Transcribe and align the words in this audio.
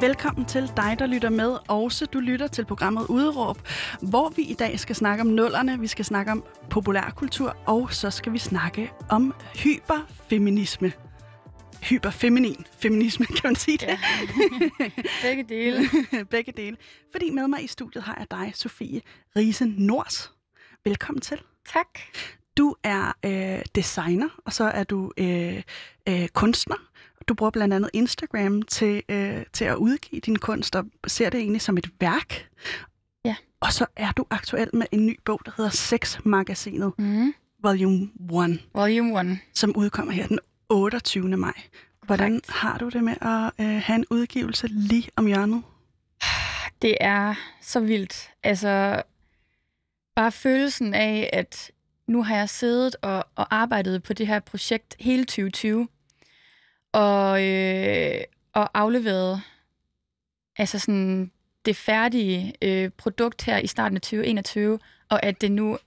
Velkommen 0.00 0.44
til 0.44 0.72
dig, 0.76 0.96
der 0.98 1.06
lytter 1.06 1.30
med. 1.30 1.58
Også 1.68 2.06
du 2.06 2.18
lytter 2.18 2.46
til 2.46 2.64
programmet 2.64 3.06
Udråb, 3.08 3.58
hvor 4.02 4.28
vi 4.28 4.42
i 4.42 4.54
dag 4.54 4.80
skal 4.80 4.96
snakke 4.96 5.20
om 5.20 5.26
nullerne, 5.26 5.80
vi 5.80 5.86
skal 5.86 6.04
snakke 6.04 6.32
om 6.32 6.44
populærkultur, 6.70 7.56
og 7.66 7.92
så 7.92 8.10
skal 8.10 8.32
vi 8.32 8.38
snakke 8.38 8.92
om 9.10 9.34
hyperfeminisme. 9.54 10.92
Hyperfeminin 11.82 12.66
feminisme, 12.78 13.26
kan 13.26 13.40
man 13.44 13.56
sige 13.56 13.78
det? 13.78 13.86
Ja. 13.86 13.98
Begge 15.22 15.44
dele. 15.48 15.88
Begge 16.30 16.52
dele. 16.52 16.76
Fordi 17.12 17.30
med 17.30 17.48
mig 17.48 17.64
i 17.64 17.66
studiet 17.66 18.04
har 18.04 18.16
jeg 18.18 18.26
dig, 18.30 18.52
Sofie 18.54 19.00
Riese 19.36 19.66
Nors. 19.66 20.32
Velkommen 20.84 21.20
til. 21.20 21.40
Tak. 21.72 21.98
Du 22.56 22.74
er 22.84 23.12
øh, 23.24 23.64
designer, 23.74 24.28
og 24.44 24.52
så 24.52 24.64
er 24.64 24.84
du 24.84 25.12
øh, 25.16 25.62
øh, 26.08 26.28
kunstner. 26.28 26.76
Du 27.28 27.34
bruger 27.34 27.50
blandt 27.50 27.74
andet 27.74 27.90
Instagram 27.92 28.62
til, 28.62 29.02
øh, 29.08 29.42
til 29.52 29.64
at 29.64 29.74
udgive 29.76 30.20
din 30.20 30.36
kunst, 30.36 30.76
og 30.76 30.84
ser 31.06 31.30
det 31.30 31.40
egentlig 31.40 31.62
som 31.62 31.76
et 31.78 31.90
værk. 32.00 32.48
Ja. 33.24 33.36
Og 33.60 33.72
så 33.72 33.86
er 33.96 34.12
du 34.12 34.24
aktuel 34.30 34.70
med 34.72 34.86
en 34.92 35.06
ny 35.06 35.20
bog, 35.24 35.40
der 35.46 35.52
hedder 35.56 35.70
Sex-magasinet, 35.70 36.92
Mm. 36.98 37.34
Volume 37.62 38.08
1, 38.52 38.60
Volume 38.74 39.20
1. 39.20 39.38
som 39.54 39.76
udkommer 39.76 40.12
her 40.12 40.26
den 40.26 40.38
28. 40.68 41.36
maj. 41.36 41.52
Hvordan 42.06 42.30
Korrekt. 42.30 42.50
har 42.50 42.78
du 42.78 42.88
det 42.88 43.04
med 43.04 43.14
at 43.20 43.52
øh, 43.66 43.82
have 43.82 43.94
en 43.96 44.04
udgivelse 44.10 44.66
lige 44.66 45.10
om 45.16 45.26
hjørnet? 45.26 45.62
Det 46.82 46.96
er 47.00 47.34
så 47.62 47.80
vildt. 47.80 48.30
Altså, 48.42 49.02
bare 50.16 50.32
følelsen 50.32 50.94
af, 50.94 51.30
at 51.32 51.70
nu 52.06 52.22
har 52.22 52.36
jeg 52.36 52.48
siddet 52.48 52.96
og, 53.02 53.24
og 53.34 53.46
arbejdet 53.56 54.02
på 54.02 54.12
det 54.12 54.26
her 54.26 54.40
projekt 54.40 54.96
hele 55.00 55.24
2020, 55.24 55.88
og, 56.92 57.44
øh, 57.44 58.20
og 58.52 58.78
afleveret 58.78 59.42
altså 60.56 60.78
sådan 60.78 61.30
det 61.64 61.76
færdige 61.76 62.54
øh, 62.62 62.90
produkt 62.90 63.42
her 63.44 63.58
i 63.58 63.66
starten 63.66 63.96
af 63.96 64.00
2021, 64.02 64.78
og 65.08 65.22
at 65.22 65.40
det 65.40 65.52
nu 65.52 65.78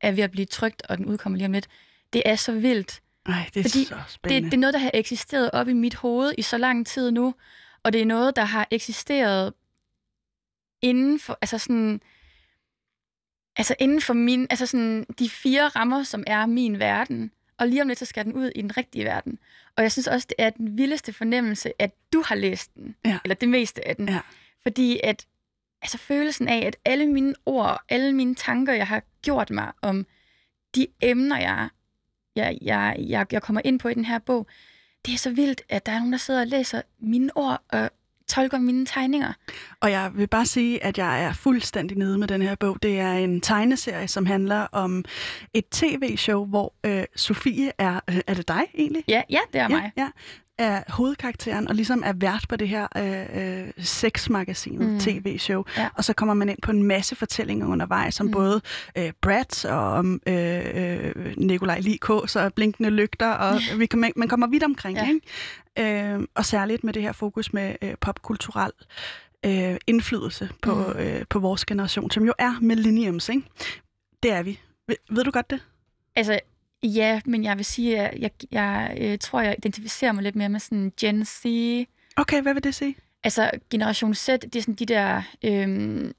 er 0.00 0.12
ved 0.12 0.24
at 0.24 0.30
blive 0.30 0.46
trygt, 0.46 0.82
og 0.88 0.98
den 0.98 1.06
udkommer 1.06 1.36
lige 1.36 1.46
om 1.46 1.52
lidt. 1.52 1.68
Det 2.12 2.22
er 2.24 2.36
så 2.36 2.52
vildt. 2.52 3.00
Nej, 3.28 3.50
det 3.54 3.60
er 3.60 3.64
Fordi 3.64 3.84
så 3.84 3.94
Det, 3.94 4.04
spændende. 4.08 4.50
det 4.50 4.54
er 4.56 4.58
noget, 4.60 4.74
der 4.74 4.80
har 4.80 4.90
eksisteret 4.94 5.50
op 5.52 5.68
i 5.68 5.72
mit 5.72 5.94
hoved 5.94 6.32
i 6.38 6.42
så 6.42 6.58
lang 6.58 6.86
tid 6.86 7.10
nu, 7.10 7.34
og 7.82 7.92
det 7.92 8.00
er 8.00 8.06
noget, 8.06 8.36
der 8.36 8.44
har 8.44 8.68
eksisteret 8.70 9.52
inden 10.82 11.20
for, 11.20 11.38
altså 11.40 11.58
sådan, 11.58 12.00
altså 13.56 13.74
inden 13.78 14.00
for 14.00 14.12
min, 14.14 14.46
altså 14.50 14.66
sådan 14.66 15.06
de 15.18 15.28
fire 15.30 15.68
rammer, 15.68 16.02
som 16.02 16.24
er 16.26 16.46
min 16.46 16.78
verden, 16.78 17.32
og 17.60 17.68
lige 17.68 17.82
om 17.82 17.88
lidt, 17.88 17.98
så 17.98 18.04
skal 18.04 18.24
den 18.24 18.32
ud 18.32 18.50
i 18.56 18.62
den 18.62 18.76
rigtige 18.76 19.04
verden. 19.04 19.38
Og 19.76 19.82
jeg 19.82 19.92
synes 19.92 20.06
også, 20.06 20.26
det 20.28 20.34
er 20.38 20.50
den 20.50 20.78
vildeste 20.78 21.12
fornemmelse, 21.12 21.82
at 21.82 21.90
du 22.12 22.22
har 22.26 22.34
læst 22.34 22.74
den, 22.74 22.96
Ja. 23.04 23.18
eller 23.24 23.34
det 23.34 23.48
meste 23.48 23.88
af 23.88 23.96
den. 23.96 24.08
Ja. 24.08 24.20
Fordi 24.62 25.00
at, 25.04 25.26
altså 25.82 25.98
følelsen 25.98 26.48
af, 26.48 26.66
at 26.66 26.76
alle 26.84 27.06
mine 27.06 27.34
ord, 27.46 27.82
alle 27.88 28.12
mine 28.12 28.34
tanker, 28.34 28.72
jeg 28.72 28.86
har 28.86 29.02
gjort 29.22 29.50
mig 29.50 29.72
om 29.82 30.06
de 30.74 30.86
emner, 31.00 31.38
jeg, 31.38 31.68
jeg, 32.36 32.58
jeg, 32.62 32.96
jeg, 32.98 33.26
jeg 33.32 33.42
kommer 33.42 33.60
ind 33.64 33.78
på 33.78 33.88
i 33.88 33.94
den 33.94 34.04
her 34.04 34.18
bog, 34.18 34.46
det 35.06 35.14
er 35.14 35.18
så 35.18 35.30
vildt, 35.30 35.62
at 35.68 35.86
der 35.86 35.92
er 35.92 35.98
nogen, 35.98 36.12
der 36.12 36.18
sidder 36.18 36.40
og 36.40 36.46
læser 36.46 36.82
mine 36.98 37.36
ord 37.36 37.62
og 37.68 37.90
tolker 38.30 38.58
mine 38.58 38.86
tegninger. 38.86 39.32
Og 39.80 39.90
jeg 39.90 40.10
vil 40.14 40.26
bare 40.26 40.46
sige, 40.46 40.84
at 40.84 40.98
jeg 40.98 41.24
er 41.24 41.32
fuldstændig 41.32 41.98
nede 41.98 42.18
med 42.18 42.28
den 42.28 42.42
her 42.42 42.54
bog. 42.54 42.82
Det 42.82 42.98
er 42.98 43.12
en 43.12 43.40
tegneserie, 43.40 44.08
som 44.08 44.26
handler 44.26 44.66
om 44.72 45.04
et 45.54 45.64
tv-show, 45.70 46.46
hvor 46.46 46.74
øh, 46.86 47.04
Sofie 47.16 47.72
er... 47.78 48.00
Øh, 48.10 48.20
er 48.26 48.34
det 48.34 48.48
dig 48.48 48.62
egentlig? 48.74 49.04
Ja, 49.08 49.22
ja 49.30 49.40
det 49.52 49.60
er 49.60 49.68
mig. 49.68 49.92
Ja, 49.96 50.02
ja. 50.02 50.08
Er 50.60 50.82
hovedkarakteren 50.88 51.68
og 51.68 51.74
ligesom 51.74 52.02
er 52.06 52.12
vært 52.12 52.44
på 52.48 52.56
det 52.56 52.68
her 52.68 52.86
øh, 52.96 53.62
øh, 53.62 53.70
sexmagasinet 53.78 54.88
mm. 54.88 55.00
Tv-show. 55.00 55.64
Ja. 55.76 55.88
Og 55.94 56.04
så 56.04 56.12
kommer 56.12 56.34
man 56.34 56.48
ind 56.48 56.58
på 56.62 56.70
en 56.70 56.82
masse 56.82 57.16
fortællinger 57.16 57.66
undervejs 57.66 58.20
om 58.20 58.26
mm. 58.26 58.32
Både 58.32 58.60
øh, 58.98 59.12
Brad 59.20 59.64
og 59.64 59.92
om 59.92 60.20
øh, 60.26 60.60
øh, 60.74 61.34
Nikolaj 61.36 61.80
Likås 61.80 62.36
og 62.36 62.54
Blinkende 62.54 62.90
Lygter, 62.90 63.30
og 63.30 63.60
vi 63.78 63.86
kan, 63.86 64.12
man 64.16 64.28
kommer 64.28 64.46
vidt 64.46 64.62
omkring. 64.62 64.98
Ja. 64.98 65.08
Ikke? 65.08 66.14
Øh, 66.14 66.26
og 66.34 66.44
særligt 66.44 66.84
med 66.84 66.92
det 66.92 67.02
her 67.02 67.12
fokus 67.12 67.52
med 67.52 67.76
øh, 67.82 67.94
popkulturel 68.00 68.72
øh, 69.46 69.76
indflydelse 69.86 70.48
på. 70.62 70.74
Mm. 70.74 71.00
øh, 71.00 71.24
på 71.30 71.38
vores 71.38 71.64
generation, 71.64 72.10
som 72.10 72.24
jo 72.24 72.32
er 72.38 72.54
millenniums. 72.60 73.28
Ikke? 73.28 73.42
Det 74.22 74.32
er 74.32 74.42
vi. 74.42 74.60
Ved, 74.88 74.96
ved 75.10 75.24
du 75.24 75.30
godt 75.30 75.50
det? 75.50 75.60
Altså, 76.16 76.40
ja, 76.82 77.20
men 77.24 77.44
jeg 77.44 77.56
vil 77.56 77.64
sige, 77.64 77.98
at 77.98 78.20
jeg, 78.20 78.20
jeg, 78.20 78.30
jeg 78.50 78.98
øh, 79.00 79.18
tror, 79.18 79.40
jeg 79.40 79.54
identificerer 79.58 80.12
mig 80.12 80.22
lidt 80.22 80.36
mere 80.36 80.48
med 80.48 80.60
sådan 80.60 80.92
Gen 81.00 81.24
Z. 81.24 81.44
Okay, 82.16 82.42
hvad 82.42 82.54
vil 82.54 82.64
det 82.64 82.74
sige? 82.74 82.96
Altså, 83.24 83.50
Generation 83.70 84.14
Z, 84.14 84.28
det 84.28 84.56
er 84.56 84.60
sådan 84.60 84.74
de 84.74 84.86
der 84.86 85.22
øhm, 85.44 86.12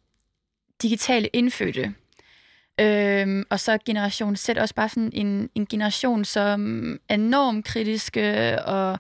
digitale 0.82 1.28
indfødte. 1.28 1.94
Øhm, 2.80 3.46
og 3.50 3.60
så 3.60 3.72
er 3.72 3.78
Generation 3.86 4.36
Z 4.36 4.50
også 4.50 4.76
bare 4.76 4.90
sådan 4.90 5.12
en, 5.14 5.50
en 5.56 5.66
generation, 5.66 6.26
som 6.26 6.92
er 7.10 7.14
enormt 7.14 7.66
kritiske 7.66 8.56
og 8.66 9.00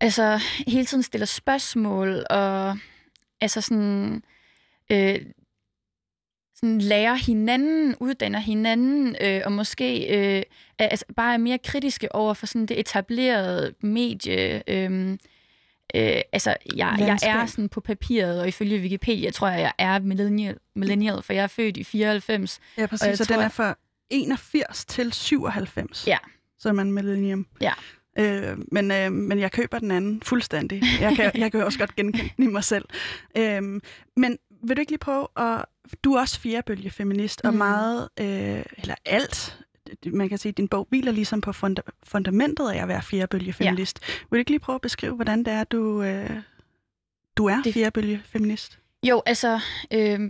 altså 0.00 0.40
hele 0.66 0.86
tiden 0.86 1.02
stiller 1.02 1.26
spørgsmål 1.26 2.26
og 2.30 2.78
altså 3.40 3.60
sådan, 3.60 4.22
øh, 4.92 5.18
sådan 6.56 6.78
lærer 6.80 7.14
hinanden, 7.14 7.94
uddanner 8.00 8.38
hinanden 8.38 9.16
øh, 9.20 9.42
og 9.44 9.52
måske 9.52 10.06
øh, 10.18 10.42
er, 10.78 10.88
altså 10.88 11.04
bare 11.16 11.34
er 11.34 11.38
mere 11.38 11.58
kritiske 11.58 12.14
over 12.14 12.34
for 12.34 12.46
sådan 12.46 12.66
det 12.66 12.80
etablerede 12.80 13.74
medie. 13.80 14.62
Øh, 14.70 15.16
Øh, 15.94 16.20
altså, 16.32 16.56
jeg, 16.76 16.96
jeg 16.98 17.18
er 17.22 17.46
sådan 17.46 17.68
på 17.68 17.80
papiret, 17.80 18.40
og 18.40 18.48
ifølge 18.48 18.80
Wikipedia 18.80 19.30
tror 19.30 19.48
jeg, 19.48 19.60
jeg 19.60 19.72
er 19.78 19.98
millennial, 19.98 20.56
millennial 20.74 21.22
for 21.22 21.32
jeg 21.32 21.42
er 21.42 21.46
født 21.46 21.76
i 21.76 21.84
94. 21.84 22.60
Ja, 22.78 22.86
præcis. 22.86 23.06
jeg 23.06 23.18
Så 23.18 23.24
den 23.24 23.34
tror- 23.34 23.42
er 23.42 23.48
fra 23.48 23.78
81 24.10 24.84
til 24.84 25.12
97. 25.12 26.06
Ja. 26.06 26.16
Så 26.58 26.68
er 26.68 26.72
man 26.72 26.92
millennium. 26.92 27.46
Ja. 27.60 27.72
Øh, 28.18 28.58
men, 28.72 28.90
øh, 28.90 29.12
men 29.12 29.38
jeg 29.38 29.52
køber 29.52 29.78
den 29.78 29.90
anden 29.90 30.22
fuldstændig. 30.24 30.82
Jeg 31.00 31.16
kan, 31.16 31.30
jeg 31.34 31.52
kan 31.52 31.64
også 31.64 31.78
godt 31.78 31.96
genkende 31.96 32.30
den 32.36 32.44
i 32.44 32.46
mig 32.52 32.64
selv. 32.64 32.84
Øh, 33.38 33.62
men 34.16 34.38
vil 34.62 34.76
du 34.76 34.80
ikke 34.80 34.92
lige 34.92 34.98
prøve 34.98 35.26
at... 35.36 35.64
Du 36.04 36.12
er 36.14 36.20
også 36.20 36.40
firebølge 36.40 36.90
feminist, 36.90 37.40
og 37.44 37.50
Mhm. 37.50 37.58
meget, 37.58 38.08
øh, 38.20 38.62
eller 38.78 38.94
alt, 39.04 39.58
man 40.12 40.28
kan 40.28 40.38
sige, 40.38 40.50
at 40.50 40.56
din 40.56 40.68
bog 40.68 40.86
hviler 40.90 41.12
ligesom 41.12 41.40
på 41.40 41.52
funda- 41.52 41.90
fundamentet 42.04 42.70
af 42.70 42.82
at 42.82 42.88
være 42.88 43.02
firebølge 43.02 43.52
feminist. 43.52 44.00
Ja. 44.08 44.12
Vil 44.30 44.36
du 44.36 44.38
ikke 44.38 44.50
lige 44.50 44.60
prøve 44.60 44.74
at 44.74 44.80
beskrive, 44.80 45.14
hvordan 45.14 45.38
det 45.38 45.48
er, 45.52 45.64
du, 45.64 46.02
øh, 46.02 46.30
du 47.36 47.46
er 47.46 47.62
Det- 47.62 48.20
feminist? 48.24 48.78
Jo, 49.02 49.22
altså, 49.26 49.60
øh, 49.92 50.20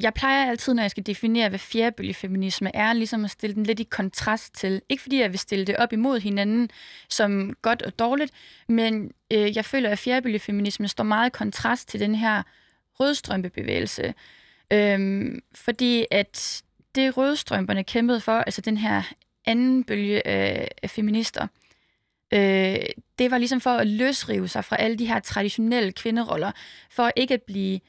jeg 0.00 0.14
plejer 0.14 0.50
altid, 0.50 0.74
når 0.74 0.82
jeg 0.82 0.90
skal 0.90 1.06
definere, 1.06 1.48
hvad 1.48 1.58
fjerbølgefeminisme 1.58 2.76
er, 2.76 2.92
ligesom 2.92 3.24
at 3.24 3.30
stille 3.30 3.54
den 3.54 3.62
lidt 3.66 3.80
i 3.80 3.82
kontrast 3.82 4.54
til. 4.54 4.82
Ikke 4.88 5.02
fordi 5.02 5.20
jeg 5.20 5.30
vil 5.30 5.38
stille 5.38 5.64
det 5.64 5.76
op 5.76 5.92
imod 5.92 6.20
hinanden 6.20 6.70
som 7.08 7.54
godt 7.62 7.82
og 7.82 7.98
dårligt, 7.98 8.32
men 8.68 9.10
øh, 9.32 9.56
jeg 9.56 9.64
føler, 9.64 9.90
at 9.90 9.98
fjerbølgefeminisme 9.98 10.88
står 10.88 11.04
meget 11.04 11.26
i 11.26 11.36
kontrast 11.36 11.88
til 11.88 12.00
den 12.00 12.14
her 12.14 12.42
rødstrømpebevægelse. 13.00 14.14
Øhm, 14.70 15.42
fordi 15.54 16.06
at 16.10 16.62
det 16.94 17.16
rødstrømperne 17.16 17.84
kæmpede 17.84 18.20
for, 18.20 18.32
altså 18.32 18.60
den 18.60 18.76
her 18.76 19.02
anden 19.44 19.84
bølge 19.84 20.26
af, 20.26 20.68
af 20.82 20.90
feminister, 20.90 21.46
øh, 22.32 22.86
det 23.18 23.30
var 23.30 23.38
ligesom 23.38 23.60
for 23.60 23.70
at 23.70 23.86
løsrive 23.86 24.48
sig 24.48 24.64
fra 24.64 24.76
alle 24.76 24.96
de 24.96 25.06
her 25.06 25.20
traditionelle 25.20 25.92
kvinderoller, 25.92 26.52
for 26.90 27.10
ikke 27.16 27.34
at 27.34 27.42
blive 27.42 27.80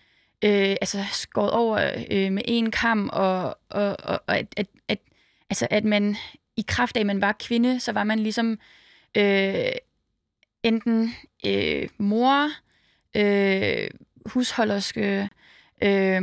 øh, 0.44 0.76
altså 0.82 1.04
skåret 1.12 1.52
over 1.52 1.92
øh, 2.12 2.32
med 2.32 2.44
en 2.46 2.72
kam, 2.72 3.10
og, 3.14 3.58
og, 3.70 3.98
og, 4.04 4.22
og 4.28 4.38
at, 4.38 4.48
at, 4.58 4.68
at, 4.88 5.00
altså 5.50 5.68
at 5.70 5.84
man 5.84 6.16
i 6.58 6.66
kraft 6.68 6.96
af, 6.98 7.00
at 7.00 7.06
man 7.06 7.22
var 7.22 7.36
kvinde, 7.40 7.80
så 7.80 7.92
var 7.92 8.04
man 8.04 8.20
ligesom 8.20 8.60
øh, 9.18 9.72
enten 10.64 11.16
øh, 11.46 11.90
mor, 11.98 12.50
øh, 13.16 13.90
husholderske, 14.26 15.30
øh, 15.84 16.22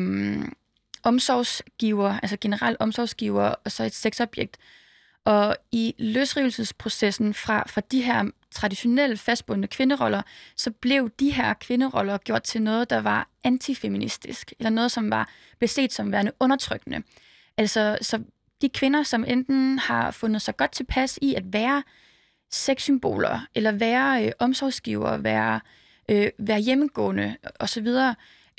omsorgsgiver, 1.02 2.19
altså 2.22 2.37
generelt 2.40 2.76
omsorgsgiver, 2.81 3.54
og 3.64 3.72
så 3.72 3.84
et 3.84 3.94
sexobjekt. 3.94 4.56
Og 5.25 5.56
i 5.72 5.94
løsrivelsesprocessen 5.99 7.34
fra, 7.34 7.64
fra 7.69 7.81
de 7.81 8.02
her 8.02 8.25
traditionelle 8.50 9.16
fastbundne 9.16 9.66
kvinderoller, 9.66 10.22
så 10.56 10.70
blev 10.70 11.10
de 11.20 11.31
her 11.31 11.54
kvinderoller 11.54 12.19
gjort 12.19 12.43
til 12.43 12.62
noget, 12.62 12.90
der 12.90 13.00
var 13.00 13.28
antifeministisk, 13.44 14.52
eller 14.58 14.70
noget, 14.70 14.93
som 14.93 15.10
var 15.10 15.28
beset 15.60 15.93
som 15.93 16.12
værende 16.12 16.32
undertrykkende. 16.40 17.02
Altså, 17.56 17.99
så 18.00 18.22
de 18.62 18.69
kvinder, 18.69 19.02
som 19.02 19.25
enten 19.28 19.78
har 19.78 20.10
fundet 20.10 20.43
sig 20.43 20.56
godt 20.56 20.72
tilpas 20.72 21.19
i 21.22 21.34
at 21.34 21.52
være 21.52 21.82
sexsymboler, 22.50 23.46
eller 23.54 23.72
være 23.72 24.26
øh, 24.26 24.32
omsorgsgiver, 24.38 25.16
være, 25.16 25.54
øh, 25.54 25.60
øh, 26.08 26.31
være 26.38 26.60
hjemmegående 26.60 27.37
osv., 27.60 27.87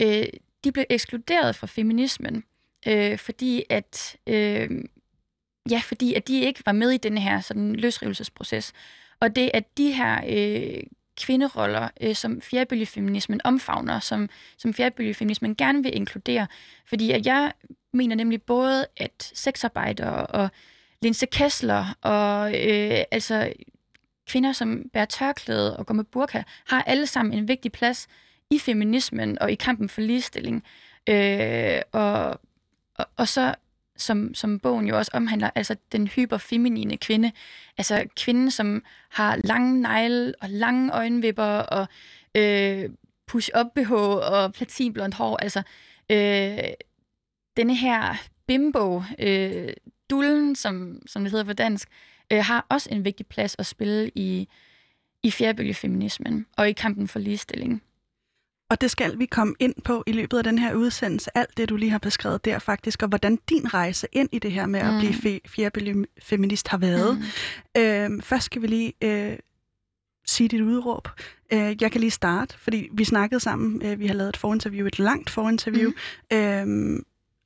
øh, 0.01 0.25
de 0.63 0.71
blev 0.71 0.85
ekskluderet 0.89 1.55
fra 1.55 1.67
feminismen, 1.67 2.43
øh, 2.87 3.17
fordi 3.17 3.63
at 3.69 4.17
øh, 4.27 4.69
ja, 5.69 5.81
fordi 5.83 6.13
at 6.13 6.27
de 6.27 6.41
ikke 6.41 6.63
var 6.65 6.71
med 6.71 6.91
i 6.91 6.97
den 6.97 7.17
her 7.17 7.41
sådan 7.41 7.75
løsrivelsesproces. 7.75 8.73
Og 9.19 9.35
det 9.35 9.51
at 9.53 9.77
de 9.77 9.91
her 9.91 10.21
øh, 10.29 10.83
kvinderoller, 11.17 11.89
øh, 12.01 12.15
som 12.15 12.41
fjerbølgefeminismen 12.41 13.41
omfavner, 13.43 13.99
som, 13.99 14.29
som 14.57 14.73
fjerbølgefeminismen 14.73 15.55
gerne 15.55 15.83
vil 15.83 15.95
inkludere. 15.95 16.47
Fordi 16.85 17.11
at 17.11 17.25
jeg 17.25 17.53
mener 17.93 18.15
nemlig 18.15 18.41
både, 18.41 18.85
at 18.97 19.31
sexarbejdere 19.33 20.25
og 20.25 20.49
Linse 21.01 21.25
Kessler 21.25 21.97
og 22.01 22.51
øh, 22.51 23.03
altså 23.11 23.53
kvinder, 24.27 24.51
som 24.51 24.89
bærer 24.93 25.05
tørklæde 25.05 25.77
og 25.77 25.85
går 25.85 25.93
med 25.93 26.03
burka, 26.03 26.43
har 26.67 26.81
alle 26.83 27.07
sammen 27.07 27.33
en 27.33 27.47
vigtig 27.47 27.71
plads 27.71 28.07
i 28.49 28.59
feminismen 28.59 29.39
og 29.39 29.51
i 29.51 29.55
kampen 29.55 29.89
for 29.89 30.01
ligestilling. 30.01 30.63
Øh, 31.09 31.81
og, 31.91 32.39
og, 32.95 33.05
og 33.17 33.27
så 33.27 33.55
som, 33.97 34.33
som 34.33 34.59
bogen 34.59 34.87
jo 34.87 34.97
også 34.97 35.11
omhandler, 35.13 35.49
altså 35.55 35.75
den 35.91 36.07
hyperfeminine 36.07 36.97
kvinde. 36.97 37.31
Altså 37.77 38.03
kvinden, 38.15 38.51
som 38.51 38.83
har 39.09 39.35
lange 39.43 39.81
negle 39.81 40.33
og 40.41 40.49
lange 40.49 40.93
øjenvipper 40.93 41.43
og 41.43 41.87
øh, 42.35 42.89
push-up 43.27 43.65
BH 43.75 43.91
og 43.91 44.53
platinblond 44.53 45.13
hår. 45.13 45.37
Altså 45.37 45.61
øh, 46.09 46.73
denne 47.57 47.75
her 47.75 48.15
bimbo, 48.47 49.03
øh, 49.19 49.73
dullen, 50.09 50.55
som, 50.55 51.01
som 51.07 51.23
det 51.23 51.31
hedder 51.31 51.45
på 51.45 51.53
dansk, 51.53 51.89
øh, 51.89 52.12
har 52.41 52.65
også 52.69 52.89
en 52.91 53.05
vigtig 53.05 53.25
plads 53.25 53.55
at 53.59 53.65
spille 53.65 54.11
i, 54.15 54.47
i 55.23 55.31
fjerbølgefeminismen 55.31 56.45
og 56.57 56.69
i 56.69 56.73
kampen 56.73 57.07
for 57.07 57.19
ligestilling. 57.19 57.83
Og 58.69 58.81
det 58.81 58.91
skal 58.91 59.19
vi 59.19 59.25
komme 59.25 59.55
ind 59.59 59.73
på 59.83 60.03
i 60.07 60.11
løbet 60.11 60.37
af 60.37 60.43
den 60.43 60.57
her 60.59 60.73
udsendelse, 60.73 61.37
alt 61.37 61.57
det 61.57 61.69
du 61.69 61.75
lige 61.75 61.89
har 61.89 61.97
beskrevet 61.97 62.45
der 62.45 62.59
faktisk, 62.59 63.01
og 63.01 63.09
hvordan 63.09 63.39
din 63.49 63.73
rejse 63.73 64.07
ind 64.11 64.29
i 64.31 64.39
det 64.39 64.51
her 64.51 64.65
med 64.65 64.83
mm. 64.83 64.89
at 64.89 64.99
blive 64.99 65.13
fe- 65.13 66.05
feminist 66.21 66.67
har 66.67 66.77
været. 66.77 67.17
Mm. 67.17 67.81
Øhm, 67.81 68.21
først 68.21 68.45
skal 68.45 68.61
vi 68.61 68.67
lige 68.67 68.93
øh, 69.03 69.37
sige 70.25 70.47
dit 70.47 70.61
udråb. 70.61 71.07
Øh, 71.53 71.75
jeg 71.81 71.91
kan 71.91 72.01
lige 72.01 72.11
starte, 72.11 72.57
fordi 72.57 72.89
vi 72.93 73.03
snakkede 73.03 73.39
sammen, 73.39 73.81
øh, 73.85 73.99
vi 73.99 74.07
har 74.07 74.13
lavet 74.13 74.29
et 74.29 74.37
forinterview, 74.37 74.87
et 74.87 74.99
langt 74.99 75.29
forinterview, 75.29 75.91
mm. 76.31 76.37
øhm, 76.37 77.05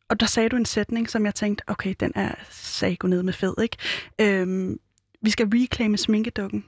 og 0.10 0.20
der 0.20 0.26
sagde 0.26 0.50
du 0.50 0.56
en 0.56 0.66
sætning, 0.66 1.10
som 1.10 1.26
jeg 1.26 1.36
tænkte, 1.36 1.64
okay, 1.68 1.96
den 2.00 2.12
er 2.16 2.32
sag 2.50 2.98
gå 2.98 3.08
ned 3.08 3.24
med 3.24 3.34
fed, 3.34 3.54
ikke? 3.62 3.78
Øhm, 4.22 4.80
vi 5.22 5.30
skal 5.30 5.48
reclaime 5.54 5.98
sminkedukken. 5.98 6.66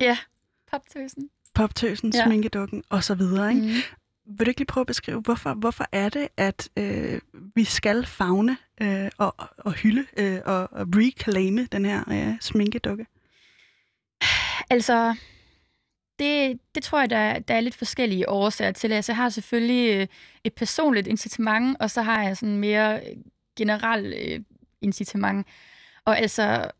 Ja, 0.00 0.18
poptøsen 0.70 1.30
poptøsen, 1.54 2.12
ja. 2.14 2.24
sminkedukken 2.24 2.84
og 2.88 3.04
så 3.04 3.14
videre. 3.14 3.54
Ikke? 3.54 3.66
Mm. 3.66 4.38
Vil 4.38 4.46
du 4.46 4.50
ikke 4.50 4.60
lige 4.60 4.66
prøve 4.66 4.82
at 4.82 4.86
beskrive, 4.86 5.20
hvorfor, 5.20 5.54
hvorfor 5.54 5.84
er 5.92 6.08
det, 6.08 6.28
at 6.36 6.68
øh, 6.76 7.20
vi 7.54 7.64
skal 7.64 8.06
fagne 8.06 8.56
øh, 8.82 9.10
og, 9.18 9.34
og 9.58 9.72
hylde 9.72 10.06
øh, 10.16 10.40
og, 10.44 10.72
og 10.72 10.86
reclaime 10.96 11.68
den 11.72 11.84
her 11.84 12.04
øh, 12.10 12.34
sminkedukke? 12.40 13.06
Altså, 14.70 15.16
det, 16.22 16.60
det 16.74 16.82
tror 16.82 17.00
jeg, 17.00 17.10
der, 17.10 17.38
der 17.38 17.54
er 17.54 17.60
lidt 17.60 17.74
forskellige 17.74 18.28
årsager 18.28 18.72
til. 18.72 18.92
Altså, 18.92 19.12
jeg 19.12 19.16
har 19.16 19.28
selvfølgelig 19.28 20.00
øh, 20.00 20.06
et 20.44 20.54
personligt 20.54 21.06
incitament, 21.06 21.76
og 21.80 21.90
så 21.90 22.02
har 22.02 22.22
jeg 22.22 22.36
sådan 22.36 22.56
mere 22.56 23.00
øh, 23.00 23.16
generelt 23.56 24.14
øh, 24.14 24.40
incitament. 24.80 25.46
Og 26.04 26.18
altså, 26.18 26.70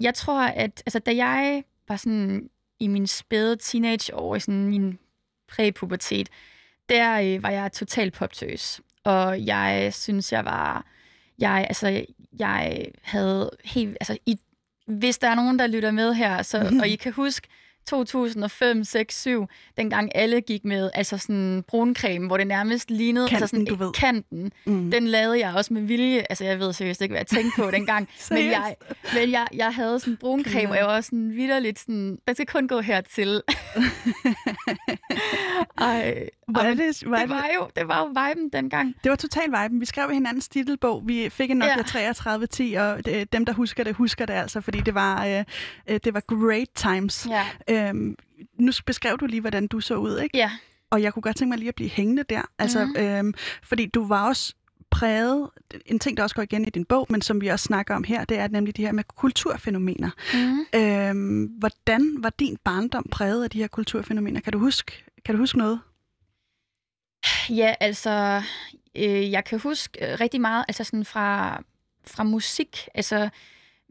jeg 0.00 0.14
tror, 0.14 0.42
at 0.42 0.82
altså, 0.86 0.98
da 0.98 1.16
jeg 1.16 1.64
var 1.88 1.96
sådan 1.96 2.50
i 2.80 2.88
min 2.88 3.06
spæde 3.06 3.56
teenageår, 3.56 4.36
i 4.36 4.40
sådan 4.40 4.68
min 4.68 4.98
præpubertet, 5.48 6.28
der 6.88 7.20
øh, 7.20 7.42
var 7.42 7.50
jeg 7.50 7.72
totalt 7.72 8.14
poptøs. 8.14 8.80
Og 9.04 9.46
jeg 9.46 9.94
synes, 9.94 10.32
jeg 10.32 10.44
var... 10.44 10.86
Jeg, 11.38 11.66
altså, 11.68 12.04
jeg 12.38 12.86
havde 13.02 13.50
helt... 13.64 13.96
Altså, 14.00 14.18
i, 14.26 14.38
hvis 14.86 15.18
der 15.18 15.28
er 15.28 15.34
nogen, 15.34 15.58
der 15.58 15.66
lytter 15.66 15.90
med 15.90 16.14
her, 16.14 16.42
så, 16.42 16.78
og 16.80 16.88
I 16.88 16.96
kan 16.96 17.12
huske 17.12 17.48
2005, 17.86 18.84
6, 18.84 19.20
7, 19.20 19.46
dengang 19.76 20.10
alle 20.14 20.40
gik 20.40 20.64
med 20.64 20.90
altså 20.94 21.18
sådan 21.18 21.64
bruncreme, 21.68 22.26
hvor 22.26 22.36
det 22.36 22.46
nærmest 22.46 22.90
lignede 22.90 23.28
kanten, 23.28 23.42
altså 23.42 23.56
sådan, 23.56 23.64
du 23.64 23.74
ved. 23.74 23.92
kanten. 23.92 24.52
Mm. 24.64 24.90
Den 24.90 25.06
lavede 25.06 25.38
jeg 25.38 25.54
også 25.54 25.74
med 25.74 25.82
vilje. 25.82 26.24
Altså 26.30 26.44
jeg 26.44 26.58
ved 26.58 26.72
seriøst 26.72 27.00
ikke, 27.00 27.12
hvad 27.12 27.20
jeg 27.20 27.26
tænkte 27.26 27.62
på 27.62 27.70
dengang. 27.70 28.08
men 28.30 28.50
jeg, 28.50 28.76
men 29.14 29.30
jeg, 29.30 29.46
jeg 29.54 29.74
havde 29.74 30.00
sådan 30.00 30.16
bruncreme, 30.16 30.70
og 30.70 30.76
jeg 30.76 30.86
var 30.86 31.00
sådan 31.00 31.32
vidderligt 31.36 31.78
sådan, 31.78 32.18
den 32.28 32.34
skal 32.34 32.46
kun 32.46 32.68
gå 32.68 32.80
hertil. 32.80 33.42
Ej, 35.78 36.28
var 36.48 36.62
det, 36.62 37.02
var 37.06 37.18
det, 37.18 37.28
var 37.28 37.48
jo, 37.54 37.68
det 37.76 37.88
var 37.88 37.98
jo 37.98 38.06
viben 38.06 38.48
dengang. 38.48 38.94
Det 39.04 39.10
var 39.10 39.16
total 39.16 39.48
viben. 39.48 39.80
Vi 39.80 39.86
skrev 39.86 40.10
hinandens 40.10 40.48
titelbog. 40.48 41.02
Vi 41.06 41.28
fik 41.30 41.50
en 41.50 41.56
Nokia 41.56 41.76
ja. 41.76 41.82
3310, 41.82 42.74
og 42.74 43.06
det, 43.06 43.32
dem, 43.32 43.44
der 43.44 43.52
husker 43.52 43.84
det, 43.84 43.94
husker 43.94 44.26
det 44.26 44.34
altså, 44.34 44.60
fordi 44.60 44.80
det 44.80 44.94
var, 44.94 45.26
øh, 45.26 45.44
øh 45.86 46.00
det 46.04 46.14
var 46.14 46.20
great 46.20 46.68
times. 46.74 47.26
Ja. 47.30 47.44
Øhm, 47.74 48.16
nu 48.58 48.72
beskrev 48.86 49.18
du 49.18 49.26
lige, 49.26 49.40
hvordan 49.40 49.66
du 49.66 49.80
så 49.80 49.94
ud, 49.94 50.18
ikke? 50.18 50.38
Ja. 50.38 50.50
Og 50.90 51.02
jeg 51.02 51.12
kunne 51.12 51.22
godt 51.22 51.36
tænke 51.36 51.50
mig 51.50 51.58
lige 51.58 51.68
at 51.68 51.74
blive 51.74 51.90
hængende 51.90 52.22
der. 52.22 52.42
Altså, 52.58 52.84
mm. 52.84 52.96
øhm, 52.96 53.34
fordi 53.62 53.86
du 53.86 54.06
var 54.06 54.28
også 54.28 54.54
præget, 54.90 55.50
en 55.86 55.98
ting, 55.98 56.16
der 56.16 56.22
også 56.22 56.36
går 56.36 56.42
igen 56.42 56.64
i 56.64 56.70
din 56.70 56.84
bog, 56.84 57.06
men 57.10 57.22
som 57.22 57.40
vi 57.40 57.48
også 57.48 57.64
snakker 57.64 57.94
om 57.94 58.04
her, 58.04 58.24
det 58.24 58.38
er 58.38 58.48
nemlig 58.48 58.76
de 58.76 58.84
her 58.84 58.92
med 58.92 59.04
kulturfænomener. 59.04 60.10
Mm. 60.34 60.80
Øhm, 60.80 61.44
hvordan 61.44 62.16
var 62.18 62.30
din 62.30 62.56
barndom 62.64 63.06
præget 63.10 63.44
af 63.44 63.50
de 63.50 63.58
her 63.58 63.66
kulturfænomener? 63.66 64.40
Kan 64.40 64.52
du 64.52 64.58
huske, 64.58 65.04
kan 65.24 65.34
du 65.34 65.38
huske 65.38 65.58
noget? 65.58 65.80
Ja, 67.50 67.74
altså, 67.80 68.42
øh, 68.96 69.30
jeg 69.30 69.44
kan 69.44 69.60
huske 69.60 70.12
øh, 70.12 70.20
rigtig 70.20 70.40
meget 70.40 70.64
altså 70.68 70.84
sådan 70.84 71.04
fra, 71.04 71.62
fra 72.06 72.24
musik. 72.24 72.88
Altså, 72.94 73.28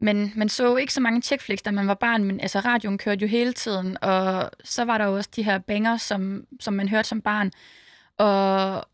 men 0.04 0.32
man 0.36 0.48
så 0.48 0.76
ikke 0.76 0.92
så 0.92 1.00
mange 1.00 1.22
checkflicks, 1.22 1.62
da 1.62 1.70
man 1.70 1.88
var 1.88 1.94
barn, 1.94 2.24
men 2.24 2.40
altså, 2.40 2.60
radioen 2.60 2.98
kørte 2.98 3.22
jo 3.22 3.26
hele 3.26 3.52
tiden, 3.52 3.96
og 4.02 4.50
så 4.64 4.84
var 4.84 4.98
der 4.98 5.04
jo 5.04 5.16
også 5.16 5.30
de 5.36 5.42
her 5.42 5.58
banger, 5.58 5.96
som, 5.96 6.46
som 6.60 6.74
man 6.74 6.88
hørte 6.88 7.08
som 7.08 7.20
barn. 7.20 7.52
Og 8.18 8.84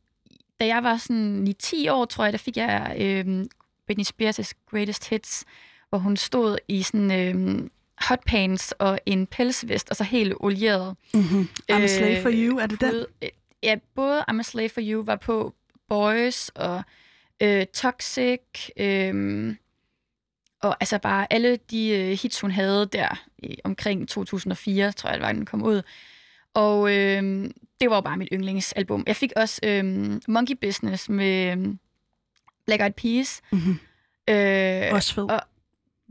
da 0.61 0.67
jeg 0.67 0.83
var 0.83 0.97
sådan 0.97 1.47
i 1.47 1.53
10 1.53 1.89
år, 1.89 2.05
tror 2.05 2.25
jeg, 2.25 2.33
der 2.33 2.39
fik 2.39 2.57
jeg 2.57 2.97
øh, 2.99 3.47
Britney 3.87 4.05
Spears' 4.05 4.53
Greatest 4.71 5.09
Hits, 5.09 5.45
hvor 5.89 5.99
hun 5.99 6.17
stod 6.17 6.59
i 6.69 6.83
sådan 6.83 7.13
øh, 7.13 7.69
hotpants 7.99 8.73
og 8.73 8.99
en 9.07 9.27
pelsvest, 9.27 9.91
og 9.91 9.97
så 9.97 10.05
helt 10.05 10.35
olieret. 10.41 10.97
Mm-hmm. 11.15 11.49
I'm 11.73 11.75
a 11.75 11.87
slave 11.87 12.23
for 12.23 12.31
you, 12.33 12.59
er 12.59 12.67
det 12.67 12.81
den? 12.81 13.05
Øh, 13.23 13.29
ja, 13.63 13.77
både 13.95 14.25
I'm 14.31 14.41
a 14.41 14.43
Slave 14.43 14.69
for 14.69 14.81
You 14.85 15.03
var 15.03 15.17
på 15.17 15.55
Boys 15.89 16.49
og 16.49 16.83
øh, 17.43 17.67
Toxic, 17.67 18.41
øh, 18.77 19.55
og 20.63 20.77
altså 20.81 20.99
bare 20.99 21.33
alle 21.33 21.57
de 21.71 21.89
øh, 21.89 22.19
hits, 22.23 22.41
hun 22.41 22.51
havde 22.51 22.87
der 22.87 23.23
i, 23.39 23.59
omkring 23.65 24.09
2004, 24.09 24.93
tror 24.93 25.11
jeg, 25.11 25.19
det 25.19 25.27
var, 25.27 25.33
den 25.33 25.47
kom 25.47 25.63
ud. 25.63 25.83
Og 26.55 26.97
øh, 26.97 27.51
det 27.81 27.91
var 27.91 27.97
jo 27.97 28.01
bare 28.01 28.17
mit 28.17 28.29
yndlingsalbum. 28.33 29.05
Jeg 29.07 29.17
fik 29.17 29.33
også 29.37 29.61
øh, 29.65 29.85
Monkey 30.29 30.55
Business 30.61 31.09
med 31.09 31.59
øh, 31.59 31.75
Black 32.67 32.83
Eyed 32.83 32.93
Peas. 32.93 33.43
Mm-hmm. 33.53 33.79
Øh, 34.29 34.95
også 34.95 35.15
fed. 35.15 35.25
Og 35.31 35.41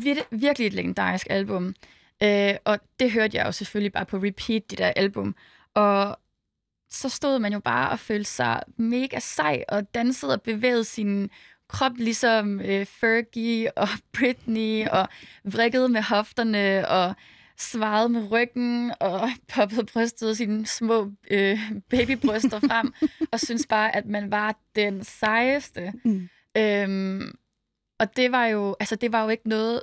vir- 0.02 0.28
virkelig 0.32 0.68
et 0.68 0.74
legendarisk 0.74 1.28
album. 1.30 1.76
Øh, 2.24 2.54
og 2.66 2.80
det 3.00 3.12
hørte 3.12 3.38
jeg 3.38 3.46
jo 3.46 3.52
selvfølgelig 3.52 3.94
bare 3.94 4.06
på 4.06 4.18
repeat, 4.18 4.72
de 4.72 4.76
der 4.76 4.88
album. 4.88 5.36
Og 5.74 6.20
så 6.90 7.10
stod 7.10 7.40
man 7.40 7.54
jo 7.54 7.60
bare 7.60 7.90
og 7.90 8.00
følte 8.00 8.30
sig 8.30 8.64
mega 8.78 9.20
sej 9.20 9.64
og 9.68 9.94
dansede 9.94 10.34
og 10.34 10.42
bevægede 10.42 10.84
sin 10.84 11.30
krop 11.70 11.98
ligesom 11.98 12.62
øh, 12.62 12.86
Fergie 12.86 13.78
og 13.78 13.88
Britney 14.18 14.88
og 14.88 15.08
vrikkede 15.44 15.90
med 15.90 16.02
hofterne 16.02 16.88
og 16.88 17.14
svarede 17.58 18.10
med 18.10 18.32
ryggen 18.32 18.94
og 19.00 19.30
poppede 19.54 19.86
brystet 19.86 20.38
sine 20.38 20.66
små 20.66 21.12
øh, 21.32 21.60
babybryster 21.90 22.60
frem 22.60 22.94
og 23.34 23.40
synes 23.40 23.66
bare, 23.70 23.96
at 23.96 24.06
man 24.06 24.32
var 24.32 24.56
den 24.76 25.04
sejeste. 25.04 25.94
Mm. 26.06 26.30
Øhm, 26.58 27.32
og 28.00 28.16
det 28.16 28.32
var 28.32 28.46
jo, 28.46 28.76
altså 28.80 28.96
det 28.96 29.12
var 29.12 29.24
jo 29.24 29.30
ikke 29.30 29.50
noget 29.50 29.82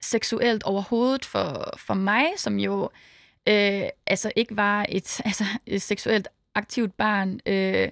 seksuelt 0.00 0.62
overhovedet 0.62 1.24
for, 1.24 1.74
for 1.76 1.94
mig, 1.94 2.26
som 2.36 2.58
jo 2.58 2.90
øh, 3.48 3.82
altså 4.06 4.32
ikke 4.36 4.56
var 4.56 4.86
et, 4.88 5.20
altså, 5.24 5.44
et 5.66 5.82
seksuelt 5.82 6.28
aktivt 6.54 6.96
barn. 6.96 7.40
Øh, 7.46 7.88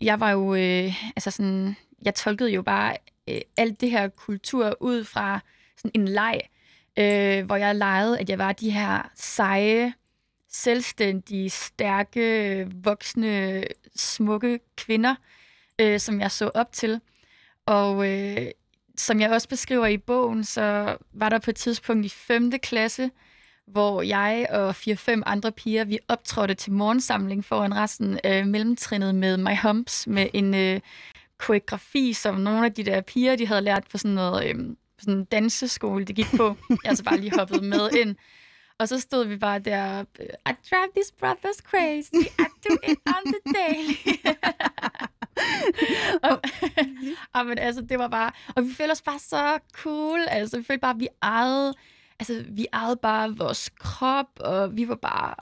jeg 0.00 0.20
var 0.20 0.30
jo, 0.30 0.54
øh, 0.54 0.94
altså 1.16 1.30
sådan, 1.30 1.76
jeg 2.04 2.14
tolkede 2.14 2.50
jo 2.50 2.62
bare 2.62 2.96
øh, 3.28 3.40
alt 3.56 3.80
det 3.80 3.90
her 3.90 4.08
kultur 4.08 4.76
ud 4.80 5.04
fra 5.04 5.40
sådan 5.76 5.90
en 5.94 6.08
leg, 6.08 6.40
øh, 6.98 7.44
hvor 7.46 7.56
jeg 7.56 7.74
legede, 7.74 8.18
at 8.18 8.30
jeg 8.30 8.38
var 8.38 8.52
de 8.52 8.70
her 8.70 9.10
seje, 9.14 9.94
selvstændige, 10.48 11.50
stærke, 11.50 12.68
voksne, 12.74 13.64
smukke 13.96 14.60
kvinder, 14.76 15.14
øh, 15.80 16.00
som 16.00 16.20
jeg 16.20 16.30
så 16.30 16.50
op 16.54 16.72
til. 16.72 17.00
Og 17.66 18.08
øh, 18.08 18.50
som 18.96 19.20
jeg 19.20 19.30
også 19.30 19.48
beskriver 19.48 19.86
i 19.86 19.98
bogen, 19.98 20.44
så 20.44 20.96
var 21.12 21.28
der 21.28 21.38
på 21.38 21.50
et 21.50 21.56
tidspunkt 21.56 22.06
i 22.06 22.08
5. 22.08 22.50
klasse, 22.50 23.10
hvor 23.66 24.02
jeg 24.02 24.46
og 24.50 24.74
fire-fem 24.74 25.22
andre 25.26 25.52
piger, 25.52 25.84
vi 25.84 25.98
optrådte 26.08 26.54
til 26.54 26.72
morgensamling 26.72 27.44
foran 27.44 27.76
resten 27.76 28.20
af 28.24 28.46
mellemtrinnet 28.46 29.14
med 29.14 29.36
My 29.36 29.56
Humps, 29.62 30.06
med 30.06 30.26
en 30.34 30.54
øh, 30.54 30.80
koreografi, 31.40 32.12
som 32.12 32.34
nogle 32.34 32.64
af 32.66 32.72
de 32.72 32.84
der 32.84 33.00
piger, 33.00 33.36
de 33.36 33.46
havde 33.46 33.60
lært 33.60 33.84
på 33.90 33.98
sådan 33.98 34.14
noget 34.14 34.48
øh, 34.48 34.54
sådan 34.98 35.18
en 35.18 35.24
danseskole, 35.24 36.04
de 36.04 36.12
gik 36.12 36.26
på. 36.36 36.56
Jeg 36.84 36.96
så 36.96 37.04
bare 37.04 37.18
lige 37.18 37.38
hoppet 37.38 37.64
med 37.64 37.90
ind. 37.92 38.16
Og 38.78 38.88
så 38.88 39.00
stod 39.00 39.26
vi 39.26 39.36
bare 39.36 39.58
der, 39.58 40.02
I 40.50 40.52
drive 40.70 40.90
these 40.96 41.14
brothers 41.18 41.56
crazy, 41.56 42.26
I 42.38 42.46
do 42.68 42.76
it 42.90 42.98
on 43.06 43.32
the 43.32 43.40
daily. 43.54 43.96
og, 46.30 46.40
og, 47.34 47.46
men 47.46 47.58
altså, 47.58 47.82
det 47.82 47.98
var 47.98 48.08
bare, 48.08 48.32
og 48.56 48.64
vi 48.64 48.74
følte 48.74 48.92
os 48.92 49.02
bare 49.02 49.18
så 49.18 49.58
cool, 49.72 50.20
altså 50.28 50.58
vi 50.58 50.64
følte 50.64 50.80
bare, 50.80 50.94
at 50.94 51.00
vi 51.00 51.08
ejede, 51.22 51.74
altså 52.18 52.44
vi 52.48 52.66
ejede 52.72 52.96
bare 52.96 53.36
vores 53.36 53.70
krop, 53.78 54.30
og 54.40 54.76
vi 54.76 54.88
var 54.88 54.94
bare 54.94 55.34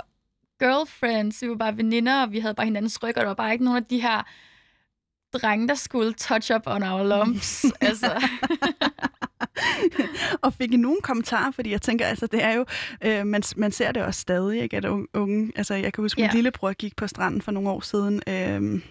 girlfriends, 0.59 1.43
vi 1.43 1.49
var 1.49 1.57
bare 1.57 1.77
veninder, 1.77 2.23
og 2.23 2.33
vi 2.33 2.39
havde 2.39 2.55
bare 2.55 2.67
hinandens 2.67 3.03
ryg, 3.03 3.17
og 3.17 3.21
der 3.21 3.27
var 3.27 3.35
bare 3.35 3.53
ikke 3.53 3.65
nogen 3.65 3.83
af 3.83 3.85
de 3.85 4.03
her 4.03 4.23
drenge, 5.33 5.69
der 5.69 5.75
skulle 5.75 6.13
touch 6.13 6.55
up 6.55 6.63
on 6.67 6.83
our 6.83 7.03
lumps. 7.03 7.65
altså. 7.81 8.29
og 10.43 10.53
fik 10.53 10.73
I 10.73 10.77
nogen 10.77 10.99
kommentarer? 11.03 11.51
Fordi 11.51 11.71
jeg 11.71 11.83
tænker, 11.83 12.07
altså 12.07 12.27
det 12.27 12.45
er 12.45 12.53
jo, 12.53 12.65
øh, 13.05 13.27
man, 13.27 13.43
man 13.57 13.73
ser 13.73 13.93
det 13.93 14.03
også 14.03 14.21
stadig, 14.21 14.63
ikke, 14.63 14.77
at 14.77 14.85
unge, 15.15 15.53
altså 15.57 15.75
jeg 15.75 15.93
kan 15.93 16.05
huske, 16.05 16.21
min 16.21 16.31
ja. 16.31 16.35
lillebror 16.35 16.73
gik 16.73 16.97
på 16.97 17.07
stranden 17.07 17.43
for 17.43 17.53
nogle 17.53 17.71
år 17.71 17.81
siden, 17.81 18.23
øh, 18.29 18.83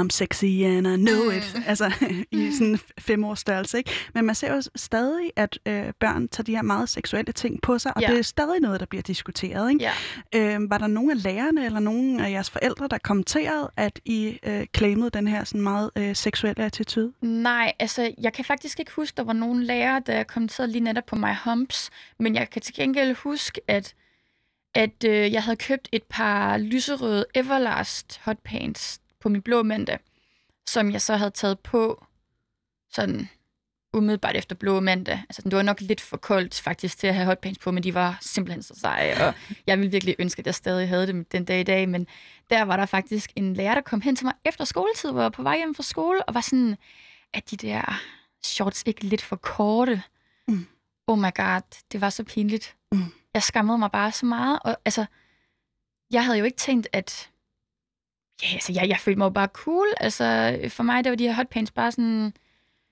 I'm 0.00 0.10
sexy 0.10 0.44
and 0.44 0.86
I 0.86 0.96
know 0.96 1.30
it, 1.30 1.52
mm. 1.54 1.62
altså 1.66 1.92
i 2.30 2.52
sådan 2.52 2.78
fem 2.98 3.24
års 3.24 3.40
størrelse, 3.40 3.78
ikke? 3.78 3.90
Men 4.14 4.24
man 4.24 4.34
ser 4.34 4.54
jo 4.54 4.62
stadig, 4.76 5.30
at 5.36 5.58
øh, 5.66 5.92
børn 6.00 6.28
tager 6.28 6.44
de 6.44 6.54
her 6.54 6.62
meget 6.62 6.88
seksuelle 6.88 7.32
ting 7.32 7.62
på 7.62 7.78
sig, 7.78 7.96
og 7.96 8.02
ja. 8.02 8.10
det 8.10 8.18
er 8.18 8.22
stadig 8.22 8.60
noget, 8.60 8.80
der 8.80 8.86
bliver 8.86 9.02
diskuteret, 9.02 9.70
ikke? 9.70 9.90
Ja. 10.32 10.56
Øh, 10.56 10.70
var 10.70 10.78
der 10.78 10.86
nogen 10.86 11.10
af 11.10 11.22
lærerne 11.22 11.64
eller 11.64 11.80
nogen 11.80 12.20
af 12.20 12.30
jeres 12.30 12.50
forældre, 12.50 12.88
der 12.88 12.98
kommenterede, 12.98 13.70
at 13.76 14.00
I 14.04 14.38
øh, 14.46 14.66
claimede 14.76 15.10
den 15.10 15.28
her 15.28 15.44
sådan 15.44 15.60
meget 15.60 15.90
øh, 15.96 16.16
seksuelle 16.16 16.64
attitude? 16.64 17.12
Nej, 17.20 17.72
altså 17.78 18.14
jeg 18.20 18.32
kan 18.32 18.44
faktisk 18.44 18.78
ikke 18.78 18.92
huske, 18.96 19.16
der 19.16 19.24
var 19.24 19.32
nogen 19.32 19.62
lærere, 19.62 20.02
der 20.06 20.22
kommenterede 20.22 20.72
lige 20.72 20.84
netop 20.84 21.06
på 21.06 21.16
my 21.16 21.34
humps, 21.44 21.90
men 22.18 22.34
jeg 22.34 22.50
kan 22.50 22.62
til 22.62 22.74
gengæld 22.74 23.14
huske, 23.14 23.60
at 23.68 23.94
at 24.74 25.04
øh, 25.04 25.32
jeg 25.32 25.42
havde 25.42 25.56
købt 25.56 25.88
et 25.92 26.02
par 26.02 26.58
lyserøde 26.58 27.26
Everlast 27.34 28.20
hotpants 28.24 28.99
på 29.20 29.28
min 29.28 29.42
blå 29.42 29.62
mandag, 29.62 29.98
som 30.68 30.90
jeg 30.92 31.02
så 31.02 31.16
havde 31.16 31.30
taget 31.30 31.60
på 31.60 32.06
sådan 32.92 33.28
umiddelbart 33.92 34.36
efter 34.36 34.54
blå 34.56 34.80
mandag. 34.80 35.22
Altså, 35.28 35.42
det 35.42 35.56
var 35.56 35.62
nok 35.62 35.80
lidt 35.80 36.00
for 36.00 36.16
koldt 36.16 36.60
faktisk 36.60 36.98
til 36.98 37.06
at 37.06 37.14
have 37.14 37.26
hotpants 37.26 37.58
på, 37.58 37.70
men 37.70 37.82
de 37.82 37.94
var 37.94 38.18
simpelthen 38.20 38.62
så 38.62 38.74
seje, 38.74 39.26
og 39.26 39.34
jeg 39.66 39.78
ville 39.78 39.90
virkelig 39.90 40.16
ønske, 40.18 40.40
at 40.40 40.46
jeg 40.46 40.54
stadig 40.54 40.88
havde 40.88 41.06
dem 41.06 41.24
den 41.24 41.44
dag 41.44 41.60
i 41.60 41.64
dag, 41.64 41.88
men 41.88 42.06
der 42.50 42.62
var 42.62 42.76
der 42.76 42.86
faktisk 42.86 43.32
en 43.36 43.54
lærer, 43.54 43.74
der 43.74 43.80
kom 43.80 44.00
hen 44.00 44.16
til 44.16 44.26
mig 44.26 44.34
efter 44.44 44.64
skoletid, 44.64 45.10
hvor 45.10 45.20
jeg 45.20 45.24
var 45.24 45.30
på 45.30 45.42
vej 45.42 45.56
hjem 45.56 45.74
fra 45.74 45.82
skole, 45.82 46.24
og 46.24 46.34
var 46.34 46.40
sådan, 46.40 46.76
at 47.34 47.50
de 47.50 47.56
der 47.56 48.00
shorts 48.42 48.82
ikke 48.86 49.04
lidt 49.04 49.22
for 49.22 49.36
korte. 49.36 50.02
Mm. 50.48 50.66
Oh 51.06 51.18
my 51.18 51.34
god, 51.34 51.60
det 51.92 52.00
var 52.00 52.10
så 52.10 52.24
pinligt. 52.24 52.76
Mm. 52.92 53.04
Jeg 53.34 53.42
skammede 53.42 53.78
mig 53.78 53.90
bare 53.90 54.12
så 54.12 54.26
meget, 54.26 54.58
og 54.64 54.76
altså, 54.84 55.06
jeg 56.10 56.24
havde 56.24 56.38
jo 56.38 56.44
ikke 56.44 56.56
tænkt, 56.56 56.88
at 56.92 57.30
ja, 58.42 58.48
altså, 58.52 58.72
jeg, 58.72 58.88
jeg 58.88 58.98
følte 58.98 59.18
mig 59.18 59.24
jo 59.24 59.30
bare 59.30 59.48
cool. 59.52 59.86
Altså, 59.96 60.58
for 60.68 60.82
mig, 60.82 61.04
der 61.04 61.10
var 61.10 61.16
de 61.16 61.26
her 61.26 61.34
hotpants 61.34 61.70
bare 61.70 61.92
sådan 61.92 62.32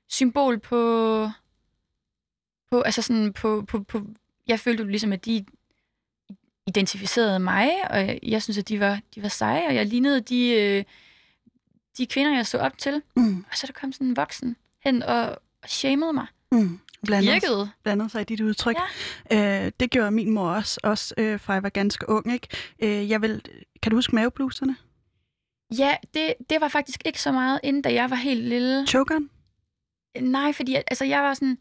symbol 0.08 0.58
på, 0.58 1.30
på 2.70 2.80
altså 2.80 3.02
sådan 3.02 3.32
på, 3.32 3.64
på, 3.68 3.82
på, 3.82 4.02
jeg 4.46 4.60
følte 4.60 4.82
jo 4.82 4.88
ligesom, 4.88 5.12
at 5.12 5.24
de 5.24 5.44
identificerede 6.66 7.38
mig, 7.38 7.70
og 7.90 8.18
jeg, 8.22 8.42
synes, 8.42 8.58
at 8.58 8.68
de 8.68 8.80
var, 8.80 9.00
de 9.14 9.22
var 9.22 9.28
seje, 9.28 9.66
og 9.66 9.74
jeg 9.74 9.86
lignede 9.86 10.20
de, 10.20 10.50
øh, 10.50 10.84
de 11.98 12.06
kvinder, 12.06 12.36
jeg 12.36 12.46
så 12.46 12.58
op 12.58 12.78
til. 12.78 13.02
Mm. 13.16 13.44
Og 13.50 13.56
så 13.56 13.66
der 13.66 13.72
kom 13.72 13.92
sådan 13.92 14.06
en 14.06 14.16
voksen 14.16 14.56
hen 14.84 15.02
og, 15.02 15.30
og 15.62 15.68
shamede 15.68 16.12
mig. 16.12 16.26
Mm. 16.52 16.80
Blandet, 17.04 17.32
virkede. 17.32 17.70
blandet 17.82 18.10
sig 18.10 18.20
i 18.20 18.24
dit 18.24 18.40
udtryk. 18.40 18.76
Ja. 19.30 19.64
Øh, 19.64 19.72
det 19.80 19.90
gjorde 19.90 20.10
min 20.10 20.30
mor 20.30 20.50
også, 20.50 20.80
også 20.82 21.14
øh, 21.18 21.40
fra 21.40 21.52
jeg 21.52 21.62
var 21.62 21.68
ganske 21.68 22.08
ung. 22.08 22.32
Ikke? 22.32 22.48
Øh, 22.82 23.10
jeg 23.10 23.22
vil, 23.22 23.42
kan 23.82 23.90
du 23.90 23.96
huske 23.96 24.14
mavebluserne? 24.14 24.76
Ja, 25.78 25.96
det, 26.14 26.34
det 26.50 26.60
var 26.60 26.68
faktisk 26.68 27.02
ikke 27.04 27.20
så 27.20 27.32
meget, 27.32 27.60
inden 27.62 27.82
da 27.82 27.92
jeg 27.92 28.10
var 28.10 28.16
helt 28.16 28.44
lille. 28.44 28.86
Chokeren? 28.86 29.30
Nej, 30.20 30.52
fordi 30.52 30.74
altså, 30.74 31.04
jeg 31.04 31.22
var 31.22 31.34
sådan... 31.34 31.58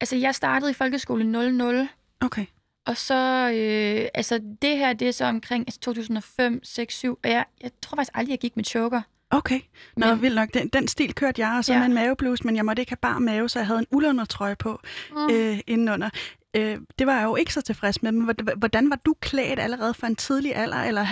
Altså, 0.00 0.16
jeg 0.16 0.34
startede 0.34 0.70
i 0.70 0.74
folkeskole 0.74 1.24
00. 1.52 1.88
Okay. 2.20 2.46
Og 2.86 2.96
så, 2.96 3.50
øh, 3.54 4.08
altså, 4.14 4.40
det 4.62 4.78
her, 4.78 4.92
det 4.92 5.08
er 5.08 5.12
så 5.12 5.24
omkring 5.24 5.64
altså, 5.66 5.80
2005, 5.80 6.60
6, 6.64 6.94
7. 6.94 7.18
Og 7.24 7.30
jeg, 7.30 7.44
jeg 7.62 7.70
tror 7.82 7.96
faktisk 7.96 8.10
aldrig, 8.14 8.30
jeg 8.30 8.38
gik 8.38 8.56
med 8.56 8.64
choker. 8.64 9.02
Okay. 9.30 9.60
Nå, 9.96 10.06
men, 10.06 10.22
vildt 10.22 10.36
nok. 10.36 10.54
Den, 10.54 10.68
den 10.68 10.88
stil 10.88 11.14
kørte 11.14 11.46
jeg, 11.46 11.58
og 11.58 11.64
så 11.64 11.72
ja. 11.72 11.78
med 11.78 11.86
en 11.86 11.94
mavebluse, 11.94 12.44
men 12.44 12.56
jeg 12.56 12.64
måtte 12.64 12.82
ikke 12.82 12.90
have 12.90 12.96
bare 12.96 13.20
mave, 13.20 13.48
så 13.48 13.58
jeg 13.58 13.66
havde 13.66 13.80
en 13.80 13.86
uldundertrøje 13.90 14.56
på 14.56 14.80
mm. 15.10 15.30
øh, 15.30 15.58
indenunder 15.66 16.10
øh, 16.56 16.78
det 16.98 17.06
var 17.06 17.18
jeg 17.18 17.24
jo 17.24 17.36
ikke 17.36 17.54
så 17.54 17.60
tilfreds 17.60 18.02
med, 18.02 18.12
men 18.12 18.36
hvordan 18.56 18.90
var 18.90 18.96
du 18.96 19.14
klædt 19.20 19.58
allerede 19.60 19.94
fra 19.94 20.06
en 20.06 20.16
tidlig 20.16 20.56
alder, 20.56 20.76
eller 20.76 21.06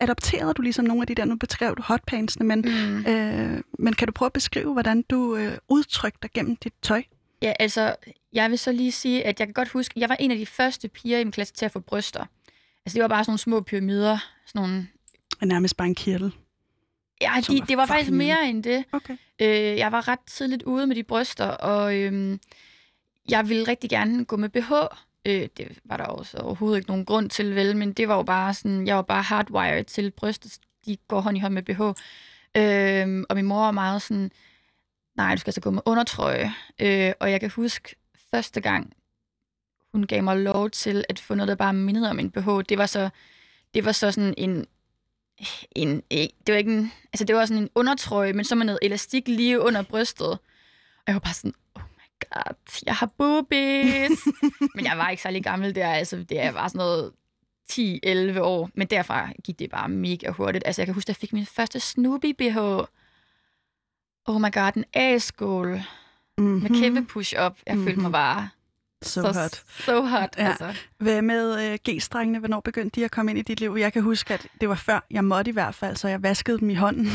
adopterede 0.00 0.54
du 0.54 0.62
ligesom 0.62 0.84
nogle 0.84 1.02
af 1.02 1.06
de 1.06 1.14
der, 1.14 1.24
nu 1.24 1.36
beskrev 1.36 1.76
du 1.76 1.82
hotpantsene, 1.82 2.46
men, 2.46 2.60
mm. 2.60 3.06
øh, 3.06 3.62
men 3.78 3.92
kan 3.92 4.08
du 4.08 4.12
prøve 4.12 4.26
at 4.26 4.32
beskrive, 4.32 4.72
hvordan 4.72 5.02
du 5.02 5.36
øh, 5.36 5.58
udtrykte 5.68 6.18
dig 6.22 6.30
gennem 6.34 6.56
dit 6.56 6.72
tøj? 6.82 7.02
Ja, 7.42 7.52
altså, 7.58 7.96
jeg 8.32 8.50
vil 8.50 8.58
så 8.58 8.72
lige 8.72 8.92
sige, 8.92 9.24
at 9.24 9.40
jeg 9.40 9.46
kan 9.46 9.54
godt 9.54 9.68
huske, 9.68 10.00
jeg 10.00 10.08
var 10.08 10.16
en 10.20 10.30
af 10.30 10.36
de 10.36 10.46
første 10.46 10.88
piger 10.88 11.18
i 11.18 11.24
min 11.24 11.32
klasse 11.32 11.54
til 11.54 11.64
at 11.64 11.72
få 11.72 11.80
bryster. 11.80 12.26
Altså, 12.86 12.94
det 12.94 13.02
var 13.02 13.08
bare 13.08 13.24
sådan 13.24 13.30
nogle 13.30 13.38
små 13.38 13.60
pyramider, 13.60 14.18
sådan 14.46 14.62
nogle... 14.62 14.86
Nærmest 15.42 15.76
bare 15.76 15.88
en 15.88 15.94
kirtel. 15.94 16.32
Ja, 17.20 17.32
de, 17.48 17.60
det 17.68 17.76
var 17.76 17.86
faktisk 17.86 18.10
mere 18.10 18.48
end 18.48 18.64
det. 18.64 18.84
Okay. 18.92 19.16
Øh, 19.40 19.78
jeg 19.78 19.92
var 19.92 20.08
ret 20.08 20.18
tidligt 20.26 20.62
ude 20.62 20.86
med 20.86 20.96
de 20.96 21.02
bryster, 21.02 21.46
og... 21.46 21.96
Øh, 21.96 22.38
jeg 23.28 23.48
ville 23.48 23.68
rigtig 23.68 23.90
gerne 23.90 24.24
gå 24.24 24.36
med 24.36 24.48
BH. 24.48 24.72
Øh, 25.26 25.48
det 25.56 25.78
var 25.84 25.96
der 25.96 26.04
også 26.04 26.38
overhovedet 26.38 26.78
ikke 26.78 26.88
nogen 26.90 27.04
grund 27.04 27.30
til, 27.30 27.54
vel, 27.54 27.76
men 27.76 27.92
det 27.92 28.08
var 28.08 28.16
jo 28.16 28.22
bare 28.22 28.54
sådan, 28.54 28.86
jeg 28.86 28.96
var 28.96 29.02
bare 29.02 29.22
hardwired 29.22 29.84
til 29.84 30.10
brystet. 30.10 30.58
De 30.86 30.96
går 31.08 31.20
hånd 31.20 31.36
i 31.36 31.40
hånd 31.40 31.54
med 31.54 31.62
BH. 31.62 31.80
Øh, 32.56 33.24
og 33.28 33.36
min 33.36 33.44
mor 33.44 33.60
var 33.60 33.70
meget 33.70 34.02
sådan, 34.02 34.30
nej, 35.16 35.34
du 35.34 35.40
skal 35.40 35.50
altså 35.50 35.60
gå 35.60 35.70
med 35.70 35.82
undertrøje. 35.86 36.54
Øh, 36.78 37.12
og 37.20 37.30
jeg 37.30 37.40
kan 37.40 37.50
huske 37.50 37.96
første 38.30 38.60
gang, 38.60 38.92
hun 39.92 40.06
gav 40.06 40.22
mig 40.22 40.36
lov 40.36 40.70
til 40.70 41.04
at 41.08 41.18
få 41.18 41.34
noget, 41.34 41.48
der 41.48 41.54
bare 41.54 41.72
mindede 41.72 42.10
om 42.10 42.18
en 42.18 42.30
BH. 42.30 42.48
Det 42.68 42.78
var 42.78 42.86
så, 42.86 43.10
det 43.74 43.84
var 43.84 43.92
så 43.92 44.12
sådan 44.12 44.34
en, 44.36 44.66
en, 45.76 46.02
det 46.10 46.32
var 46.48 46.54
ikke 46.54 46.76
en, 46.76 46.92
altså 47.12 47.24
det 47.24 47.36
var 47.36 47.46
sådan 47.46 47.62
en 47.62 47.70
undertrøje, 47.74 48.32
men 48.32 48.44
så 48.44 48.54
med 48.54 48.66
noget 48.66 48.78
elastik 48.82 49.28
lige 49.28 49.60
under 49.60 49.82
brystet. 49.82 50.26
Og 50.26 50.40
jeg 51.06 51.14
var 51.14 51.20
bare 51.20 51.34
sådan, 51.34 51.54
god, 52.34 52.82
jeg 52.86 52.94
har 52.94 53.06
boobies. 53.06 54.18
men 54.74 54.84
jeg 54.84 54.98
var 54.98 55.08
ikke 55.08 55.22
særlig 55.22 55.44
gammel 55.44 55.74
der, 55.74 55.88
altså 55.88 56.16
det 56.16 56.40
er 56.40 56.52
bare 56.52 56.68
sådan 56.68 56.78
noget 56.78 57.12
10-11 57.72 58.40
år, 58.40 58.70
men 58.74 58.86
derfra 58.86 59.28
gik 59.44 59.58
det 59.58 59.70
bare 59.70 59.88
mega 59.88 60.30
hurtigt. 60.30 60.66
Altså 60.66 60.82
jeg 60.82 60.86
kan 60.86 60.94
huske, 60.94 61.06
at 61.06 61.08
jeg 61.08 61.16
fik 61.16 61.32
min 61.32 61.46
første 61.46 61.80
Snoopy 61.80 62.34
BH. 62.38 62.58
Oh 64.26 64.40
my 64.40 64.52
god, 64.52 64.72
en 64.76 64.84
A-skål 64.94 65.80
mm-hmm. 66.38 66.62
med 66.62 66.80
kæmpe 66.80 67.04
push-up. 67.04 67.56
Jeg 67.66 67.74
mm-hmm. 67.74 67.86
følte 67.86 68.00
mig 68.00 68.08
mhm. 68.08 68.12
bare 68.12 68.48
So 69.04 69.22
så 69.22 69.40
hot. 69.40 69.62
So 69.78 70.02
hot, 70.02 70.36
ja. 70.38 70.48
altså. 70.48 70.74
Hvad 70.98 71.22
med 71.22 71.72
uh, 71.72 71.78
G-strengene? 71.88 72.38
Hvornår 72.38 72.60
begyndte 72.60 73.00
de 73.00 73.04
at 73.04 73.10
komme 73.10 73.30
ind 73.30 73.38
i 73.38 73.42
dit 73.42 73.60
liv? 73.60 73.76
Jeg 73.78 73.92
kan 73.92 74.02
huske, 74.02 74.34
at 74.34 74.46
det 74.60 74.68
var 74.68 74.74
før 74.74 75.06
jeg 75.10 75.24
måtte 75.24 75.48
i 75.48 75.52
hvert 75.52 75.74
fald, 75.74 75.96
så 75.96 76.08
jeg 76.08 76.22
vaskede 76.22 76.58
dem 76.58 76.70
i 76.70 76.74
hånden. 76.74 77.06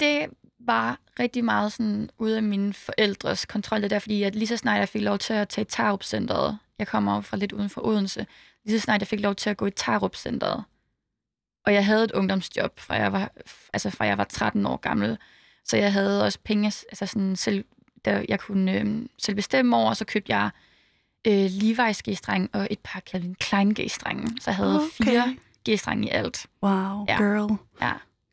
det 0.00 0.26
var 0.66 0.98
rigtig 1.18 1.44
meget 1.44 1.72
sådan 1.72 2.10
ude 2.18 2.36
af 2.36 2.42
mine 2.42 2.72
forældres 2.72 3.46
kontrol. 3.46 3.82
Det 3.82 3.90
der, 3.90 3.98
fordi 3.98 4.22
at 4.22 4.34
lige 4.34 4.46
så 4.46 4.56
snart 4.56 4.78
jeg 4.78 4.88
fik 4.88 5.02
lov 5.02 5.18
til 5.18 5.32
at 5.32 5.48
tage 5.48 5.64
Tarup 5.64 6.02
Centeret, 6.02 6.58
jeg 6.78 6.88
kommer 6.88 7.14
jo 7.14 7.20
fra 7.20 7.36
lidt 7.36 7.52
uden 7.52 7.70
for 7.70 7.86
Odense, 7.86 8.26
lige 8.64 8.78
så 8.78 8.84
snart 8.84 9.00
jeg 9.00 9.08
fik 9.08 9.20
lov 9.20 9.34
til 9.34 9.50
at 9.50 9.56
gå 9.56 9.66
i 9.66 9.70
Tarup 9.70 10.16
Centeret, 10.16 10.64
og 11.66 11.74
jeg 11.74 11.86
havde 11.86 12.04
et 12.04 12.12
ungdomsjob, 12.12 12.80
fra 12.80 12.94
jeg 12.94 13.12
var, 13.12 13.30
altså 13.72 13.90
fra 13.90 14.04
jeg 14.04 14.18
var 14.18 14.24
13 14.24 14.66
år 14.66 14.76
gammel, 14.76 15.18
så 15.64 15.76
jeg 15.76 15.92
havde 15.92 16.24
også 16.24 16.38
penge, 16.44 16.66
altså 16.66 17.06
sådan 17.06 17.36
selv, 17.36 17.64
der 18.04 18.24
jeg 18.28 18.40
kunne 18.40 18.72
øh, 18.72 19.06
selv 19.18 19.34
bestemme 19.34 19.76
over, 19.76 19.94
så 19.94 20.04
købte 20.04 20.36
jeg 20.36 20.50
øh, 21.26 21.46
Levi's 21.46 22.00
g 22.10 22.48
og 22.52 22.66
et 22.70 22.78
par 22.78 23.00
Calvin 23.00 23.34
Klein 23.34 23.74
g 23.74 23.90
Så 23.90 24.42
jeg 24.46 24.56
havde 24.56 24.76
okay. 24.76 25.04
fire 25.04 25.36
g 25.68 26.04
i 26.04 26.08
alt. 26.08 26.46
Wow, 26.62 27.04
ja. 27.08 27.16
girl. 27.16 27.56
Ja. 27.82 27.92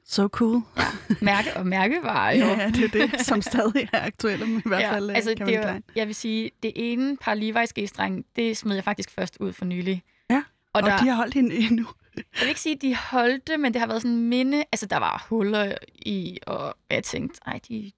So 0.09 0.27
cool. 0.27 0.61
Ja, 0.77 0.83
mærke 1.21 1.57
og 1.57 1.67
mærkevare 1.67 2.37
jo. 2.37 2.45
ja, 2.61 2.69
det 2.69 2.83
er 2.83 3.07
det, 3.07 3.21
som 3.27 3.41
stadig 3.41 3.89
er 3.93 4.05
aktuelt, 4.05 4.47
i 4.47 4.61
hvert 4.65 4.81
ja, 4.81 4.93
fald. 4.93 5.09
Altså, 5.09 5.33
det 5.33 5.55
er, 5.55 5.79
jeg 5.95 6.07
vil 6.07 6.15
sige, 6.15 6.51
det 6.63 6.71
ene 6.75 7.17
par 7.17 7.35
Levi's 7.35 7.81
g 7.81 8.23
det 8.35 8.57
smed 8.57 8.75
jeg 8.75 8.83
faktisk 8.83 9.11
først 9.11 9.37
ud 9.39 9.53
for 9.53 9.65
nylig. 9.65 10.03
Ja, 10.29 10.35
og, 10.35 10.43
og 10.73 10.83
der, 10.83 10.97
de 10.97 11.07
har 11.07 11.15
holdt 11.15 11.33
hende 11.33 11.55
endnu. 11.55 11.87
jeg 12.15 12.23
vil 12.39 12.47
ikke 12.47 12.61
sige, 12.61 12.75
at 12.75 12.81
de 12.81 12.95
holdt 12.95 13.47
det, 13.47 13.59
men 13.59 13.73
det 13.73 13.79
har 13.79 13.87
været 13.87 14.01
sådan 14.01 14.17
en 14.17 14.29
minde. 14.29 14.57
Altså, 14.71 14.85
der 14.85 14.97
var 14.97 15.25
huller 15.29 15.75
i, 15.95 16.39
og 16.47 16.77
jeg 16.89 17.03
tænkte, 17.03 17.39
ej, 17.45 17.59
de, 17.69 17.91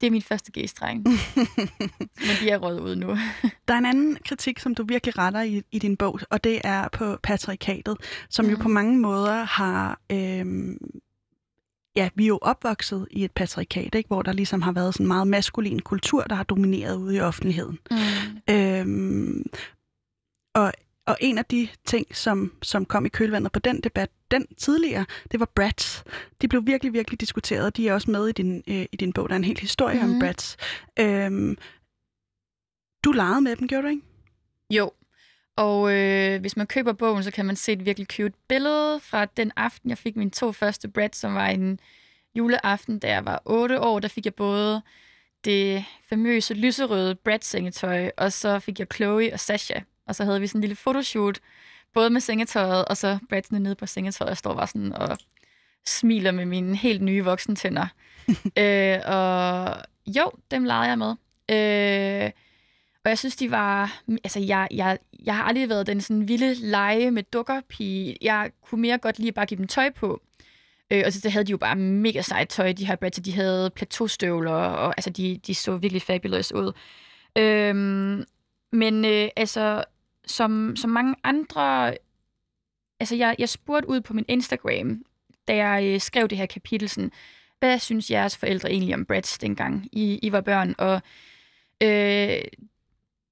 det 0.00 0.06
er 0.06 0.10
min 0.10 0.22
første 0.22 0.52
G-streng. 0.58 1.08
Men 2.26 2.36
de 2.40 2.50
er 2.50 2.58
røget 2.58 2.80
ud 2.80 2.96
nu. 2.96 3.08
Der 3.68 3.74
er 3.74 3.78
en 3.78 3.86
anden 3.86 4.18
kritik, 4.24 4.58
som 4.58 4.74
du 4.74 4.84
virkelig 4.84 5.18
retter 5.18 5.40
i, 5.42 5.62
i 5.72 5.78
din 5.78 5.96
bog, 5.96 6.20
og 6.30 6.44
det 6.44 6.60
er 6.64 6.88
på 6.88 7.16
patriarkatet, 7.22 7.96
som 8.30 8.44
mm. 8.44 8.50
jo 8.50 8.56
på 8.56 8.68
mange 8.68 8.98
måder 8.98 9.44
har... 9.44 10.00
Øhm, 10.12 10.78
ja, 11.96 12.08
vi 12.14 12.24
er 12.24 12.28
jo 12.28 12.38
opvokset 12.42 13.08
i 13.10 13.24
et 13.24 13.32
patriarkat, 13.32 13.94
ikke? 13.94 14.06
hvor 14.06 14.22
der 14.22 14.32
ligesom 14.32 14.62
har 14.62 14.72
været 14.72 14.94
sådan 14.94 15.04
en 15.04 15.08
meget 15.08 15.28
maskulin 15.28 15.80
kultur, 15.80 16.22
der 16.22 16.34
har 16.34 16.44
domineret 16.44 16.96
ude 16.96 17.16
i 17.16 17.20
offentligheden. 17.20 17.78
Mm. 17.90 18.54
Øhm, 18.54 19.44
og 20.54 20.72
og 21.06 21.16
en 21.20 21.38
af 21.38 21.44
de 21.44 21.68
ting, 21.84 22.16
som, 22.16 22.52
som 22.62 22.84
kom 22.84 23.06
i 23.06 23.08
kølvandet 23.08 23.52
på 23.52 23.58
den 23.58 23.80
debat, 23.80 24.10
den 24.30 24.46
tidligere, 24.46 25.06
det 25.32 25.40
var 25.40 25.48
brats. 25.54 26.04
De 26.42 26.48
blev 26.48 26.66
virkelig, 26.66 26.92
virkelig 26.92 27.20
diskuteret. 27.20 27.76
De 27.76 27.88
er 27.88 27.94
også 27.94 28.10
med 28.10 28.28
i 28.28 28.32
din, 28.32 28.62
øh, 28.68 28.86
i 28.92 28.96
din 28.96 29.12
bog. 29.12 29.28
Der 29.28 29.34
er 29.34 29.36
en 29.36 29.44
hel 29.44 29.58
historie 29.58 29.96
mm. 29.96 30.02
om 30.02 30.08
mhm. 30.08 30.20
brats. 30.20 30.56
Øhm, 30.98 31.58
du 33.04 33.12
legede 33.12 33.40
med 33.40 33.56
dem, 33.56 33.68
gjorde 33.68 33.82
du 33.82 33.88
ikke? 33.88 34.02
Jo. 34.70 34.90
Og 35.56 35.92
øh, 35.92 36.40
hvis 36.40 36.56
man 36.56 36.66
køber 36.66 36.92
bogen, 36.92 37.24
så 37.24 37.30
kan 37.30 37.46
man 37.46 37.56
se 37.56 37.72
et 37.72 37.86
virkelig 37.86 38.06
cute 38.06 38.38
billede 38.48 39.00
fra 39.00 39.24
den 39.24 39.52
aften, 39.56 39.90
jeg 39.90 39.98
fik 39.98 40.16
mine 40.16 40.30
to 40.30 40.52
første 40.52 40.88
brats, 40.88 41.18
som 41.18 41.34
var 41.34 41.46
en 41.46 41.80
juleaften, 42.34 42.98
da 42.98 43.08
jeg 43.08 43.24
var 43.24 43.42
8 43.44 43.80
år. 43.80 44.00
Der 44.00 44.08
fik 44.08 44.24
jeg 44.24 44.34
både 44.34 44.82
det 45.44 45.84
famøse 46.08 46.54
lyserøde 46.54 47.14
Brad-sengetøj, 47.14 48.10
og 48.16 48.32
så 48.32 48.58
fik 48.58 48.78
jeg 48.78 48.86
Chloe 48.94 49.32
og 49.32 49.40
Sasha 49.40 49.80
og 50.10 50.16
så 50.16 50.24
havde 50.24 50.40
vi 50.40 50.46
sådan 50.46 50.58
en 50.58 50.60
lille 50.60 50.76
fotoshoot, 50.76 51.40
både 51.94 52.10
med 52.10 52.20
sengetøjet, 52.20 52.84
og 52.84 52.96
så 52.96 53.18
Bradsene 53.28 53.58
nede 53.58 53.74
på 53.74 53.86
sengetøjet, 53.86 54.30
og 54.30 54.36
står 54.36 54.54
bare 54.54 54.66
sådan 54.66 54.92
og 54.92 55.18
smiler 55.86 56.30
med 56.30 56.46
mine 56.46 56.76
helt 56.76 57.02
nye 57.02 57.24
voksentænder. 57.24 57.86
øh, 58.62 58.98
og 59.06 59.76
jo, 60.06 60.30
dem 60.50 60.64
legede 60.64 60.88
jeg 60.88 60.98
med. 60.98 61.14
Øh, 61.50 62.30
og 63.04 63.08
jeg 63.08 63.18
synes, 63.18 63.36
de 63.36 63.50
var... 63.50 64.02
Altså, 64.08 64.40
jeg, 64.40 64.68
jeg, 64.70 64.98
jeg 65.24 65.36
har 65.36 65.44
aldrig 65.44 65.68
været 65.68 65.86
den 65.86 66.00
sådan 66.00 66.28
vilde 66.28 66.54
lege 66.54 67.10
med 67.10 67.22
dukkerpige. 67.22 68.16
Jeg 68.22 68.50
kunne 68.62 68.80
mere 68.80 68.98
godt 68.98 69.18
lige 69.18 69.32
bare 69.32 69.46
give 69.46 69.58
dem 69.58 69.66
tøj 69.66 69.90
på. 69.90 70.22
Øh, 70.90 71.02
og 71.06 71.12
så 71.12 71.28
havde 71.28 71.44
de 71.44 71.50
jo 71.50 71.56
bare 71.56 71.76
mega 71.76 72.22
sejt 72.22 72.48
tøj, 72.48 72.72
de 72.72 72.86
her 72.86 72.96
Brads. 72.96 73.16
De 73.16 73.32
havde 73.32 73.70
plateaustøvler, 73.70 74.52
og 74.52 74.94
altså, 74.96 75.10
de, 75.10 75.40
de 75.46 75.54
så 75.54 75.76
virkelig 75.76 76.02
fabulous 76.02 76.52
ud. 76.52 76.72
Øhm, 77.38 78.24
men 78.72 79.04
øh, 79.04 79.28
altså, 79.36 79.84
som, 80.26 80.76
som 80.76 80.90
mange 80.90 81.14
andre... 81.24 81.94
Altså, 83.00 83.16
jeg, 83.16 83.36
jeg 83.38 83.48
spurgte 83.48 83.88
ud 83.88 84.00
på 84.00 84.14
min 84.14 84.24
Instagram, 84.28 85.04
da 85.48 85.56
jeg 85.56 85.84
øh, 85.84 86.00
skrev 86.00 86.28
det 86.28 86.38
her 86.38 86.46
kapitel, 86.46 86.88
sådan, 86.88 87.12
hvad 87.58 87.78
synes 87.78 88.10
jeres 88.10 88.36
forældre 88.36 88.70
egentlig 88.70 88.94
om 88.94 89.04
Brads 89.04 89.38
dengang 89.38 89.88
I, 89.92 90.18
I 90.22 90.32
var 90.32 90.40
børn? 90.40 90.74
Og 90.78 91.02
øh, 91.82 92.42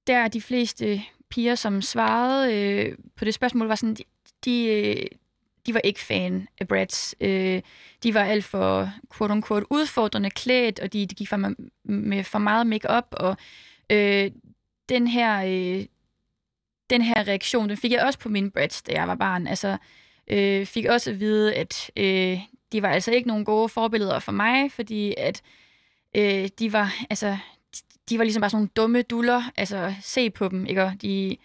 der 0.09 0.27
de 0.27 0.41
fleste 0.41 1.01
piger, 1.29 1.55
som 1.55 1.81
svarede 1.81 2.55
øh, 2.55 2.97
på 3.15 3.25
det 3.25 3.33
spørgsmål, 3.33 3.67
var 3.67 3.75
sådan, 3.75 3.95
de, 3.95 4.03
de, 4.45 4.65
øh, 4.65 5.05
de 5.65 5.73
var 5.73 5.79
ikke 5.79 5.99
fan 5.99 6.47
af 6.59 6.67
Brads. 6.67 7.15
Øh, 7.21 7.61
de 8.03 8.13
var 8.13 8.23
alt 8.23 8.45
for, 8.45 8.91
quote-unquote, 9.13 9.65
udfordrende 9.69 10.29
klædt, 10.29 10.79
og 10.79 10.93
de, 10.93 11.05
de 11.05 11.15
gik 11.15 11.29
for, 11.29 11.53
med 11.83 12.23
for 12.23 12.39
meget 12.39 12.67
makeup 12.67 13.05
og 13.11 13.37
øh, 13.89 14.31
den 14.89 15.07
her, 15.07 15.43
øh, 15.45 15.85
den 16.89 17.01
her 17.01 17.27
reaktion, 17.27 17.69
den 17.69 17.77
fik 17.77 17.91
jeg 17.91 18.03
også 18.03 18.19
på 18.19 18.29
min 18.29 18.51
Brads, 18.51 18.81
da 18.81 18.93
jeg 18.93 19.07
var 19.07 19.15
barn. 19.15 19.47
Altså, 19.47 19.77
øh, 20.27 20.65
fik 20.65 20.85
også 20.85 21.09
at 21.09 21.19
vide, 21.19 21.55
at 21.55 21.91
øh, 21.97 22.39
de 22.71 22.81
var 22.81 22.89
altså 22.89 23.11
ikke 23.11 23.27
nogen 23.27 23.45
gode 23.45 23.69
forbilleder 23.69 24.19
for 24.19 24.31
mig, 24.31 24.71
fordi 24.71 25.13
at 25.17 25.41
øh, 26.15 26.49
de 26.59 26.73
var, 26.73 26.93
altså, 27.09 27.37
de 28.09 28.17
var 28.17 28.23
ligesom 28.23 28.41
bare 28.41 28.49
sådan 28.49 28.57
nogle 28.57 28.69
dumme 28.75 29.01
duller. 29.01 29.51
Altså, 29.57 29.93
se 30.01 30.29
på 30.29 30.47
dem, 30.47 30.65
ikke? 30.65 30.93
de, 31.01 31.37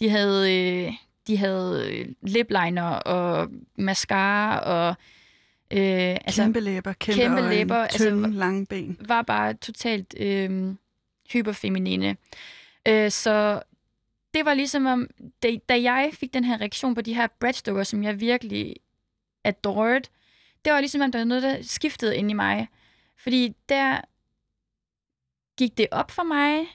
de 0.00 0.10
havde, 0.10 0.54
øh, 0.56 0.92
de 1.26 1.36
havde 1.36 2.06
lipliner 2.22 2.88
og 2.88 3.48
mascara 3.76 4.58
og 4.58 4.88
øh, 5.70 6.16
altså, 6.24 6.42
kæmpe 6.42 6.60
læber, 6.60 6.92
kæmpe, 6.92 7.22
kæmpe 7.22 7.40
øjne, 7.40 7.54
læber, 7.54 7.86
tynde, 7.86 8.24
altså, 8.24 8.38
lange 8.38 8.66
ben. 8.66 8.96
Var 9.08 9.22
bare 9.22 9.54
totalt 9.54 10.14
øh, 10.18 10.74
hyperfeminine. 11.32 12.16
Øh, 12.88 13.10
så 13.10 13.62
det 14.34 14.44
var 14.44 14.54
ligesom 14.54 14.86
om, 14.86 15.08
da, 15.42 15.56
da 15.68 15.82
jeg 15.82 16.10
fik 16.12 16.34
den 16.34 16.44
her 16.44 16.60
reaktion 16.60 16.94
på 16.94 17.00
de 17.00 17.14
her 17.14 17.26
breadstukker, 17.40 17.82
som 17.82 18.02
jeg 18.02 18.20
virkelig 18.20 18.76
adored, 19.44 20.02
det 20.64 20.72
var 20.72 20.80
ligesom, 20.80 21.02
at 21.02 21.12
der 21.12 21.18
var 21.18 21.24
noget, 21.24 21.42
der 21.42 21.56
skiftede 21.62 22.16
ind 22.16 22.30
i 22.30 22.34
mig. 22.34 22.68
Fordi 23.16 23.54
der 23.68 24.00
gik 25.60 25.78
det 25.78 25.86
op 25.90 26.10
for 26.10 26.22
mig, 26.22 26.66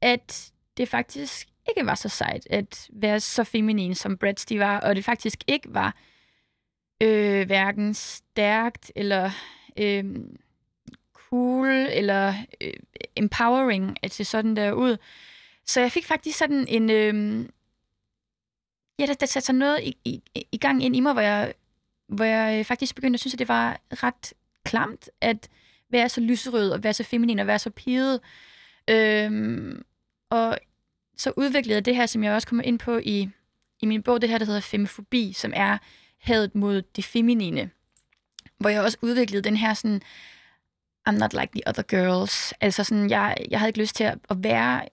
at 0.00 0.52
det 0.76 0.88
faktisk 0.88 1.48
ikke 1.68 1.86
var 1.86 1.94
så 1.94 2.08
sejt 2.08 2.46
at 2.50 2.88
være 2.92 3.20
så 3.20 3.44
feminin, 3.44 3.94
som 3.94 4.18
Brads 4.18 4.44
de 4.44 4.58
var, 4.58 4.80
og 4.80 4.96
det 4.96 5.04
faktisk 5.04 5.38
ikke 5.46 5.74
var 5.74 5.96
øh, 7.02 7.46
hverken 7.46 7.94
stærkt 7.94 8.92
eller 8.96 9.30
øh, 9.76 10.04
cool 11.12 11.68
eller 11.68 12.34
øh, 12.60 12.72
empowering 13.16 13.96
at 14.02 14.12
se 14.12 14.24
sådan 14.24 14.56
der 14.56 14.72
ud. 14.72 14.96
Så 15.66 15.80
jeg 15.80 15.92
fik 15.92 16.06
faktisk 16.06 16.38
sådan 16.38 16.66
en... 16.68 16.90
Øh, 16.90 17.44
ja, 18.98 19.06
der, 19.06 19.14
der 19.14 19.26
satte 19.26 19.46
sig 19.46 19.54
noget 19.54 19.80
i, 19.82 19.96
i, 20.04 20.22
i 20.52 20.58
gang 20.58 20.84
ind 20.84 20.96
i 20.96 21.00
mig, 21.00 21.12
hvor 21.12 21.22
jeg, 21.22 21.54
hvor 22.08 22.24
jeg 22.24 22.58
øh, 22.58 22.64
faktisk 22.64 22.94
begyndte 22.94 23.16
at 23.16 23.20
synes, 23.20 23.34
at 23.34 23.38
det 23.38 23.48
var 23.48 23.80
ret 23.90 24.32
klamt 24.64 25.10
at 25.20 25.48
være 25.90 26.08
så 26.08 26.20
lyserød 26.20 26.70
og 26.70 26.84
være 26.84 26.94
så 26.94 27.04
feminin 27.04 27.38
og 27.38 27.46
være 27.46 27.58
så 27.58 27.70
piget. 27.70 28.20
Øhm, 28.90 29.82
og 30.30 30.58
så 31.16 31.32
udviklede 31.36 31.74
jeg 31.74 31.84
det 31.84 31.96
her, 31.96 32.06
som 32.06 32.24
jeg 32.24 32.32
også 32.32 32.48
kommer 32.48 32.62
ind 32.62 32.78
på 32.78 32.98
i, 32.98 33.28
i 33.82 33.86
min 33.86 34.02
bog, 34.02 34.20
det 34.20 34.30
her, 34.30 34.38
der 34.38 34.44
hedder 34.44 34.60
femofobi, 34.60 35.32
som 35.32 35.52
er 35.56 35.78
hadet 36.20 36.54
mod 36.54 36.82
det 36.82 37.04
feminine. 37.04 37.70
Hvor 38.58 38.70
jeg 38.70 38.82
også 38.82 38.98
udviklede 39.02 39.42
den 39.42 39.56
her 39.56 39.74
sådan, 39.74 40.02
I'm 41.08 41.12
not 41.12 41.32
like 41.32 41.50
the 41.52 41.62
other 41.66 41.82
girls. 41.82 42.54
Altså 42.60 42.84
sådan, 42.84 43.10
jeg, 43.10 43.36
jeg 43.50 43.60
havde 43.60 43.68
ikke 43.68 43.80
lyst 43.80 43.96
til 43.96 44.04
at, 44.04 44.18
at 44.30 44.36
være 44.44 44.88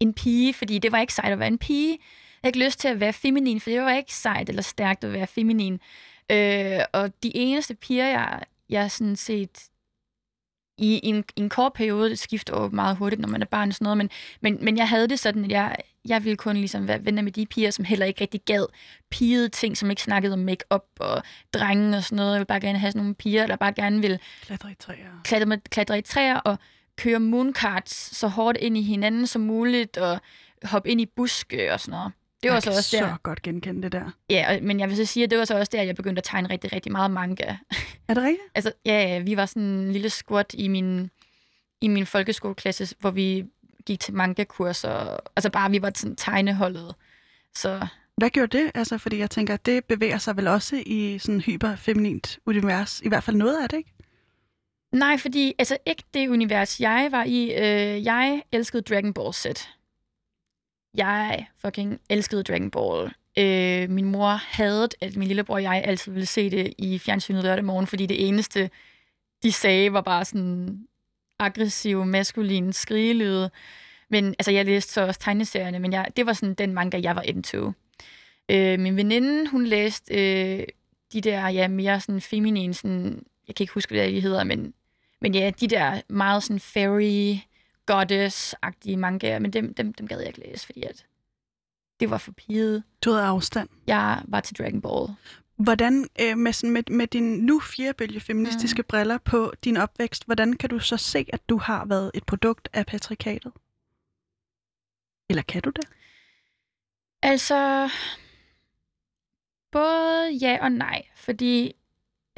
en 0.00 0.14
pige, 0.14 0.54
fordi 0.54 0.78
det 0.78 0.92
var 0.92 1.00
ikke 1.00 1.14
sejt 1.14 1.32
at 1.32 1.38
være 1.38 1.48
en 1.48 1.58
pige. 1.58 1.90
Jeg 1.90 1.98
havde 2.42 2.48
ikke 2.48 2.64
lyst 2.66 2.78
til 2.78 2.88
at 2.88 3.00
være 3.00 3.12
feminin, 3.12 3.60
for 3.60 3.70
det 3.70 3.80
var 3.80 3.92
ikke 3.92 4.14
sejt 4.14 4.48
eller 4.48 4.62
stærkt 4.62 5.04
at 5.04 5.12
være 5.12 5.26
feminin. 5.26 5.80
Øh, 6.30 6.80
og 6.92 7.22
de 7.22 7.36
eneste 7.36 7.74
piger, 7.74 8.06
jeg, 8.06 8.42
jeg 8.68 8.90
sådan 8.90 9.16
set 9.16 9.68
i, 10.78 11.00
en, 11.02 11.24
i 11.36 11.40
en 11.40 11.48
kort 11.48 11.72
periode, 11.72 12.16
skifter 12.16 12.62
jo 12.62 12.68
meget 12.68 12.96
hurtigt, 12.96 13.20
når 13.20 13.28
man 13.28 13.42
er 13.42 13.46
barn 13.46 13.68
og 13.68 13.74
sådan 13.74 13.84
noget, 13.84 13.98
men, 13.98 14.10
men, 14.40 14.64
men 14.64 14.76
jeg 14.76 14.88
havde 14.88 15.08
det 15.08 15.18
sådan, 15.18 15.44
at 15.44 15.50
jeg, 15.50 15.76
jeg 16.04 16.24
ville 16.24 16.36
kun 16.36 16.56
ligesom 16.56 16.88
være 16.88 17.04
venner 17.04 17.22
med 17.22 17.32
de 17.32 17.46
piger, 17.46 17.70
som 17.70 17.84
heller 17.84 18.06
ikke 18.06 18.20
rigtig 18.20 18.40
gad 18.46 18.66
pigede 19.10 19.48
ting, 19.48 19.76
som 19.76 19.90
ikke 19.90 20.02
snakkede 20.02 20.32
om 20.32 20.38
make-up 20.38 20.84
og 21.00 21.22
drenge 21.54 21.96
og 21.96 22.04
sådan 22.04 22.16
noget. 22.16 22.32
Jeg 22.32 22.38
ville 22.38 22.46
bare 22.46 22.60
gerne 22.60 22.78
have 22.78 22.92
sådan 22.92 23.02
nogle 23.02 23.14
piger, 23.14 23.46
der 23.46 23.56
bare 23.56 23.72
gerne 23.72 24.00
ville 24.00 24.18
klatre 24.42 24.70
i 24.70 24.74
træer, 24.74 25.20
klatre, 25.24 25.46
med, 25.46 25.58
klatre 25.70 25.98
i 25.98 26.02
træer 26.02 26.36
og 26.36 26.58
køre 26.96 27.20
mooncarts 27.20 28.16
så 28.16 28.28
hårdt 28.28 28.58
ind 28.60 28.78
i 28.78 28.82
hinanden 28.82 29.26
som 29.26 29.42
muligt, 29.42 29.96
og 29.96 30.20
hoppe 30.64 30.90
ind 30.90 31.00
i 31.00 31.06
buske 31.16 31.72
og 31.72 31.80
sådan 31.80 31.92
noget. 31.92 32.12
Det 32.42 32.48
var 32.48 32.54
jeg 32.54 32.62
så 32.62 32.70
også 32.70 32.96
der. 32.96 33.02
så 33.02 33.14
godt 33.22 33.42
genkende 33.42 33.82
det 33.82 33.92
der. 33.92 34.10
Ja, 34.30 34.60
men 34.60 34.80
jeg 34.80 34.88
vil 34.88 34.96
så 34.96 35.04
sige, 35.04 35.24
at 35.24 35.30
det 35.30 35.38
var 35.38 35.44
så 35.44 35.58
også 35.58 35.70
der, 35.72 35.82
jeg 35.82 35.96
begyndte 35.96 36.20
at 36.20 36.24
tegne 36.24 36.50
rigtig, 36.50 36.72
rigtig 36.72 36.92
meget 36.92 37.10
manga. 37.10 37.56
Er 38.08 38.14
det 38.14 38.22
rigtigt? 38.22 38.48
altså, 38.54 38.72
ja, 38.84 39.18
vi 39.18 39.36
var 39.36 39.46
sådan 39.46 39.62
en 39.62 39.92
lille 39.92 40.10
squat 40.10 40.54
i 40.58 40.68
min, 40.68 41.10
i 41.80 41.88
min 41.88 42.06
folkeskoleklasse, 42.06 42.96
hvor 43.00 43.10
vi 43.10 43.44
gik 43.86 44.00
til 44.00 44.14
manga-kurser. 44.14 45.16
Altså 45.36 45.50
bare, 45.50 45.70
vi 45.70 45.82
var 45.82 45.92
sådan 45.94 46.16
tegneholdet. 46.16 46.94
Så 47.54 47.86
hvad 48.16 48.30
gjorde 48.30 48.58
det? 48.58 48.70
Altså, 48.74 48.98
fordi 48.98 49.18
jeg 49.18 49.30
tænker, 49.30 49.54
at 49.54 49.66
det 49.66 49.84
bevæger 49.84 50.18
sig 50.18 50.36
vel 50.36 50.46
også 50.46 50.82
i 50.86 51.18
sådan 51.18 51.40
hyperfeminint 51.40 52.38
univers. 52.46 53.00
I 53.00 53.08
hvert 53.08 53.24
fald 53.24 53.36
noget 53.36 53.62
af 53.62 53.68
det, 53.68 53.76
ikke? 53.76 53.92
Nej, 54.92 55.18
fordi 55.18 55.54
altså 55.58 55.78
ikke 55.86 56.02
det 56.14 56.28
univers, 56.28 56.80
jeg 56.80 57.08
var 57.10 57.24
i. 57.24 57.50
Øh, 57.50 58.04
jeg 58.04 58.42
elskede 58.52 58.82
Dragon 58.82 59.14
Ball 59.14 59.34
Z. 59.34 59.46
Jeg 60.94 61.48
fucking 61.58 62.00
elskede 62.10 62.42
Dragon 62.42 62.70
Ball. 62.70 63.14
Øh, 63.38 63.90
min 63.90 64.04
mor 64.04 64.28
havde, 64.28 64.88
at 65.00 65.16
min 65.16 65.28
lillebror 65.28 65.54
og 65.54 65.62
jeg 65.62 65.82
altid 65.84 66.12
ville 66.12 66.26
se 66.26 66.50
det 66.50 66.74
i 66.78 66.98
fjernsynet 66.98 67.44
lørdag 67.44 67.64
morgen, 67.64 67.86
fordi 67.86 68.06
det 68.06 68.28
eneste, 68.28 68.70
de 69.42 69.52
sagde, 69.52 69.92
var 69.92 70.00
bare 70.00 70.24
sådan 70.24 70.86
aggressiv, 71.38 72.04
maskulin 72.04 72.72
skrigelyde. 72.72 73.50
Men 74.10 74.28
altså, 74.38 74.50
jeg 74.50 74.64
læste 74.64 74.92
så 74.92 75.06
også 75.06 75.20
tegneserierne, 75.20 75.78
men 75.78 75.92
jeg, 75.92 76.06
det 76.16 76.26
var 76.26 76.32
sådan 76.32 76.54
den 76.54 76.72
manga, 76.72 77.00
jeg 77.02 77.16
var 77.16 77.22
into. 77.22 77.72
Øh, 78.48 78.80
min 78.80 78.96
veninde, 78.96 79.50
hun 79.50 79.66
læste 79.66 80.14
øh, 80.14 80.66
de 81.12 81.20
der, 81.20 81.48
ja, 81.48 81.68
mere 81.68 82.00
sådan 82.00 82.20
feminine, 82.20 82.74
sådan, 82.74 83.22
jeg 83.48 83.54
kan 83.54 83.64
ikke 83.64 83.74
huske, 83.74 83.94
hvad 83.94 84.12
de 84.12 84.20
hedder, 84.20 84.44
men 84.44 84.74
men 85.20 85.34
ja, 85.34 85.50
de 85.60 85.68
der 85.68 86.00
meget 86.08 86.42
sådan 86.42 86.60
fairy 86.60 87.36
goddess-agtige 87.90 88.96
mangaer, 88.96 89.38
men 89.38 89.52
dem, 89.52 89.74
dem, 89.74 89.92
dem 89.92 90.08
gad 90.08 90.18
jeg 90.18 90.26
ikke 90.26 90.40
læse, 90.40 90.66
fordi 90.66 90.82
at 90.82 91.04
det 92.00 92.10
var 92.10 92.18
for 92.18 92.32
piget. 92.32 92.82
Du 93.04 93.10
havde 93.10 93.24
afstand. 93.24 93.68
Jeg 93.86 94.22
var 94.28 94.40
til 94.40 94.56
Dragon 94.56 94.80
Ball. 94.80 95.08
Hvordan 95.56 96.08
øh, 96.20 96.36
med, 96.36 96.52
sådan, 96.52 96.72
med, 96.72 96.82
med 96.90 97.06
din 97.06 97.38
nu 97.38 97.60
firebølge 97.60 98.20
feministiske 98.20 98.82
mm. 98.82 98.86
briller 98.88 99.18
på 99.18 99.52
din 99.64 99.76
opvækst, 99.76 100.24
hvordan 100.24 100.52
kan 100.52 100.70
du 100.70 100.78
så 100.78 100.96
se, 100.96 101.26
at 101.32 101.48
du 101.48 101.56
har 101.56 101.84
været 101.84 102.10
et 102.14 102.26
produkt 102.26 102.68
af 102.72 102.86
patriarkatet? 102.86 103.52
Eller 105.30 105.42
kan 105.42 105.62
du 105.62 105.70
det? 105.70 105.84
Altså, 107.22 107.90
både 109.72 110.30
ja 110.40 110.58
og 110.62 110.72
nej, 110.72 111.02
fordi 111.14 111.74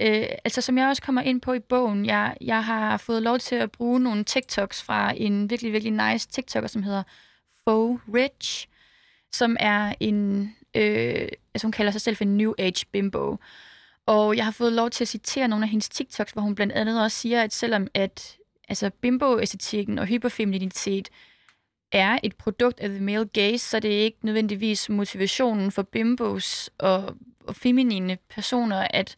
øh, 0.01 0.27
altså 0.44 0.61
som 0.61 0.79
jeg 0.79 0.88
også 0.88 1.03
kommer 1.03 1.23
ind 1.23 1.40
på 1.40 1.53
i 1.53 1.61
bogen, 1.61 2.07
jeg, 2.07 2.37
jeg 2.40 2.64
har 2.64 2.96
fået 2.96 3.23
lov 3.23 3.38
til 3.38 3.55
at 3.57 3.73
bruge 3.73 4.01
nogle 4.01 4.25
TikToks 4.25 4.83
fra 4.83 5.12
en 5.16 5.51
virkelig, 5.51 5.73
virkelig 5.73 6.12
nice 6.12 6.29
TikToker, 6.29 6.68
som 6.68 6.83
hedder 6.83 7.03
Faux 7.64 8.01
Rich, 8.14 8.68
som 9.33 9.57
er 9.61 9.95
en, 10.01 10.43
øh, 10.75 11.29
altså 11.55 11.66
hun 11.66 11.73
kalder 11.73 11.93
sig 11.93 12.01
selv 12.01 12.16
for 12.16 12.25
en 12.25 12.37
New 12.37 12.53
Age 12.59 12.87
bimbo. 12.93 13.37
Og 14.07 14.37
jeg 14.37 14.45
har 14.45 14.53
fået 14.53 14.73
lov 14.73 14.90
til 14.90 15.05
at 15.05 15.09
citere 15.09 15.49
nogle 15.49 15.64
af 15.64 15.69
hendes 15.69 15.88
TikToks, 15.88 16.33
hvor 16.33 16.43
hun 16.43 16.55
blandt 16.55 16.73
andet 16.73 17.03
også 17.03 17.16
siger, 17.16 17.43
at 17.43 17.53
selvom 17.53 17.87
at 17.95 18.37
altså 18.69 18.90
bimbo-æstetikken 19.01 19.99
og 19.99 20.07
hyperfeminitet 20.07 21.09
er 21.93 22.19
et 22.23 22.37
produkt 22.37 22.81
af 22.81 22.88
the 22.88 23.01
male 23.01 23.27
gaze, 23.27 23.59
så 23.59 23.81
det 23.81 23.99
er 23.99 24.05
ikke 24.05 24.19
nødvendigvis 24.23 24.88
motivationen 24.88 25.73
for 25.73 25.83
bimbos 25.83 26.71
og, 26.79 27.16
og 27.47 27.57
feminine 27.57 28.19
personer 28.29 28.87
at, 28.90 29.16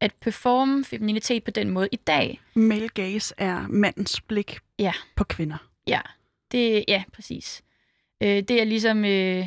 at 0.00 0.12
performe 0.20 0.84
femininitet 0.84 1.44
på 1.44 1.50
den 1.50 1.70
måde 1.70 1.88
i 1.92 1.96
dag. 1.96 2.40
Male 2.54 2.88
gaze 2.88 3.34
er 3.38 3.66
mandens 3.68 4.20
blik 4.20 4.58
ja. 4.78 4.92
på 5.16 5.24
kvinder. 5.24 5.68
Ja, 5.86 6.00
det, 6.52 6.84
ja 6.88 7.04
præcis. 7.12 7.62
Øh, 8.20 8.42
det 8.42 8.50
er 8.50 8.64
ligesom... 8.64 9.04
Øh, 9.04 9.46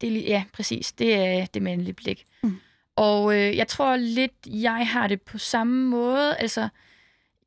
det 0.00 0.16
er, 0.16 0.28
ja, 0.28 0.44
præcis. 0.52 0.92
Det 0.92 1.14
er 1.14 1.46
det 1.46 1.62
mandlige 1.62 1.94
blik. 1.94 2.24
Mm. 2.42 2.56
Og 2.96 3.34
øh, 3.34 3.56
jeg 3.56 3.68
tror 3.68 3.96
lidt, 3.96 4.32
jeg 4.46 4.88
har 4.88 5.06
det 5.06 5.22
på 5.22 5.38
samme 5.38 5.90
måde. 5.90 6.36
Altså, 6.36 6.68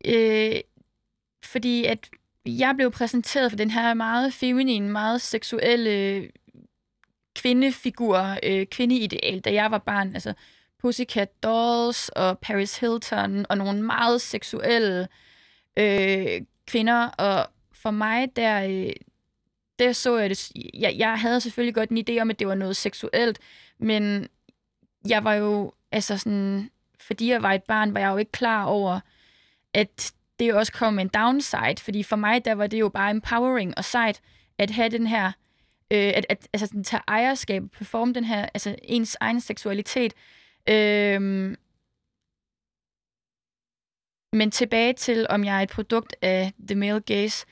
øh, 0.06 0.56
fordi 1.44 1.86
at 1.86 2.10
jeg 2.46 2.74
blev 2.76 2.92
præsenteret 2.92 3.52
for 3.52 3.58
den 3.58 3.72
her 3.72 3.94
meget 3.94 4.34
feminine, 4.34 4.90
meget 4.90 5.22
seksuelle 5.22 6.28
kvindefigur, 7.36 8.38
øh, 8.44 8.66
kvindeideal, 8.66 9.40
da 9.40 9.54
jeg 9.54 9.72
var 9.72 9.78
barn. 9.78 10.14
Altså 10.14 10.34
Pussycat 10.82 11.44
Dolls 11.44 12.10
og 12.10 12.40
Paris 12.40 12.78
Hilton 12.78 13.46
og 13.50 13.58
nogle 13.58 13.82
meget 13.82 14.22
seksuelle 14.22 15.08
øh, 15.78 16.42
kvinder. 16.68 17.08
Og 17.08 17.48
for 17.74 17.92
mig, 17.92 18.36
der, 18.36 18.64
øh, 18.64 18.94
der 19.82 19.94
så 19.94 20.18
jeg 20.18 20.30
det... 20.30 20.52
Jeg, 20.74 20.96
jeg 20.98 21.20
havde 21.20 21.42
selvfølgelig 21.42 21.76
godt 21.76 21.90
en 21.90 22.06
idé 22.10 22.22
om, 22.22 22.30
at 22.30 22.40
det 22.40 22.48
var 22.48 22.56
noget 22.56 22.78
seksuelt, 22.78 23.40
men 23.80 24.28
jeg 25.08 25.24
var 25.24 25.34
jo... 25.34 25.74
Altså 25.92 26.18
sådan... 26.18 26.70
Fordi 27.00 27.30
jeg 27.32 27.44
var 27.44 27.54
et 27.54 27.64
barn, 27.64 27.94
var 27.94 28.00
jeg 28.00 28.10
jo 28.12 28.18
ikke 28.18 28.32
klar 28.32 28.66
over, 28.66 29.00
at 29.74 30.14
det 30.40 30.54
også 30.54 30.72
kom 30.72 30.94
med 30.94 31.04
en 31.04 31.10
downside, 31.14 31.76
fordi 31.80 32.04
for 32.04 32.16
mig, 32.16 32.46
der 32.46 32.56
var 32.56 32.68
det 32.68 32.80
jo 32.80 32.90
bare 32.90 33.12
empowering 33.12 33.78
og 33.78 33.86
sejt 33.86 34.22
at 34.58 34.70
have 34.70 34.90
den 34.90 35.08
her, 35.08 35.28
øh, 35.92 36.12
at, 36.16 36.26
at 36.30 36.48
altså, 36.54 36.66
sådan, 36.68 36.84
tage 36.84 37.04
ejerskab, 37.08 37.64
performe 37.72 38.14
den 38.14 38.24
her, 38.24 38.50
altså 38.54 38.76
ens 38.84 39.18
egen 39.20 39.42
seksualitet. 39.42 40.14
Øh, 40.70 41.56
men 44.34 44.52
tilbage 44.52 44.94
til, 44.94 45.26
om 45.30 45.44
jeg 45.44 45.58
er 45.58 45.62
et 45.62 45.70
produkt 45.70 46.16
af 46.22 46.54
the 46.68 46.76
male 46.76 47.02
gaze. 47.02 47.46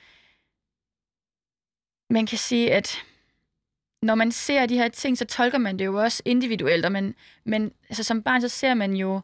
Man 2.09 2.25
kan 2.25 2.37
sige, 2.37 2.73
at 2.73 3.03
når 4.01 4.15
man 4.15 4.31
ser 4.31 4.65
de 4.65 4.77
her 4.77 4.87
ting, 4.87 5.17
så 5.17 5.25
tolker 5.25 5.57
man 5.57 5.79
det 5.79 5.85
jo 5.85 6.01
også 6.01 6.23
individuelt, 6.25 6.85
og 6.85 6.91
man, 6.91 7.15
men 7.43 7.71
altså, 7.89 8.03
som 8.03 8.23
barn, 8.23 8.41
så 8.41 8.47
ser 8.49 8.73
man 8.73 8.93
jo 8.93 9.21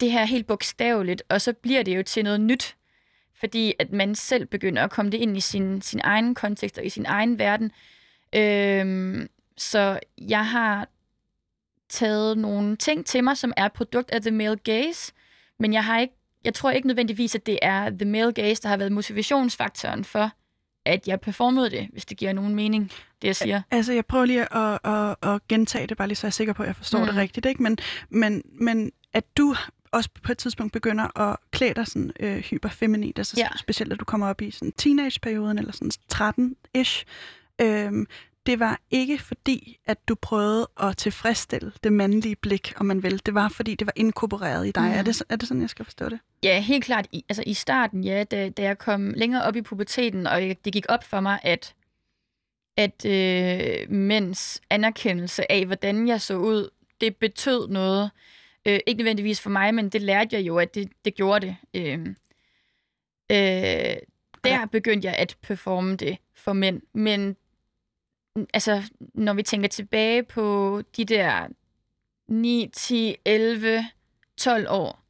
det 0.00 0.12
her 0.12 0.24
helt 0.24 0.46
bogstaveligt, 0.46 1.22
og 1.28 1.40
så 1.40 1.52
bliver 1.52 1.82
det 1.82 1.96
jo 1.96 2.02
til 2.02 2.24
noget 2.24 2.40
nyt 2.40 2.76
fordi 3.38 3.74
at 3.78 3.92
man 3.92 4.14
selv 4.14 4.46
begynder 4.46 4.84
at 4.84 4.90
komme 4.90 5.10
det 5.10 5.18
ind 5.18 5.36
i 5.36 5.40
sin, 5.40 5.82
sin 5.82 6.00
egen 6.04 6.34
kontekst 6.34 6.78
og 6.78 6.84
i 6.84 6.88
sin 6.88 7.06
egen 7.06 7.38
verden. 7.38 7.72
Øhm, 8.32 9.28
så 9.56 10.00
jeg 10.18 10.46
har 10.46 10.88
taget 11.88 12.38
nogle 12.38 12.76
ting 12.76 13.06
til 13.06 13.24
mig, 13.24 13.36
som 13.36 13.52
er 13.56 13.68
produkt 13.68 14.10
af 14.10 14.20
the 14.22 14.30
male 14.30 14.56
gaze, 14.56 15.12
men 15.58 15.72
jeg 15.72 15.84
har 15.84 16.00
ikke, 16.00 16.14
jeg 16.44 16.54
tror 16.54 16.70
ikke 16.70 16.86
nødvendigvis, 16.86 17.34
at 17.34 17.46
det 17.46 17.58
er 17.62 17.90
the 17.90 18.04
male 18.04 18.32
gaze, 18.32 18.62
der 18.62 18.68
har 18.68 18.76
været 18.76 18.92
motivationsfaktoren 18.92 20.04
for, 20.04 20.30
at 20.86 21.08
jeg 21.08 21.20
performede 21.20 21.70
det, 21.70 21.88
hvis 21.92 22.04
det 22.04 22.16
giver 22.16 22.32
nogen 22.32 22.54
mening, 22.54 22.90
det 23.22 23.28
jeg 23.28 23.36
siger. 23.36 23.62
Altså, 23.70 23.92
jeg 23.92 24.06
prøver 24.06 24.24
lige 24.24 24.56
at, 24.56 24.78
at, 24.84 25.16
at 25.32 25.48
gentage 25.48 25.86
det, 25.86 25.96
bare 25.96 26.08
lige 26.08 26.16
så 26.16 26.26
jeg 26.26 26.30
er 26.30 26.32
sikker 26.32 26.52
på, 26.52 26.62
at 26.62 26.66
jeg 26.66 26.76
forstår 26.76 26.98
mm. 26.98 27.06
det 27.06 27.16
rigtigt, 27.16 27.46
ikke? 27.46 27.62
Men, 27.62 27.78
men, 28.10 28.42
men 28.60 28.92
at 29.12 29.24
du 29.36 29.54
også 29.92 30.10
på 30.22 30.32
et 30.32 30.38
tidspunkt 30.38 30.72
begynder 30.72 31.20
at 31.20 31.36
klæde 31.50 31.74
dig 31.74 31.86
sådan 31.86 32.12
øh, 32.20 32.36
hyperfeminint, 32.36 33.18
altså 33.18 33.34
ja. 33.38 33.48
specielt 33.56 33.92
at 33.92 34.00
du 34.00 34.04
kommer 34.04 34.28
op 34.28 34.42
i 34.42 34.50
sådan 34.50 34.72
teenageperioden, 34.72 35.58
eller 35.58 35.72
sådan 35.72 35.90
13-ish. 36.14 37.04
Øhm, 37.60 38.06
det 38.46 38.60
var 38.60 38.80
ikke 38.90 39.18
fordi, 39.18 39.78
at 39.86 40.08
du 40.08 40.14
prøvede 40.14 40.68
at 40.82 40.96
tilfredsstille 40.96 41.72
det 41.84 41.92
mandlige 41.92 42.36
blik, 42.36 42.74
om 42.76 42.86
man 42.86 43.02
vil. 43.02 43.26
Det 43.26 43.34
var 43.34 43.48
fordi, 43.48 43.74
det 43.74 43.86
var 43.86 43.92
inkorporeret 43.96 44.66
i 44.66 44.70
dig. 44.70 44.82
Mm. 44.82 44.98
Er, 44.98 45.02
det, 45.02 45.22
er 45.28 45.36
det 45.36 45.48
sådan, 45.48 45.60
jeg 45.60 45.70
skal 45.70 45.84
forstå 45.84 46.08
det? 46.08 46.18
Ja, 46.42 46.60
helt 46.60 46.84
klart. 46.84 47.06
I, 47.12 47.24
altså 47.28 47.42
i 47.46 47.54
starten, 47.54 48.04
ja, 48.04 48.24
da, 48.24 48.48
da 48.48 48.62
jeg 48.62 48.78
kom 48.78 49.12
længere 49.16 49.42
op 49.42 49.56
i 49.56 49.62
puberteten, 49.62 50.26
og 50.26 50.40
det 50.40 50.72
gik 50.72 50.86
op 50.88 51.04
for 51.04 51.20
mig, 51.20 51.38
at 51.42 51.74
at 52.76 53.04
øh, 53.04 53.90
mænds 53.90 54.60
anerkendelse 54.70 55.52
af, 55.52 55.66
hvordan 55.66 56.08
jeg 56.08 56.20
så 56.20 56.36
ud, 56.36 56.70
det 57.00 57.16
betød 57.16 57.68
noget. 57.68 58.10
Øh, 58.66 58.80
ikke 58.86 58.98
nødvendigvis 58.98 59.40
for 59.40 59.50
mig, 59.50 59.74
men 59.74 59.88
det 59.88 60.02
lærte 60.02 60.36
jeg 60.36 60.46
jo, 60.46 60.58
at 60.58 60.74
det, 60.74 60.92
det 61.04 61.14
gjorde 61.14 61.46
det. 61.46 61.56
Øh, 61.74 62.00
øh, 63.30 63.96
der 64.44 64.66
begyndte 64.72 65.08
jeg 65.08 65.14
at 65.14 65.36
performe 65.42 65.96
det 65.96 66.18
for 66.34 66.52
mænd. 66.52 66.82
Men 66.92 67.36
altså, 68.54 68.82
når 69.14 69.34
vi 69.34 69.42
tænker 69.42 69.68
tilbage 69.68 70.22
på 70.22 70.82
de 70.96 71.04
der 71.04 71.46
9, 72.28 72.70
10, 72.72 73.14
11, 73.24 73.86
12 74.36 74.66
år, 74.70 75.02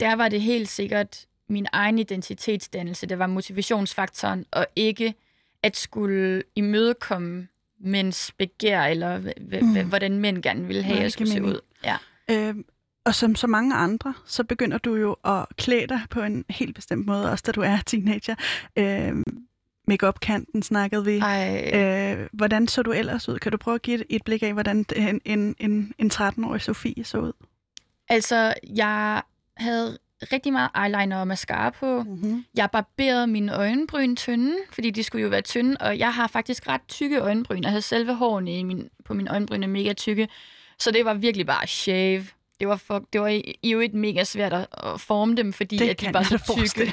der 0.00 0.16
var 0.16 0.28
det 0.28 0.40
helt 0.40 0.68
sikkert 0.68 1.26
min 1.48 1.66
egen 1.72 1.98
identitetsdannelse, 1.98 3.06
der 3.06 3.16
var 3.16 3.26
motivationsfaktoren, 3.26 4.46
og 4.50 4.66
ikke 4.76 5.14
at 5.62 5.76
skulle 5.76 6.42
imødekomme 6.54 7.48
mænds 7.80 8.32
begær, 8.32 8.82
eller 8.82 9.18
mm. 9.62 9.88
hvordan 9.88 10.18
mænd 10.18 10.42
gerne 10.42 10.66
ville 10.66 10.82
have, 10.82 10.96
at 10.96 11.02
jeg 11.02 11.12
skulle 11.12 11.32
se 11.32 11.42
ud. 11.42 11.60
Ja. 11.84 11.96
Øh, 12.30 12.54
og 13.04 13.14
som 13.14 13.34
så 13.34 13.46
mange 13.46 13.74
andre, 13.74 14.14
så 14.26 14.44
begynder 14.44 14.78
du 14.78 14.94
jo 14.94 15.16
at 15.24 15.46
klæde 15.56 15.86
dig 15.86 16.00
på 16.10 16.20
en 16.20 16.44
helt 16.50 16.74
bestemt 16.74 17.06
måde, 17.06 17.30
også 17.30 17.44
da 17.46 17.52
du 17.52 17.60
er 17.60 17.78
teenager. 17.86 18.34
Øh, 19.88 19.90
Make-up-kanten 19.90 20.62
snakkede 20.62 21.04
vi. 21.04 21.22
Øh, 21.74 22.28
hvordan 22.32 22.68
så 22.68 22.82
du 22.82 22.92
ellers 22.92 23.28
ud? 23.28 23.38
Kan 23.38 23.52
du 23.52 23.58
prøve 23.58 23.74
at 23.74 23.82
give 23.82 24.00
et, 24.00 24.06
et 24.08 24.24
blik 24.24 24.42
af, 24.42 24.52
hvordan 24.52 24.86
en, 24.96 25.20
en, 25.24 25.56
en, 25.58 25.94
en 25.98 26.10
13-årig 26.14 26.60
Sofie 26.60 27.04
så 27.04 27.18
ud? 27.18 27.32
Altså, 28.08 28.54
jeg 28.74 29.22
havde 29.56 29.98
rigtig 30.32 30.52
meget 30.52 30.70
eyeliner 30.76 31.16
og 31.16 31.26
mascara 31.26 31.70
på. 31.70 32.02
Mm-hmm. 32.02 32.44
Jeg 32.56 32.70
barberede 32.70 33.26
mine 33.26 33.56
øjenbryn 33.56 34.16
tynde, 34.16 34.56
fordi 34.72 34.90
de 34.90 35.02
skulle 35.02 35.22
jo 35.22 35.28
være 35.28 35.40
tynde, 35.40 35.76
og 35.80 35.98
jeg 35.98 36.14
har 36.14 36.26
faktisk 36.26 36.68
ret 36.68 36.80
tykke 36.88 37.18
øjenbryn. 37.18 37.62
Jeg 37.62 37.70
havde 37.70 37.82
selve 37.82 38.14
hårene 38.14 38.58
i 38.58 38.62
min, 38.62 38.88
på 39.04 39.14
mine 39.14 39.30
øjenbryn 39.30 39.62
er 39.62 39.66
mega 39.66 39.92
tykke, 39.92 40.28
så 40.78 40.90
det 40.90 41.04
var 41.04 41.14
virkelig 41.14 41.46
bare 41.46 41.66
shave 41.66 42.26
det 42.60 42.68
var, 42.68 42.76
for, 42.76 43.04
det 43.12 43.20
var 43.20 43.28
i, 43.28 43.58
i 43.62 43.70
jo 43.70 43.80
et 43.80 43.94
mega 43.94 44.24
svært 44.24 44.52
at, 44.52 44.66
at 44.72 45.00
forme 45.00 45.36
dem, 45.36 45.52
fordi 45.52 45.78
det 45.78 45.88
at 45.88 46.00
de 46.00 46.14
var 46.14 46.22
så 46.22 46.56
tykke. 46.56 46.92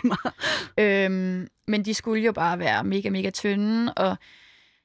øhm, 0.83 1.47
men 1.67 1.85
de 1.85 1.93
skulle 1.93 2.23
jo 2.23 2.31
bare 2.31 2.59
være 2.59 2.83
mega, 2.83 3.09
mega 3.09 3.29
tynde, 3.29 3.93
og 3.93 4.17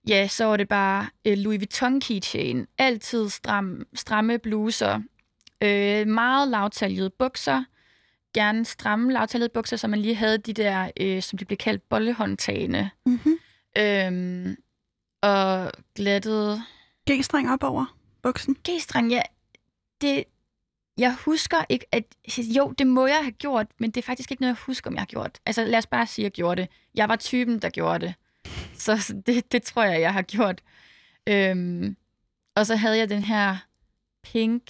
ja, 0.09 0.29
så 0.29 0.45
var 0.45 0.57
det 0.57 0.69
bare 0.69 1.07
uh, 1.29 1.33
Louis 1.33 1.61
Vuitton 1.61 2.01
keychain, 2.01 2.67
altid 2.79 3.29
stram, 3.29 3.87
stramme 3.95 4.39
bluser, 4.39 5.01
øh, 5.63 6.07
meget 6.07 6.49
lavtaljede 6.49 7.11
bukser, 7.11 7.65
gerne 8.35 8.65
stramme 8.65 9.13
lavtaljede 9.13 9.51
bukser, 9.55 9.77
så 9.77 9.89
man 9.89 9.99
lige 9.99 10.15
havde 10.15 10.39
de 10.39 10.53
der, 10.53 10.91
øh, 11.01 11.23
som 11.23 11.39
de 11.39 11.45
blev 11.45 11.57
kaldt, 11.57 11.89
bollehåndtagene. 11.89 12.91
Mm-hmm. 13.07 13.39
Øhm, 13.79 14.57
og 15.23 15.73
glattet... 15.95 16.63
G-streng 17.11 17.51
op 17.51 17.65
over 17.65 17.97
buksen? 18.23 18.57
G-streng, 18.69 19.11
ja. 19.11 19.23
Det, 20.01 20.25
jeg 20.99 21.15
husker 21.15 21.65
ikke, 21.69 21.87
at 21.93 22.05
jo, 22.39 22.75
det 22.79 22.87
må 22.87 23.07
jeg 23.07 23.19
have 23.23 23.33
gjort, 23.33 23.67
men 23.79 23.91
det 23.91 24.01
er 24.01 24.07
faktisk 24.07 24.31
ikke 24.31 24.41
noget, 24.43 24.55
jeg 24.55 24.63
husker, 24.67 24.91
om 24.91 24.95
jeg 24.95 25.01
har 25.01 25.07
gjort. 25.07 25.41
Altså 25.47 25.65
lad 25.65 25.79
os 25.79 25.87
bare 25.87 26.07
sige, 26.07 26.23
at 26.23 26.25
jeg 26.25 26.33
gjorde 26.33 26.63
det. 26.63 26.71
Jeg 26.95 27.09
var 27.09 27.17
typen, 27.17 27.59
der 27.59 27.71
gjorde 27.71 28.07
det. 28.07 28.15
Så 28.75 29.15
det, 29.27 29.53
det 29.53 29.63
tror 29.63 29.83
jeg, 29.85 30.01
jeg 30.01 30.13
har 30.13 30.23
gjort. 30.23 30.63
Øhm, 31.29 31.97
og 32.57 32.67
så 32.67 32.77
havde 32.77 32.99
jeg 32.99 33.09
den 33.09 33.23
her 33.23 33.57
pink, 34.23 34.63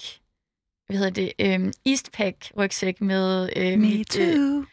hvad 0.87 0.97
hedder 0.97 1.11
det, 1.11 1.33
øhm, 1.39 1.73
Eastpack 1.87 2.53
rygsæk 2.59 3.01
med... 3.01 3.51
Øh, 3.57 3.65
Me 3.65 3.77
mit, 3.77 4.07
too. 4.07 4.23
Øh, 4.23 4.65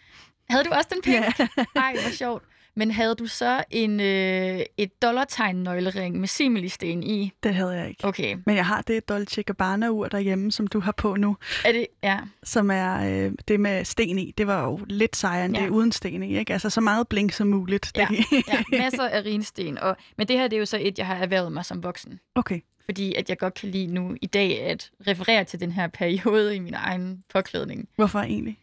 havde 0.49 0.63
du 0.63 0.69
også 0.69 0.89
den 0.93 1.01
pink? 1.01 1.15
Yeah. 1.15 1.67
Ej, 1.75 1.91
hvor 1.91 2.11
sjovt. 2.11 2.43
Men 2.79 2.91
havde 2.91 3.15
du 3.15 3.25
så 3.27 3.63
en, 3.71 3.99
øh, 3.99 4.59
et 4.77 5.01
dollartegn-nøglering 5.01 6.19
med 6.19 6.27
similisten 6.27 7.03
i? 7.03 7.31
Det 7.43 7.53
havde 7.55 7.71
jeg 7.71 7.89
ikke. 7.89 8.05
Okay. 8.05 8.37
Men 8.45 8.55
jeg 8.55 8.65
har 8.65 8.81
det 8.81 9.09
Dolce 9.09 9.43
Gabbana-ur 9.43 10.07
derhjemme, 10.07 10.51
som 10.51 10.67
du 10.67 10.79
har 10.79 10.91
på 10.91 11.15
nu, 11.15 11.37
Er 11.65 11.71
det, 11.71 11.87
ja. 12.03 12.17
som 12.43 12.71
er 12.71 13.25
øh, 13.25 13.31
det 13.47 13.59
med 13.59 13.85
sten 13.85 14.19
i. 14.19 14.33
Det 14.37 14.47
var 14.47 14.63
jo 14.65 14.79
lidt 14.87 15.15
sejere 15.15 15.45
end 15.45 15.57
Ja. 15.57 15.63
det 15.63 15.69
uden 15.69 15.91
sten 15.91 16.23
i, 16.23 16.37
ikke? 16.37 16.53
Altså 16.53 16.69
så 16.69 16.81
meget 16.81 17.07
blink 17.07 17.31
som 17.33 17.47
muligt. 17.47 17.91
Ja. 17.97 18.07
Det- 18.09 18.47
ja, 18.47 18.63
masser 18.79 19.07
af 19.07 19.25
rinsten. 19.25 19.77
Og, 19.77 19.97
men 20.17 20.27
det 20.27 20.37
her 20.37 20.47
det 20.47 20.55
er 20.55 20.59
jo 20.59 20.65
så 20.65 20.77
et, 20.81 20.97
jeg 20.97 21.07
har 21.07 21.15
erhvervet 21.15 21.51
mig 21.51 21.65
som 21.65 21.83
voksen. 21.83 22.19
Okay. 22.35 22.59
Fordi 22.85 23.13
at 23.15 23.29
jeg 23.29 23.37
godt 23.37 23.53
kan 23.53 23.69
lide 23.69 23.87
nu 23.93 24.15
i 24.21 24.25
dag 24.25 24.61
at 24.61 24.89
referere 25.07 25.43
til 25.43 25.59
den 25.59 25.71
her 25.71 25.87
periode 25.87 26.55
i 26.55 26.59
min 26.59 26.73
egen 26.73 27.23
påklædning. 27.33 27.87
Hvorfor 27.95 28.19
egentlig? 28.19 28.57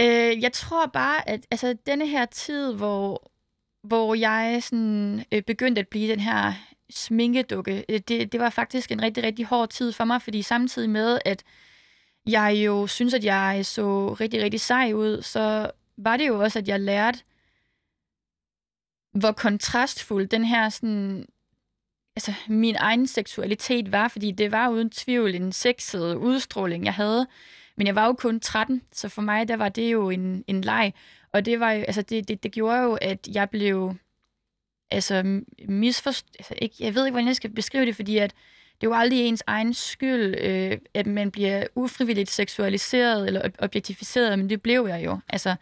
Øh, 0.00 0.42
jeg 0.42 0.52
tror 0.52 0.86
bare, 0.86 1.28
at 1.28 1.46
altså, 1.50 1.76
denne 1.86 2.06
her 2.06 2.24
tid, 2.24 2.74
hvor, 2.74 3.30
hvor 3.82 4.14
jeg 4.14 4.62
sådan, 4.62 5.24
øh, 5.32 5.42
begyndte 5.42 5.80
at 5.80 5.88
blive 5.88 6.10
den 6.10 6.20
her 6.20 6.52
sminkedukke, 6.90 7.84
øh, 7.88 8.00
det, 8.08 8.32
det 8.32 8.40
var 8.40 8.50
faktisk 8.50 8.92
en 8.92 9.02
rigtig, 9.02 9.24
rigtig 9.24 9.44
hård 9.46 9.68
tid 9.68 9.92
for 9.92 10.04
mig, 10.04 10.22
fordi 10.22 10.42
samtidig 10.42 10.90
med, 10.90 11.18
at 11.24 11.44
jeg 12.26 12.54
jo 12.66 12.86
synes, 12.86 13.14
at 13.14 13.24
jeg 13.24 13.66
så 13.66 14.12
rigtig, 14.12 14.42
rigtig 14.42 14.60
sej 14.60 14.92
ud, 14.92 15.22
så 15.22 15.70
var 15.96 16.16
det 16.16 16.28
jo 16.28 16.40
også, 16.40 16.58
at 16.58 16.68
jeg 16.68 16.80
lærte, 16.80 17.18
hvor 19.12 19.32
kontrastfuld 19.32 20.28
den 20.28 20.44
her 20.44 20.68
sådan, 20.68 21.26
altså 22.16 22.32
min 22.48 22.76
egen 22.76 23.06
seksualitet 23.06 23.92
var, 23.92 24.08
fordi 24.08 24.30
det 24.30 24.52
var 24.52 24.68
uden 24.68 24.90
tvivl 24.90 25.34
en 25.34 25.52
sexet 25.52 26.14
udstråling, 26.14 26.84
jeg 26.84 26.94
havde. 26.94 27.26
Men 27.76 27.86
jeg 27.86 27.94
var 27.94 28.06
jo 28.06 28.12
kun 28.12 28.40
13, 28.40 28.82
så 28.92 29.08
for 29.08 29.22
mig 29.22 29.48
der 29.48 29.56
var 29.56 29.68
det 29.68 29.92
jo 29.92 30.10
en, 30.10 30.44
en 30.46 30.60
leg. 30.60 30.92
Og 31.32 31.44
det 31.44 31.60
var 31.60 31.70
jo, 31.72 31.82
altså 31.82 32.02
det, 32.02 32.28
det, 32.28 32.42
det 32.42 32.52
gjorde 32.52 32.78
jo, 32.78 32.94
at 33.02 33.28
jeg 33.34 33.50
blev 33.50 33.94
altså 34.90 35.40
misforstået. 35.68 36.36
Altså, 36.38 36.54
ikke, 36.58 36.74
jeg 36.80 36.94
ved 36.94 37.04
ikke, 37.06 37.12
hvordan 37.12 37.26
jeg 37.28 37.36
skal 37.36 37.50
beskrive 37.50 37.86
det, 37.86 37.96
fordi 37.96 38.18
at 38.18 38.30
det 38.80 38.86
er 38.86 38.90
jo 38.90 38.94
aldrig 38.94 39.20
ens 39.20 39.42
egen 39.46 39.74
skyld, 39.74 40.34
øh, 40.40 40.78
at 40.94 41.06
man 41.06 41.30
bliver 41.30 41.66
ufrivilligt 41.74 42.30
seksualiseret 42.30 43.26
eller 43.26 43.40
ob- 43.42 43.56
objektificeret, 43.64 44.38
men 44.38 44.50
det 44.50 44.62
blev 44.62 44.86
jeg 44.88 45.04
jo. 45.04 45.18
Altså, 45.28 45.54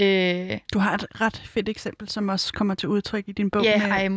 øh, 0.00 0.58
Du 0.72 0.78
har 0.78 0.94
et 0.94 1.20
ret 1.20 1.36
fedt 1.36 1.68
eksempel, 1.68 2.08
som 2.08 2.28
også 2.28 2.52
kommer 2.52 2.74
til 2.74 2.88
udtryk 2.88 3.28
i 3.28 3.32
din 3.32 3.50
bog. 3.50 3.64
ja, 3.64 3.78
med... 3.78 3.86
ej, 3.90 4.08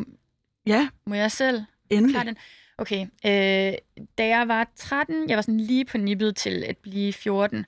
ja, 0.65 0.89
må 1.05 1.15
jeg 1.15 1.31
selv 1.31 1.63
endelig. 1.89 2.25
den? 2.25 2.37
Okay, 2.79 3.01
øh, 3.25 3.73
da 4.17 4.27
jeg 4.27 4.47
var 4.47 4.67
13, 4.75 5.29
jeg 5.29 5.35
var 5.35 5.41
sådan 5.41 5.59
lige 5.59 5.85
på 5.85 5.97
nippet 5.97 6.35
til 6.35 6.63
at 6.63 6.77
blive 6.77 7.13
14, 7.13 7.65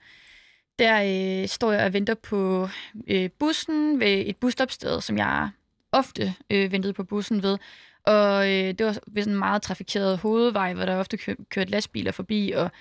der 0.80 1.02
øh, 1.44 1.48
står 1.48 1.72
jeg 1.72 1.86
og 1.86 1.94
venter 1.94 2.14
på 2.14 2.68
øh, 3.08 3.30
bussen 3.40 4.00
ved 4.00 4.24
et 4.28 4.38
busstopsted, 4.38 5.02
som 5.02 5.18
jeg 5.18 5.50
ofte 5.92 6.34
øh, 6.50 6.72
ventede 6.72 6.94
på 6.94 7.04
bussen 7.04 7.44
ved. 7.44 7.58
Og 8.04 8.50
øh, 8.50 8.74
det 8.74 8.86
var 8.86 8.98
ved 9.08 9.24
sådan 9.24 9.34
en 9.34 9.40
meget 9.40 9.62
trafikeret 9.62 10.18
hovedvej, 10.18 10.74
hvor 10.74 10.86
der 10.86 10.96
ofte 10.98 11.18
kør- 11.18 11.44
kørte 11.50 11.72
lastbiler 11.72 12.12
forbi, 12.12 12.52
og 12.56 12.72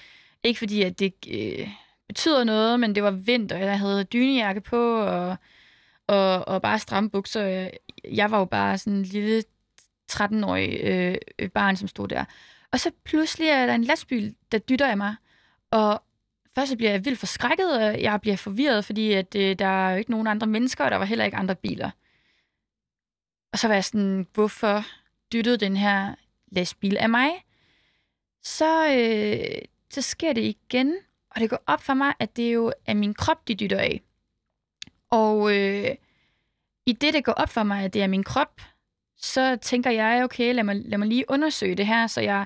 ikke 0.43 0.59
fordi, 0.59 0.83
at 0.83 0.99
det 0.99 1.15
øh, 1.31 1.69
betyder 2.09 2.45
noget, 2.45 2.81
men 2.81 2.95
det 2.95 3.03
var 3.03 3.11
vinter, 3.11 3.57
jeg 3.57 3.79
havde 3.79 4.05
dynejakke 4.05 4.61
på, 4.61 5.01
og, 5.01 5.37
og, 6.07 6.49
og 6.49 6.63
bare 6.63 6.79
stramme 6.79 7.11
bukser. 7.11 7.43
Jeg, 7.43 7.73
jeg 8.13 8.31
var 8.31 8.39
jo 8.39 8.45
bare 8.45 8.79
sådan 8.79 8.93
en 8.93 9.03
lille 9.03 9.43
13-årig 10.13 10.81
øh, 10.83 11.15
øh, 11.39 11.51
barn, 11.51 11.77
som 11.77 11.89
stod 11.89 12.09
der. 12.09 12.25
Og 12.73 12.81
så 12.81 12.91
pludselig 13.05 13.49
er 13.49 13.67
der 13.67 13.75
en 13.75 13.85
lastbil, 13.85 14.35
der 14.53 14.59
dytter 14.59 14.87
af 14.87 14.97
mig. 14.97 15.15
Og 15.71 16.03
først 16.55 16.69
så 16.69 16.77
bliver 16.77 16.91
jeg 16.91 17.05
vildt 17.05 17.19
forskrækket, 17.19 17.73
og 17.73 18.03
jeg 18.03 18.21
bliver 18.21 18.37
forvirret, 18.37 18.85
fordi 18.85 19.13
at, 19.13 19.35
øh, 19.35 19.59
der 19.59 19.67
er 19.67 19.91
jo 19.91 19.99
ikke 19.99 20.11
nogen 20.11 20.27
andre 20.27 20.47
mennesker, 20.47 20.85
og 20.85 20.91
der 20.91 20.97
var 20.97 21.05
heller 21.05 21.25
ikke 21.25 21.37
andre 21.37 21.55
biler. 21.55 21.91
Og 23.53 23.59
så 23.59 23.69
var 23.69 23.75
jeg 23.75 23.85
sådan, 23.85 24.27
hvorfor 24.35 24.85
dyttede 25.33 25.57
den 25.57 25.77
her 25.77 26.15
lastbil 26.53 26.97
af 26.97 27.09
mig? 27.09 27.31
Så, 28.43 28.95
øh, 28.95 29.63
så 29.91 30.03
sker 30.03 30.33
det 30.33 30.43
igen, 30.43 30.97
og 31.31 31.41
det 31.41 31.51
går 31.51 31.63
op 31.67 31.83
for 31.83 31.95
mig, 31.95 32.15
at 32.19 32.37
det 32.37 32.55
jo 32.55 32.73
er 32.87 32.95
min 32.95 33.15
krop, 33.15 33.49
de 33.49 33.55
dytter 33.55 33.79
af. 33.79 34.03
Og 35.11 35.57
øh, 35.57 35.95
i 36.87 36.93
det, 36.93 37.15
det 37.15 37.25
går 37.25 37.33
op 37.33 37.49
for 37.49 37.63
mig, 37.63 37.85
at 37.85 37.95
det 37.95 38.03
er 38.03 38.07
min 38.07 38.25
krop, 38.25 38.61
så 39.21 39.57
tænker 39.57 39.91
jeg, 39.91 40.25
okay, 40.25 40.55
lad 40.55 40.65
mig, 40.65 40.77
lad 40.85 40.99
mig 40.99 41.09
lige 41.09 41.25
undersøge 41.29 41.75
det 41.75 41.87
her, 41.87 42.07
så 42.07 42.21
jeg, 42.21 42.45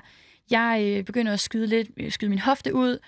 jeg 0.49 0.81
øh, 0.83 1.03
begynder 1.03 1.33
at 1.33 1.39
skyde, 1.39 1.67
lidt, 1.67 1.89
øh, 1.97 2.11
skyde 2.11 2.29
min 2.29 2.39
hofte 2.39 2.73
ud, 2.73 2.99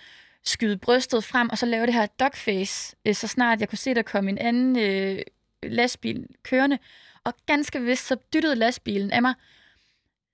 skyde 0.43 0.77
brystet 0.77 1.23
frem, 1.23 1.49
og 1.49 1.57
så 1.57 1.65
lave 1.65 1.85
det 1.85 1.93
her 1.93 2.05
dogface, 2.05 2.95
øh, 3.05 3.15
så 3.15 3.27
snart 3.27 3.59
jeg 3.59 3.69
kunne 3.69 3.77
se, 3.77 3.93
der 3.93 4.01
kom 4.01 4.27
en 4.27 4.37
anden 4.37 4.79
øh, 4.79 5.21
lastbil 5.63 6.27
kørende, 6.43 6.77
og 7.23 7.33
ganske 7.45 7.81
vist, 7.81 8.07
så 8.07 8.15
dyttede 8.33 8.55
lastbilen 8.55 9.11
af 9.11 9.21
mig. 9.21 9.33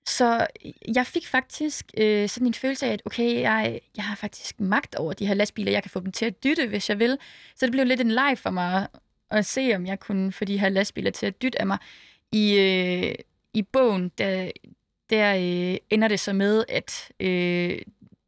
Så 0.06 0.46
jeg 0.94 1.06
fik 1.06 1.26
faktisk 1.26 1.90
øh, 1.98 2.28
sådan 2.28 2.46
en 2.46 2.54
følelse 2.54 2.86
af, 2.86 2.92
at 2.92 3.02
okay, 3.04 3.40
jeg, 3.40 3.80
jeg 3.96 4.04
har 4.04 4.16
faktisk 4.16 4.60
magt 4.60 4.94
over 4.94 5.12
de 5.12 5.26
her 5.26 5.34
lastbiler, 5.34 5.72
jeg 5.72 5.82
kan 5.82 5.90
få 5.90 6.00
dem 6.00 6.12
til 6.12 6.24
at 6.24 6.44
dytte, 6.44 6.66
hvis 6.66 6.88
jeg 6.88 6.98
vil. 6.98 7.18
Så 7.56 7.66
det 7.66 7.72
blev 7.72 7.86
lidt 7.86 8.00
en 8.00 8.10
leg 8.10 8.38
for 8.38 8.50
mig 8.50 8.82
at, 8.82 8.88
at 9.30 9.46
se, 9.46 9.72
om 9.74 9.86
jeg 9.86 10.00
kunne 10.00 10.32
få 10.32 10.44
de 10.44 10.58
her 10.58 10.68
lastbiler 10.68 11.10
til 11.10 11.26
at 11.26 11.42
dytte 11.42 11.60
af 11.60 11.66
mig 11.66 11.78
i, 12.34 12.58
øh, 12.58 13.14
i 13.54 13.62
bogen, 13.62 14.12
der, 14.18 14.50
der 15.10 15.34
øh, 15.34 15.76
ender 15.90 16.08
det 16.08 16.20
så 16.20 16.32
med, 16.32 16.64
at 16.68 17.12
øh, 17.20 17.78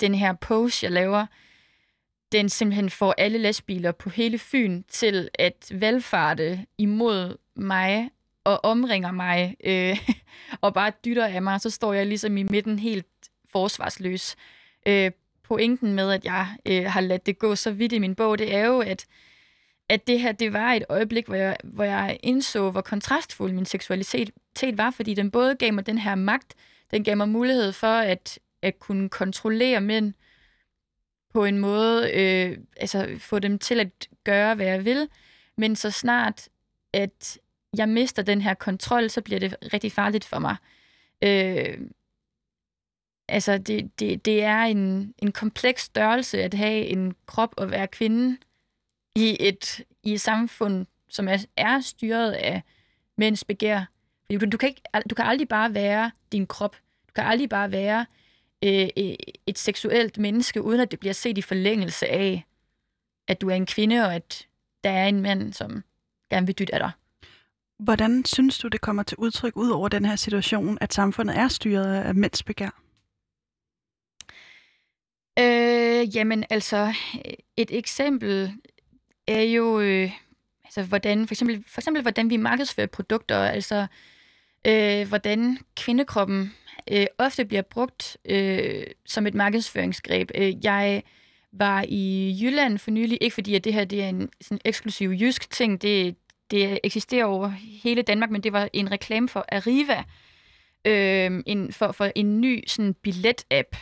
den 0.01 0.15
her 0.15 0.33
pose, 0.33 0.85
jeg 0.85 0.93
laver, 0.93 1.27
den 2.33 2.49
simpelthen 2.49 2.91
får 2.91 3.15
alle 3.19 3.39
lastbiler 3.39 3.93
på 3.93 4.11
hele 4.11 4.39
Fyn 4.39 4.83
til 4.89 5.29
at 5.35 5.71
valgfarte 5.75 6.67
imod 6.79 7.37
mig 7.57 8.11
og 8.45 8.65
omringer 8.65 9.13
mig 9.13 9.57
øh, 9.65 9.99
og 10.65 10.75
bare 10.75 10.93
dytter 11.05 11.27
af 11.27 11.43
mig. 11.43 11.61
Så 11.61 11.71
står 11.71 11.93
jeg 11.93 12.07
ligesom 12.07 12.37
i 12.37 12.43
midten 12.43 12.79
helt 12.79 13.07
forsvarsløs. 13.53 14.37
Øh, 14.87 15.11
pointen 15.43 15.93
med, 15.93 16.13
at 16.13 16.25
jeg 16.25 16.49
øh, 16.67 16.85
har 16.85 17.01
ladt 17.01 17.27
det 17.27 17.39
gå 17.39 17.55
så 17.55 17.71
vidt 17.71 17.93
i 17.93 17.99
min 17.99 18.15
bog, 18.15 18.39
det 18.39 18.55
er 18.55 18.67
jo, 18.67 18.81
at 18.81 19.07
at 19.89 20.07
det 20.07 20.21
her, 20.21 20.33
det 20.33 20.53
var 20.53 20.73
et 20.73 20.85
øjeblik, 20.89 21.27
hvor 21.27 21.35
jeg, 21.35 21.57
hvor 21.65 21.85
jeg 21.85 22.19
indså, 22.23 22.71
hvor 22.71 22.81
kontrastfuld 22.81 23.53
min 23.53 23.65
seksualitet 23.65 24.33
var, 24.73 24.91
fordi 24.91 25.15
den 25.15 25.31
både 25.31 25.55
gav 25.55 25.73
mig 25.73 25.87
den 25.87 25.99
her 25.99 26.15
magt, 26.15 26.55
den 26.91 27.05
gav 27.05 27.17
mig 27.17 27.29
mulighed 27.29 27.73
for 27.73 27.87
at, 27.87 28.39
at 28.63 28.79
kunne 28.79 29.09
kontrollere 29.09 29.81
mænd 29.81 30.15
på 31.35 31.45
en 31.45 31.59
måde, 31.59 32.11
øh, 32.13 32.59
altså 32.77 33.17
få 33.19 33.39
dem 33.39 33.59
til 33.59 33.81
at 33.81 34.09
gøre, 34.25 34.55
hvad 34.55 34.67
jeg 34.67 34.85
vil, 34.85 35.09
men 35.57 35.77
så 35.77 35.91
snart, 35.91 36.49
at 36.93 37.39
jeg 37.77 37.89
mister 37.89 38.23
den 38.23 38.41
her 38.41 38.55
kontrol, 38.55 39.11
så 39.11 39.21
bliver 39.21 39.41
det 39.41 39.57
rigtig 39.73 39.93
farligt 39.93 40.25
for 40.25 40.39
mig. 40.39 40.57
Øh, 41.23 41.79
altså, 43.29 43.59
det, 43.59 44.01
det, 44.01 44.25
det 44.25 44.43
er 44.43 44.63
en, 44.63 45.15
en 45.19 45.33
kompleks 45.33 45.83
størrelse 45.83 46.43
at 46.43 46.55
have 46.55 46.87
en 46.87 47.15
krop 47.27 47.55
og 47.57 47.71
være 47.71 47.87
kvinde, 47.87 48.39
i 49.17 49.37
et, 49.41 49.85
i 50.03 50.13
et 50.13 50.21
samfund, 50.21 50.87
som 51.09 51.29
er, 51.29 51.47
er 51.57 51.81
styret 51.81 52.33
af 52.33 52.63
mænds 53.17 53.45
begær. 53.45 53.85
Fordi 54.25 54.39
du, 54.39 54.47
du, 54.47 54.57
kan 54.57 54.69
ikke, 54.69 54.83
du 55.11 55.15
kan 55.15 55.25
aldrig 55.25 55.49
bare 55.49 55.75
være 55.75 56.11
din 56.33 56.47
krop. 56.47 56.77
Du 57.09 57.13
kan 57.15 57.25
aldrig 57.25 57.49
bare 57.49 57.73
være 57.73 58.07
øh, 58.65 58.89
et 59.47 59.59
seksuelt 59.59 60.19
menneske, 60.19 60.63
uden 60.63 60.81
at 60.81 60.91
det 60.91 61.01
bliver 61.01 61.13
set 61.13 61.39
i 61.39 61.43
forlængelse 61.43 62.07
af, 62.07 62.45
at 63.29 63.41
du 63.41 63.49
er 63.51 63.55
en 63.55 63.67
kvinde, 63.67 64.01
og 64.01 64.15
at 64.15 64.47
der 64.85 64.91
er 64.91 65.07
en 65.07 65.21
mand, 65.21 65.53
som 65.53 65.85
gerne 66.31 66.47
vil 66.47 66.59
dytte 66.59 66.75
af 66.75 66.81
dig. 66.81 66.91
Hvordan 67.79 68.25
synes 68.25 68.59
du, 68.59 68.69
det 68.69 68.81
kommer 68.81 69.03
til 69.03 69.17
udtryk 69.19 69.57
ud 69.57 69.71
over 69.71 69.89
den 69.89 70.05
her 70.05 70.17
situation, 70.17 70.79
at 70.81 70.95
samfundet 70.95 71.37
er 71.37 71.49
styret 71.49 71.95
af 72.03 72.15
mænds 72.15 72.43
begær? 72.43 72.83
Øh, 75.39 76.17
jamen 76.17 76.45
altså, 76.51 76.95
et 77.57 77.79
eksempel 77.79 78.53
er 79.27 79.43
jo, 79.43 79.81
øh, 79.81 80.11
altså 80.65 80.83
hvordan, 80.83 81.27
for 81.27 81.35
eksempel, 81.35 81.65
for 81.67 81.81
eksempel 81.81 82.03
hvordan 82.03 82.31
vi 82.31 82.37
markedsfører 82.37 82.87
produkter, 82.87 83.39
altså 83.39 83.87
øh, 84.67 85.09
hvordan 85.09 85.59
kvindekroppen 85.77 86.53
øh, 86.91 87.07
ofte 87.19 87.45
bliver 87.45 87.63
brugt 87.63 88.17
øh, 88.25 88.87
som 89.07 89.27
et 89.27 89.35
markedsføringsgreb. 89.35 90.31
Øh, 90.35 90.65
jeg 90.65 91.03
var 91.53 91.85
i 91.89 92.37
Jylland 92.43 92.79
for 92.79 92.91
nylig, 92.91 93.19
ikke 93.21 93.35
fordi 93.35 93.55
at 93.55 93.65
det 93.65 93.75
her 93.75 93.85
det 93.85 94.03
er 94.03 94.09
en 94.09 94.29
sådan 94.41 94.61
eksklusiv 94.65 95.11
jysk 95.11 95.51
ting, 95.51 95.83
det, 95.83 96.17
det 96.51 96.79
eksisterer 96.85 97.25
over 97.25 97.49
hele 97.83 98.03
Danmark, 98.03 98.31
men 98.31 98.41
det 98.41 98.53
var 98.53 98.69
en 98.73 98.91
reklame 98.93 99.29
for 99.29 99.45
Arriva, 99.53 100.05
øh, 100.85 101.43
en, 101.47 101.73
for, 101.73 101.93
for 101.93 102.13
en 102.15 102.41
ny 102.41 102.65
sådan 102.67 102.95
billet-app, 102.95 103.77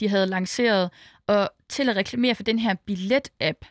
de 0.00 0.08
havde 0.08 0.26
lanceret, 0.26 0.90
og 1.26 1.50
til 1.68 1.88
at 1.88 1.96
reklamere 1.96 2.34
for 2.34 2.42
den 2.42 2.58
her 2.58 2.74
billet-app, 2.74 3.64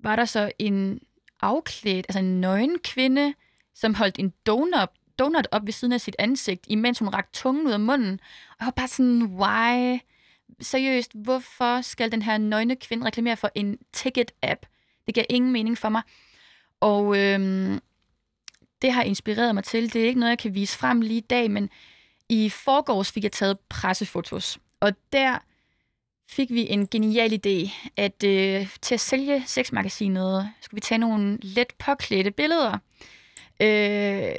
var 0.00 0.16
der 0.16 0.24
så 0.24 0.52
en 0.58 1.00
afklædt, 1.40 2.06
altså 2.08 2.18
en 2.18 2.40
nøgen 2.40 2.78
kvinde, 2.78 3.34
som 3.74 3.94
holdt 3.94 4.18
en 4.18 4.32
donut, 4.46 4.88
donut 5.18 5.48
op 5.50 5.66
ved 5.66 5.72
siden 5.72 5.92
af 5.92 6.00
sit 6.00 6.16
ansigt, 6.18 6.64
imens 6.68 6.98
hun 6.98 7.08
rakte 7.08 7.40
tungen 7.40 7.66
ud 7.66 7.72
af 7.72 7.80
munden. 7.80 8.20
Og 8.50 8.56
jeg 8.60 8.66
var 8.66 8.70
bare 8.70 8.88
sådan, 8.88 9.22
why? 9.22 9.98
Seriøst, 10.60 11.10
hvorfor 11.14 11.80
skal 11.80 12.12
den 12.12 12.22
her 12.22 12.38
nøgne 12.38 12.76
kvinde 12.76 13.06
reklamere 13.06 13.36
for 13.36 13.50
en 13.54 13.78
ticket-app? 13.92 14.66
Det 15.06 15.14
giver 15.14 15.26
ingen 15.28 15.52
mening 15.52 15.78
for 15.78 15.88
mig. 15.88 16.02
Og 16.80 17.18
øhm, 17.18 17.80
det 18.82 18.92
har 18.92 19.02
inspireret 19.02 19.54
mig 19.54 19.64
til. 19.64 19.92
Det 19.92 20.02
er 20.02 20.06
ikke 20.06 20.20
noget, 20.20 20.30
jeg 20.30 20.38
kan 20.38 20.54
vise 20.54 20.78
frem 20.78 21.00
lige 21.00 21.18
i 21.18 21.20
dag, 21.30 21.50
men 21.50 21.70
i 22.28 22.48
forgårs 22.48 23.12
fik 23.12 23.24
jeg 23.24 23.32
taget 23.32 23.58
pressefotos. 23.68 24.58
Og 24.80 24.92
der 25.12 25.38
fik 26.28 26.50
vi 26.50 26.70
en 26.70 26.88
genial 26.88 27.32
idé, 27.32 27.70
at 27.96 28.24
øh, 28.24 28.68
til 28.82 28.94
at 28.94 29.00
sælge 29.00 29.42
sexmagasinet, 29.46 30.50
skulle 30.60 30.76
vi 30.76 30.80
tage 30.80 30.98
nogle 30.98 31.38
let 31.42 31.72
påklædte 31.78 32.30
billeder. 32.30 32.78
Øh, 33.60 34.34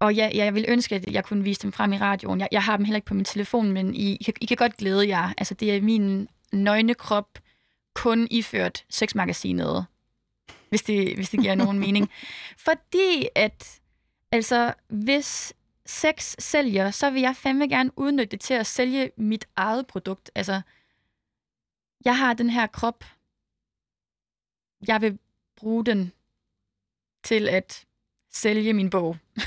og 0.00 0.14
ja, 0.14 0.30
jeg 0.34 0.54
vil 0.54 0.64
ønske, 0.68 0.94
at 0.94 1.12
jeg 1.12 1.24
kunne 1.24 1.44
vise 1.44 1.62
dem 1.62 1.72
frem 1.72 1.92
i 1.92 1.98
radioen. 1.98 2.40
Jeg, 2.40 2.48
jeg 2.52 2.62
har 2.62 2.76
dem 2.76 2.84
heller 2.84 2.96
ikke 2.96 3.06
på 3.06 3.14
min 3.14 3.24
telefon, 3.24 3.72
men 3.72 3.94
I, 3.94 4.16
I, 4.20 4.22
kan, 4.24 4.34
I 4.40 4.46
kan 4.46 4.56
godt 4.56 4.76
glæde 4.76 5.08
jer. 5.08 5.32
Altså, 5.38 5.54
det 5.54 5.76
er 5.76 5.80
min 5.80 6.28
nøgne 6.52 6.94
krop 6.94 7.38
kun 7.94 8.28
iført 8.30 8.84
sexmagasinet, 8.90 9.86
hvis 10.68 10.82
det, 10.82 11.14
hvis 11.14 11.30
det 11.30 11.40
giver 11.40 11.54
nogen 11.64 11.78
mening. 11.78 12.10
Fordi 12.58 13.28
at, 13.34 13.80
altså, 14.32 14.74
hvis 14.88 15.52
sex 15.86 16.34
sælger, 16.38 16.90
så 16.90 17.10
vil 17.10 17.22
jeg 17.22 17.36
fandme 17.36 17.68
gerne 17.68 17.90
udnytte 17.96 18.30
det 18.30 18.40
til 18.40 18.54
at 18.54 18.66
sælge 18.66 19.10
mit 19.16 19.44
eget 19.56 19.86
produkt. 19.86 20.30
Altså, 20.34 20.60
jeg 22.04 22.18
har 22.18 22.34
den 22.34 22.50
her 22.50 22.66
krop. 22.66 23.04
Jeg 24.86 25.00
vil 25.00 25.18
bruge 25.56 25.84
den 25.84 26.12
til 27.24 27.48
at 27.48 27.84
sælge 28.32 28.72
min 28.72 28.90
bog. 28.90 29.16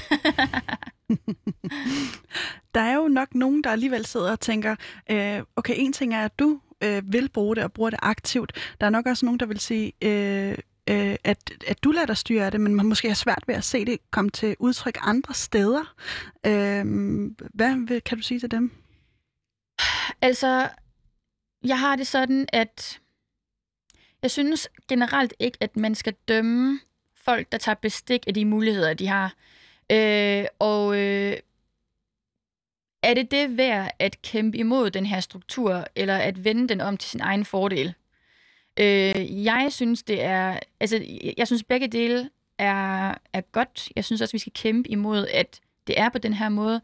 der 2.75 2.81
er 2.81 2.95
jo 2.95 3.07
nok 3.07 3.35
nogen, 3.35 3.63
der 3.63 3.69
alligevel 3.69 4.05
sidder 4.05 4.31
og 4.31 4.39
tænker, 4.39 4.75
øh, 5.11 5.43
okay, 5.55 5.73
en 5.77 5.93
ting 5.93 6.13
er, 6.13 6.25
at 6.25 6.39
du 6.39 6.61
øh, 6.83 7.13
vil 7.13 7.29
bruge 7.29 7.55
det 7.55 7.63
og 7.63 7.73
bruger 7.73 7.89
det 7.89 7.99
aktivt. 8.01 8.75
Der 8.79 8.85
er 8.85 8.89
nok 8.89 9.05
også 9.05 9.25
nogen, 9.25 9.39
der 9.39 9.45
vil 9.45 9.59
sige, 9.59 9.93
øh, 10.01 10.57
øh, 10.89 11.15
at, 11.23 11.51
at 11.67 11.83
du 11.83 11.91
lader 11.91 12.05
dig 12.05 12.17
styre 12.17 12.45
af 12.45 12.51
det, 12.51 12.61
men 12.61 12.75
man 12.75 12.85
måske 12.85 13.07
har 13.07 13.15
svært 13.15 13.43
ved 13.47 13.55
at 13.55 13.63
se 13.63 13.85
det 13.85 14.11
komme 14.11 14.29
til 14.29 14.55
udtryk 14.59 14.97
andre 15.01 15.33
steder. 15.33 15.93
Øh, 16.45 16.85
hvad 17.53 18.01
kan 18.01 18.17
du 18.17 18.23
sige 18.23 18.39
til 18.39 18.51
dem? 18.51 18.71
Altså, 20.21 20.69
jeg 21.63 21.79
har 21.79 21.95
det 21.95 22.07
sådan, 22.07 22.47
at 22.53 22.99
jeg 24.21 24.31
synes 24.31 24.69
generelt 24.87 25.33
ikke, 25.39 25.57
at 25.61 25.77
man 25.77 25.95
skal 25.95 26.13
dømme 26.27 26.79
folk, 27.15 27.51
der 27.51 27.57
tager 27.57 27.75
bestik 27.75 28.27
af 28.27 28.33
de 28.33 28.45
muligheder, 28.45 28.93
de 28.93 29.07
har. 29.07 29.33
Øh, 29.91 30.45
og 30.59 30.97
øh, 30.97 31.37
er 33.03 33.13
det 33.13 33.31
det 33.31 33.57
værd 33.57 33.91
at 33.99 34.21
kæmpe 34.21 34.57
imod 34.57 34.91
den 34.91 35.05
her 35.05 35.19
struktur, 35.19 35.87
eller 35.95 36.17
at 36.17 36.43
vende 36.43 36.67
den 36.67 36.81
om 36.81 36.97
til 36.97 37.09
sin 37.09 37.21
egen 37.21 37.45
fordel? 37.45 37.93
Øh, 38.79 39.45
jeg 39.45 39.67
synes, 39.69 40.03
det 40.03 40.21
er... 40.21 40.59
Altså, 40.79 41.05
jeg 41.37 41.47
synes, 41.47 41.63
begge 41.63 41.87
dele 41.87 42.29
er, 42.57 43.09
er 43.33 43.41
godt. 43.41 43.89
Jeg 43.95 44.05
synes 44.05 44.21
også, 44.21 44.31
vi 44.31 44.39
skal 44.39 44.53
kæmpe 44.53 44.89
imod, 44.89 45.27
at 45.27 45.59
det 45.87 45.99
er 45.99 46.09
på 46.09 46.17
den 46.17 46.33
her 46.33 46.49
måde. 46.49 46.81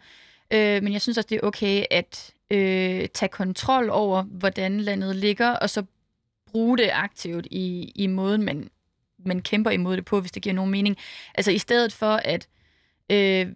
Øh, 0.52 0.84
men 0.84 0.94
jeg 0.94 1.02
synes 1.02 1.18
også, 1.18 1.28
det 1.28 1.36
er 1.36 1.48
okay 1.48 1.86
at 1.92 2.34
øh, 2.52 3.08
tage 3.14 3.30
kontrol 3.30 3.90
over, 3.90 4.24
hvordan 4.24 4.80
landet 4.80 5.16
ligger, 5.16 5.50
og 5.50 5.70
så 5.70 5.84
bruge 6.52 6.78
det 6.78 6.90
aktivt 6.94 7.48
i, 7.52 7.92
i 7.96 8.08
måden, 8.08 8.44
man, 8.44 8.70
man 9.26 9.42
kæmper 9.42 9.72
imod 9.72 9.98
det 9.98 10.06
på, 10.06 10.20
hvis 10.22 10.32
det 10.32 10.44
giver 10.44 10.56
nogen 10.56 10.72
mening. 10.72 10.98
Altså 11.36 11.52
i 11.52 11.58
stedet 11.58 11.94
for 11.94 12.22
at, 12.26 12.48
øh, 13.12 13.48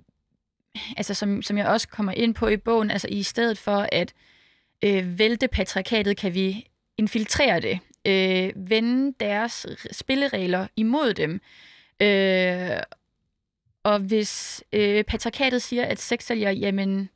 altså 0.97 1.13
som, 1.13 1.41
som 1.41 1.58
jeg 1.58 1.67
også 1.67 1.88
kommer 1.88 2.12
ind 2.12 2.36
på 2.36 2.47
i 2.47 2.58
bogen, 2.58 2.91
altså 2.91 3.08
i 3.12 3.23
stedet 3.23 3.58
for 3.58 3.88
at 3.91 4.13
øh, 4.84 5.19
vælte 5.19 5.47
patriarkatet, 5.47 6.17
kan 6.17 6.34
vi 6.34 6.67
infiltrere 6.97 7.60
det, 7.60 7.80
øh, 8.08 8.69
vende 8.69 9.13
deres 9.19 9.65
spilleregler 9.91 10.67
imod 10.75 11.13
dem. 11.13 11.41
Øh, 12.01 12.77
og 13.84 13.99
hvis 13.99 14.63
øh, 14.73 15.04
patriarkatet 15.04 15.62
siger, 15.62 15.86
at 15.86 15.99
sexsælger, 15.99 16.51
jamen, 16.51 17.10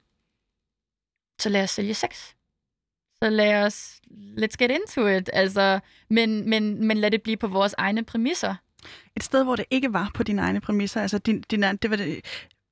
så 1.40 1.50
lad 1.50 1.64
os 1.64 1.70
sælge 1.70 1.94
sex. 1.94 2.34
Så 3.24 3.30
lad 3.30 3.64
os, 3.66 4.02
let's 4.12 4.56
get 4.60 4.72
into 4.72 5.08
it. 5.08 5.30
Altså, 5.34 5.80
men, 6.10 6.50
men, 6.50 6.88
men 6.88 6.98
lad 6.98 7.12
det 7.12 7.22
blive 7.22 7.38
på 7.38 7.48
vores 7.48 7.76
egne 7.78 8.04
præmisser. 8.04 8.56
Et 9.16 9.24
sted, 9.24 9.44
hvor 9.44 9.56
det 9.56 9.66
ikke 9.72 9.94
var 9.94 10.12
på 10.14 10.24
dine 10.24 10.42
egne 10.42 10.62
præmisser, 10.62 11.02
altså 11.02 11.18
din, 11.18 11.42
din, 11.42 11.62
det 11.62 11.90
var 11.90 11.96
det, 11.96 12.22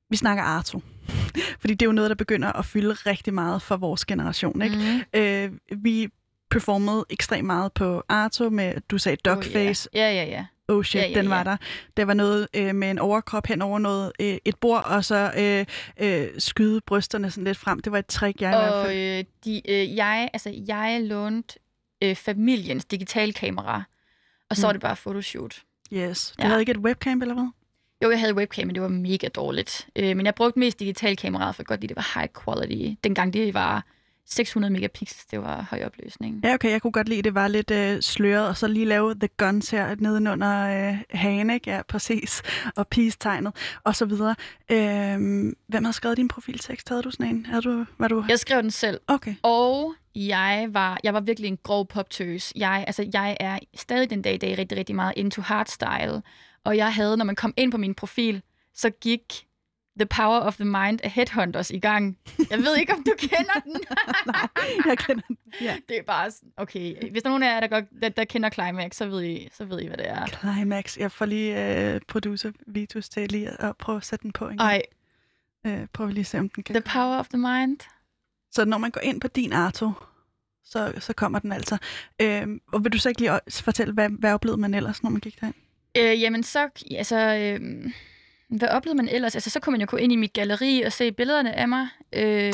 vi 0.10 0.18
snakker 0.18 0.44
Arto. 0.44 0.82
Fordi 1.62 1.74
det 1.74 1.82
er 1.82 1.90
jo 1.90 1.92
noget, 1.92 2.10
der 2.10 2.16
begynder 2.16 2.52
at 2.52 2.66
fylde 2.66 2.94
rigtig 2.94 3.34
meget 3.34 3.62
for 3.62 3.78
vores 3.78 4.06
generation. 4.06 4.62
Ikke? 4.62 5.04
Mm. 5.14 5.20
Øh, 5.20 5.52
vi 5.84 6.10
performede 6.50 7.06
ekstremt 7.10 7.46
meget 7.46 7.74
på 7.74 8.04
Arto 8.10 8.50
med, 8.50 8.82
du 8.90 8.98
sagde 8.98 9.18
Dogface. 9.26 9.90
Oh, 9.94 10.00
yeah. 10.00 10.16
Ja, 10.16 10.24
ja, 10.24 10.30
ja 10.30 10.46
oh 10.68 10.84
shit, 10.84 11.02
ja, 11.02 11.08
ja, 11.08 11.20
den 11.20 11.30
var 11.30 11.38
ja. 11.38 11.44
der. 11.44 11.58
Der 11.98 12.06
var 12.06 12.14
noget 12.14 12.48
øh, 12.54 12.76
med 12.76 12.92
en 12.92 13.00
overkrop 13.00 13.48
hen 13.48 13.62
over 13.62 13.80
noget, 13.80 14.12
øh, 14.20 14.38
et 14.46 14.56
bord, 14.62 14.84
og 14.86 15.06
så 15.06 15.32
øh, 15.38 15.66
øh, 16.08 16.28
skyde 16.38 16.82
brysterne 16.82 17.32
sådan 17.32 17.44
lidt 17.44 17.58
frem. 17.58 17.80
Det 17.80 17.92
var 17.92 18.00
et 18.00 18.06
trick, 18.06 18.42
jeg 18.42 18.56
og, 18.56 18.62
i 18.62 18.66
hvert 18.66 18.86
fald. 18.86 19.20
Øh, 19.20 19.26
de, 19.46 19.72
øh, 19.72 19.96
jeg, 19.96 20.30
altså, 20.34 20.64
jeg 20.68 21.02
lånte 21.04 21.60
øh, 22.04 22.16
familiens 22.16 22.86
digitalkamera, 22.86 23.84
og 24.50 24.56
så 24.56 24.62
mm. 24.62 24.68
var 24.68 24.72
det 24.72 24.82
bare 24.82 24.96
photoshoot. 24.96 25.62
Yes. 25.94 26.34
Du 26.38 26.44
ja. 26.44 26.48
havde 26.48 26.62
ikke 26.62 26.72
et 26.72 26.78
webcam, 26.78 27.22
eller 27.22 27.34
hvad? 27.34 27.48
Jo, 28.04 28.10
jeg 28.10 28.20
havde 28.20 28.36
webcam, 28.36 28.68
men 28.68 28.76
det 28.76 28.84
var 28.84 28.90
mega 28.90 29.28
dårligt. 29.28 29.88
Øh, 29.96 30.18
men 30.18 30.26
jeg 30.26 30.36
brugte 30.36 30.60
mest 30.60 30.80
digitalkameraet, 30.80 31.56
for 31.56 31.64
godt 31.64 31.82
lide, 31.82 31.90
det 31.90 31.96
var 31.96 32.20
high 32.20 32.30
quality. 32.44 33.00
Dengang 33.04 33.34
det 33.34 33.54
var 33.54 33.86
600 34.26 34.74
megapixels, 34.74 35.26
det 35.26 35.42
var 35.42 35.68
høj 35.70 35.84
opløsning. 35.86 36.42
Ja, 36.44 36.54
okay, 36.54 36.72
jeg 36.72 36.82
kunne 36.82 36.92
godt 36.92 37.10
lide, 37.10 37.20
at 37.20 37.26
det 37.26 37.36
var 37.36 37.48
lidt 37.48 37.72
øh, 37.72 38.02
sløret, 38.02 38.48
og 38.48 38.58
så 38.58 38.68
lige 38.68 38.86
lave 38.86 39.16
The 39.16 39.30
Guns 39.38 39.70
her 39.70 39.96
nedenunder 40.00 40.90
øh, 40.90 40.98
hagen, 41.10 41.50
ikke? 41.50 41.72
Ja, 41.72 41.82
præcis. 41.88 42.42
Og 42.78 42.88
peace-tegnet, 42.88 43.56
og 43.84 43.96
så 43.96 44.06
videre. 44.06 44.36
Øh, 44.72 45.18
hvem 45.68 45.84
har 45.86 45.92
skrevet 45.92 46.18
din 46.18 46.28
profiltekst? 46.28 46.90
Havde 46.90 47.04
du 47.04 47.12
sådan 47.12 47.26
en? 47.26 47.46
Havde 47.46 47.62
du, 47.62 47.86
var 48.00 48.08
du... 48.08 48.26
Jeg 48.30 48.40
skrev 48.40 48.62
den 48.62 48.72
selv. 48.72 49.02
Okay. 49.08 49.36
Og 49.44 49.96
jeg 50.16 50.70
var, 50.72 51.00
jeg 51.04 51.14
var 51.14 51.20
virkelig 51.20 51.48
en 51.48 51.58
grov 51.64 51.88
poptøs. 51.88 52.54
Jeg, 52.56 52.84
altså, 52.88 53.10
jeg 53.14 53.38
er 53.40 53.60
stadig 53.76 54.10
den 54.10 54.22
dag 54.22 54.34
i 54.34 54.38
dag 54.38 54.58
rigtig, 54.58 54.78
rigtig 54.78 54.96
meget 54.96 55.14
into 55.16 55.42
hardstyle. 55.42 56.22
Og 56.64 56.78
jeg 56.78 56.94
havde, 56.94 57.18
når 57.18 57.26
man 57.26 57.36
kom 57.36 57.54
ind 57.58 57.72
på 57.72 57.78
min 57.78 57.96
profil, 57.96 58.42
så 58.74 58.90
gik 58.90 59.46
The 60.00 60.06
Power 60.06 60.40
of 60.40 60.56
the 60.56 60.66
Mind 60.66 61.00
af 61.04 61.12
Headhunters 61.12 61.72
i 61.72 61.80
gang. 61.80 62.18
Jeg 62.50 62.60
ved 62.60 62.78
ikke, 62.78 62.94
om 62.94 63.04
du 63.04 63.12
kender 63.18 63.60
den. 63.64 63.72
Nej, 64.26 64.48
jeg 64.86 64.98
kender 64.98 65.24
den. 65.28 65.38
Ja. 65.62 65.78
Det 65.90 65.98
er 65.98 66.04
bare 66.04 66.32
sådan, 66.32 66.52
okay. 66.58 67.10
Hvis 67.12 67.24
der 67.24 67.30
er 67.30 67.32
nogen 67.32 67.44
af 67.44 67.54
jer, 67.54 67.60
der, 67.60 67.68
godt, 67.68 67.86
der, 68.02 68.10
der 68.10 68.26
kender 68.26 68.50
Climax, 68.50 68.96
så 68.96 69.06
ved, 69.06 69.24
I, 69.24 69.50
så 69.52 69.66
ved 69.66 69.82
I, 69.82 69.88
hvad 69.88 69.98
det 69.98 70.10
er. 70.10 70.26
Climax. 70.26 70.98
Jeg 70.98 71.12
får 71.12 71.26
lige 71.26 71.94
uh, 71.96 72.02
producer 72.08 72.52
Vitus 72.68 73.10
til 73.10 73.30
lige 73.30 73.62
at 73.62 73.78
prøve 73.78 73.98
at 73.98 74.06
sætte 74.06 74.24
den 74.24 74.32
på. 74.32 74.50
Ej. 74.60 74.82
Uh, 75.68 75.86
prøv 75.94 76.08
lige 76.08 76.20
at 76.20 76.26
se, 76.26 76.40
om 76.40 76.50
den 76.50 76.64
kan. 76.64 76.76
The 76.76 76.82
Power 76.94 77.18
of 77.20 77.28
the 77.28 77.38
Mind. 77.38 77.78
Så 78.52 78.66
når 78.66 78.78
man 78.78 78.92
går 78.92 79.02
ind 79.02 79.22
på 79.22 79.28
din 79.28 79.54
Arto, 79.54 79.92
så, 80.66 80.94
så 81.00 81.14
kommer 81.14 81.40
den 81.40 81.52
altså. 81.52 81.78
Uh, 82.24 82.58
og 82.74 82.84
vil 82.84 82.94
du 82.94 82.98
så 82.98 83.10
ikke 83.10 83.22
lige 83.22 83.40
fortælle, 83.50 83.94
hvad, 83.94 84.10
hvad 84.10 84.34
oplevede 84.34 84.62
man 84.62 84.74
ellers, 84.74 85.04
når 85.04 85.10
man 85.10 85.22
gik 85.22 85.42
derind? 85.42 85.56
Uh, 86.00 86.22
jamen 86.22 86.44
så, 86.44 86.70
altså... 86.92 87.58
Uh, 87.62 87.92
hvad 88.58 88.70
oplevede 88.70 88.98
man 88.98 89.10
ellers? 89.10 89.36
Altså, 89.36 89.50
så 89.50 89.60
kunne 89.60 89.72
man 89.72 89.82
jo 89.82 89.88
gå 89.90 89.98
ind 89.98 90.14
i 90.14 90.16
mit 90.16 90.34
galleri 90.34 90.82
og 90.82 90.94
se 90.94 91.12
billederne 91.12 91.54
af 91.54 91.68
mig. 91.68 91.88
Øh... 92.14 92.54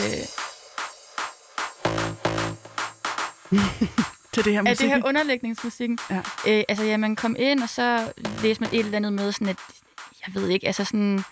til 4.34 4.46
det 4.46 4.54
her 4.54 4.62
musik. 4.62 4.72
Af 4.72 4.78
det 4.78 4.90
her 4.90 5.06
underlægningsmusikken. 5.06 6.00
Ja. 6.10 6.18
Øh, 6.48 6.64
altså, 6.70 6.84
ja, 6.84 6.98
man 6.98 7.16
kom 7.16 7.36
ind, 7.40 7.64
og 7.64 7.70
så 7.70 8.14
læste 8.44 8.64
man 8.64 8.70
et 8.74 8.80
eller 8.80 8.98
andet 8.98 9.14
med 9.14 9.32
sådan 9.32 9.48
et, 9.48 9.58
jeg 10.28 10.36
ved 10.36 10.50
ikke, 10.50 10.68
altså 10.68 10.86
sådan 10.86 11.24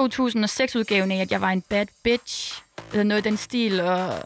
2006-udgaven 0.00 1.12
af, 1.12 1.20
at 1.20 1.30
jeg 1.30 1.40
var 1.40 1.50
en 1.50 1.62
bad 1.62 1.86
bitch, 2.02 2.62
eller 2.90 3.04
noget 3.04 3.26
i 3.26 3.28
den 3.28 3.36
stil, 3.36 3.80
og 3.80 4.22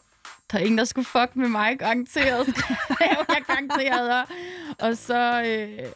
der 0.53 0.59
er 0.59 0.63
ingen, 0.63 0.79
der 0.79 0.85
skulle 0.85 1.07
fuck 1.07 1.31
med 1.37 1.49
mig, 1.49 1.79
garanteret. 1.79 2.47
jeg 3.01 3.43
garanteret. 3.47 4.21
Og, 4.21 4.27
og 4.79 4.97
så... 4.97 5.43
Øh, 5.43 5.87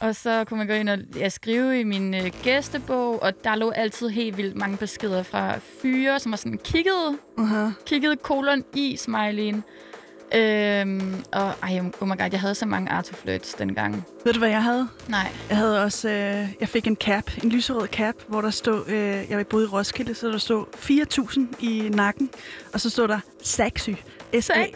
og 0.00 0.16
så 0.16 0.44
kunne 0.44 0.58
man 0.58 0.66
gå 0.66 0.72
ind 0.72 0.88
og 0.88 0.98
ja, 1.16 1.28
skrive 1.28 1.80
i 1.80 1.84
min 1.84 2.14
øh, 2.14 2.32
gæstebog, 2.42 3.22
og 3.22 3.44
der 3.44 3.54
lå 3.54 3.70
altid 3.70 4.08
helt 4.08 4.36
vildt 4.36 4.56
mange 4.56 4.76
beskeder 4.76 5.22
fra 5.22 5.58
fyre, 5.82 6.20
som 6.20 6.32
var 6.32 6.36
sådan 6.36 6.58
kigget, 6.64 7.18
uh-huh. 7.38 7.84
kigget 7.86 8.22
kolon 8.22 8.64
i 8.74 8.96
smileyen. 8.96 9.64
Øhm, 10.34 11.24
og 11.32 11.52
ej, 11.62 11.80
oh 12.00 12.08
my 12.08 12.18
god, 12.18 12.28
jeg 12.32 12.40
havde 12.40 12.54
så 12.54 12.66
mange 12.66 12.90
artoflirts 12.90 13.54
dengang. 13.54 14.04
Ved 14.24 14.32
du, 14.32 14.38
hvad 14.38 14.48
jeg 14.48 14.62
havde? 14.62 14.88
Nej. 15.08 15.32
Jeg 15.48 15.56
havde 15.56 15.82
også, 15.82 16.08
øh, 16.08 16.48
jeg 16.60 16.68
fik 16.68 16.86
en 16.86 16.96
cap, 16.96 17.30
en 17.42 17.48
lyserød 17.48 17.86
cap, 17.88 18.14
hvor 18.28 18.40
der 18.40 18.50
stod, 18.50 18.88
øh, 18.88 19.30
jeg 19.30 19.46
boede 19.46 19.64
i 19.64 19.68
Roskilde, 19.68 20.14
så 20.14 20.28
der 20.28 20.38
stod 20.38 20.64
4.000 21.60 21.64
i 21.66 21.88
nakken, 21.88 22.30
og 22.72 22.80
så 22.80 22.90
stod 22.90 23.08
der 23.08 23.18
Saxy. 23.42 23.90
S-A- 24.40 24.74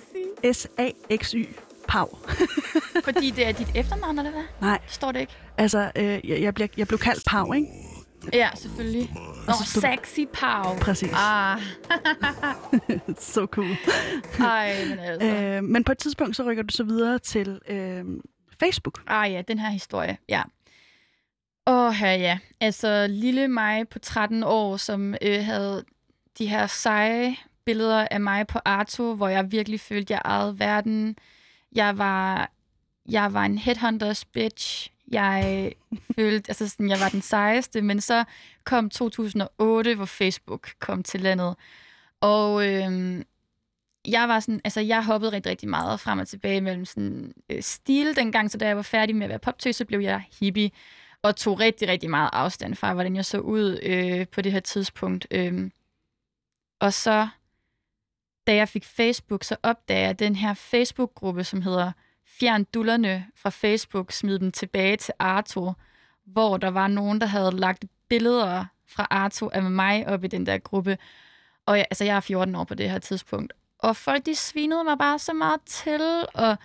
S-A-X-Y. 0.52 1.44
Pau. 1.88 2.18
Fordi 3.08 3.30
det 3.30 3.46
er 3.46 3.52
dit 3.52 3.68
efternavn, 3.74 4.18
eller 4.18 4.30
hvad? 4.30 4.44
Nej. 4.60 4.78
Står 4.86 5.12
det 5.12 5.20
ikke? 5.20 5.32
Altså, 5.56 5.90
øh, 5.96 6.04
jeg, 6.04 6.42
jeg, 6.42 6.54
bliver, 6.54 6.68
jeg 6.76 6.88
blev 6.88 6.98
kaldt 6.98 7.22
Pau, 7.26 7.52
ikke? 7.52 7.66
Ja, 8.32 8.48
selvfølgelig. 8.54 9.10
Nå, 9.46 9.52
stod... 9.66 9.82
sexy 9.82 10.20
Pau. 10.32 10.78
Præcis. 10.80 11.12
Ah. 11.14 11.60
så 13.34 13.46
cool. 13.50 13.76
Ej, 14.40 14.84
men 14.88 14.98
altså. 14.98 15.28
Øh, 15.28 15.64
men 15.64 15.84
på 15.84 15.92
et 15.92 15.98
tidspunkt, 15.98 16.36
så 16.36 16.42
rykker 16.42 16.62
du 16.62 16.74
så 16.74 16.84
videre 16.84 17.18
til 17.18 17.60
øh, 17.68 18.04
Facebook. 18.60 19.02
Ah 19.06 19.32
ja, 19.32 19.42
den 19.48 19.58
her 19.58 19.70
historie, 19.70 20.18
ja. 20.28 20.42
Åh, 21.66 21.92
her 21.92 22.12
ja. 22.12 22.38
Altså, 22.60 23.06
lille 23.10 23.48
mig 23.48 23.88
på 23.88 23.98
13 23.98 24.42
år, 24.42 24.76
som 24.76 25.14
øh, 25.22 25.44
havde 25.44 25.84
de 26.38 26.46
her 26.46 26.66
seje 26.66 27.36
billeder 27.64 28.06
af 28.10 28.20
mig 28.20 28.46
på 28.46 28.58
Arto, 28.64 29.14
hvor 29.14 29.28
jeg 29.28 29.52
virkelig 29.52 29.80
følte, 29.80 30.12
jeg 30.12 30.22
ejede 30.24 30.58
verden. 30.58 31.16
Jeg 31.74 31.98
var, 31.98 32.50
jeg 33.08 33.32
var 33.32 33.44
en 33.44 33.58
headhunters 33.58 34.24
bitch. 34.24 34.90
Jeg 35.12 35.72
følte, 36.16 36.50
altså 36.50 36.68
sådan, 36.68 36.90
jeg 36.90 37.00
var 37.00 37.08
den 37.08 37.22
sejeste, 37.22 37.82
men 37.82 38.00
så 38.00 38.24
kom 38.64 38.90
2008, 38.90 39.94
hvor 39.94 40.04
Facebook 40.04 40.70
kom 40.78 41.02
til 41.02 41.20
landet. 41.20 41.56
Og 42.20 42.66
øh, 42.66 43.22
jeg 44.08 44.28
var 44.28 44.40
sådan, 44.40 44.60
altså 44.64 44.80
jeg 44.80 45.04
hoppede 45.04 45.32
rigtig, 45.32 45.50
rigtig 45.50 45.68
meget 45.68 46.00
frem 46.00 46.18
og 46.18 46.28
tilbage 46.28 46.60
mellem 46.60 46.84
sådan 46.84 47.34
øh, 47.50 47.62
stil 47.62 48.16
dengang, 48.16 48.50
så 48.50 48.58
da 48.58 48.66
jeg 48.66 48.76
var 48.76 48.82
færdig 48.82 49.16
med 49.16 49.24
at 49.24 49.30
være 49.30 49.38
poptøs, 49.38 49.76
så 49.76 49.84
blev 49.84 50.00
jeg 50.00 50.24
hippie 50.40 50.70
og 51.22 51.36
tog 51.36 51.60
rigtig, 51.60 51.88
rigtig 51.88 52.10
meget 52.10 52.30
afstand 52.32 52.74
fra, 52.74 52.94
hvordan 52.94 53.16
jeg 53.16 53.24
så 53.24 53.38
ud 53.38 53.78
øh, 53.82 54.26
på 54.28 54.42
det 54.42 54.52
her 54.52 54.60
tidspunkt. 54.60 55.26
Øh. 55.30 55.70
Og 56.80 56.92
så, 56.92 57.28
da 58.48 58.54
jeg 58.54 58.68
fik 58.68 58.84
Facebook, 58.84 59.44
så 59.44 59.56
opdagede 59.62 60.06
jeg 60.06 60.18
den 60.18 60.36
her 60.36 60.54
Facebook-gruppe, 60.54 61.44
som 61.44 61.62
hedder 61.62 61.92
Fjern 62.26 62.64
dullerne 62.64 63.26
fra 63.36 63.50
Facebook, 63.50 64.12
smid 64.12 64.38
dem 64.38 64.52
tilbage 64.52 64.96
til 64.96 65.14
Arto, 65.18 65.72
hvor 66.26 66.56
der 66.56 66.68
var 66.68 66.88
nogen, 66.88 67.20
der 67.20 67.26
havde 67.26 67.50
lagt 67.50 67.84
billeder 68.08 68.64
fra 68.86 69.06
Arto 69.10 69.50
af 69.52 69.62
mig 69.62 70.08
op 70.08 70.24
i 70.24 70.26
den 70.26 70.46
der 70.46 70.58
gruppe. 70.58 70.98
Og 71.66 71.78
jeg, 71.78 71.86
altså, 71.90 72.04
jeg 72.04 72.16
er 72.16 72.20
14 72.20 72.54
år 72.54 72.64
på 72.64 72.74
det 72.74 72.90
her 72.90 72.98
tidspunkt. 72.98 73.52
Og 73.78 73.96
folk, 73.96 74.26
de 74.26 74.34
svinede 74.34 74.84
mig 74.84 74.98
bare 74.98 75.18
så 75.18 75.32
meget 75.32 75.60
til, 75.66 76.26
og 76.34 76.56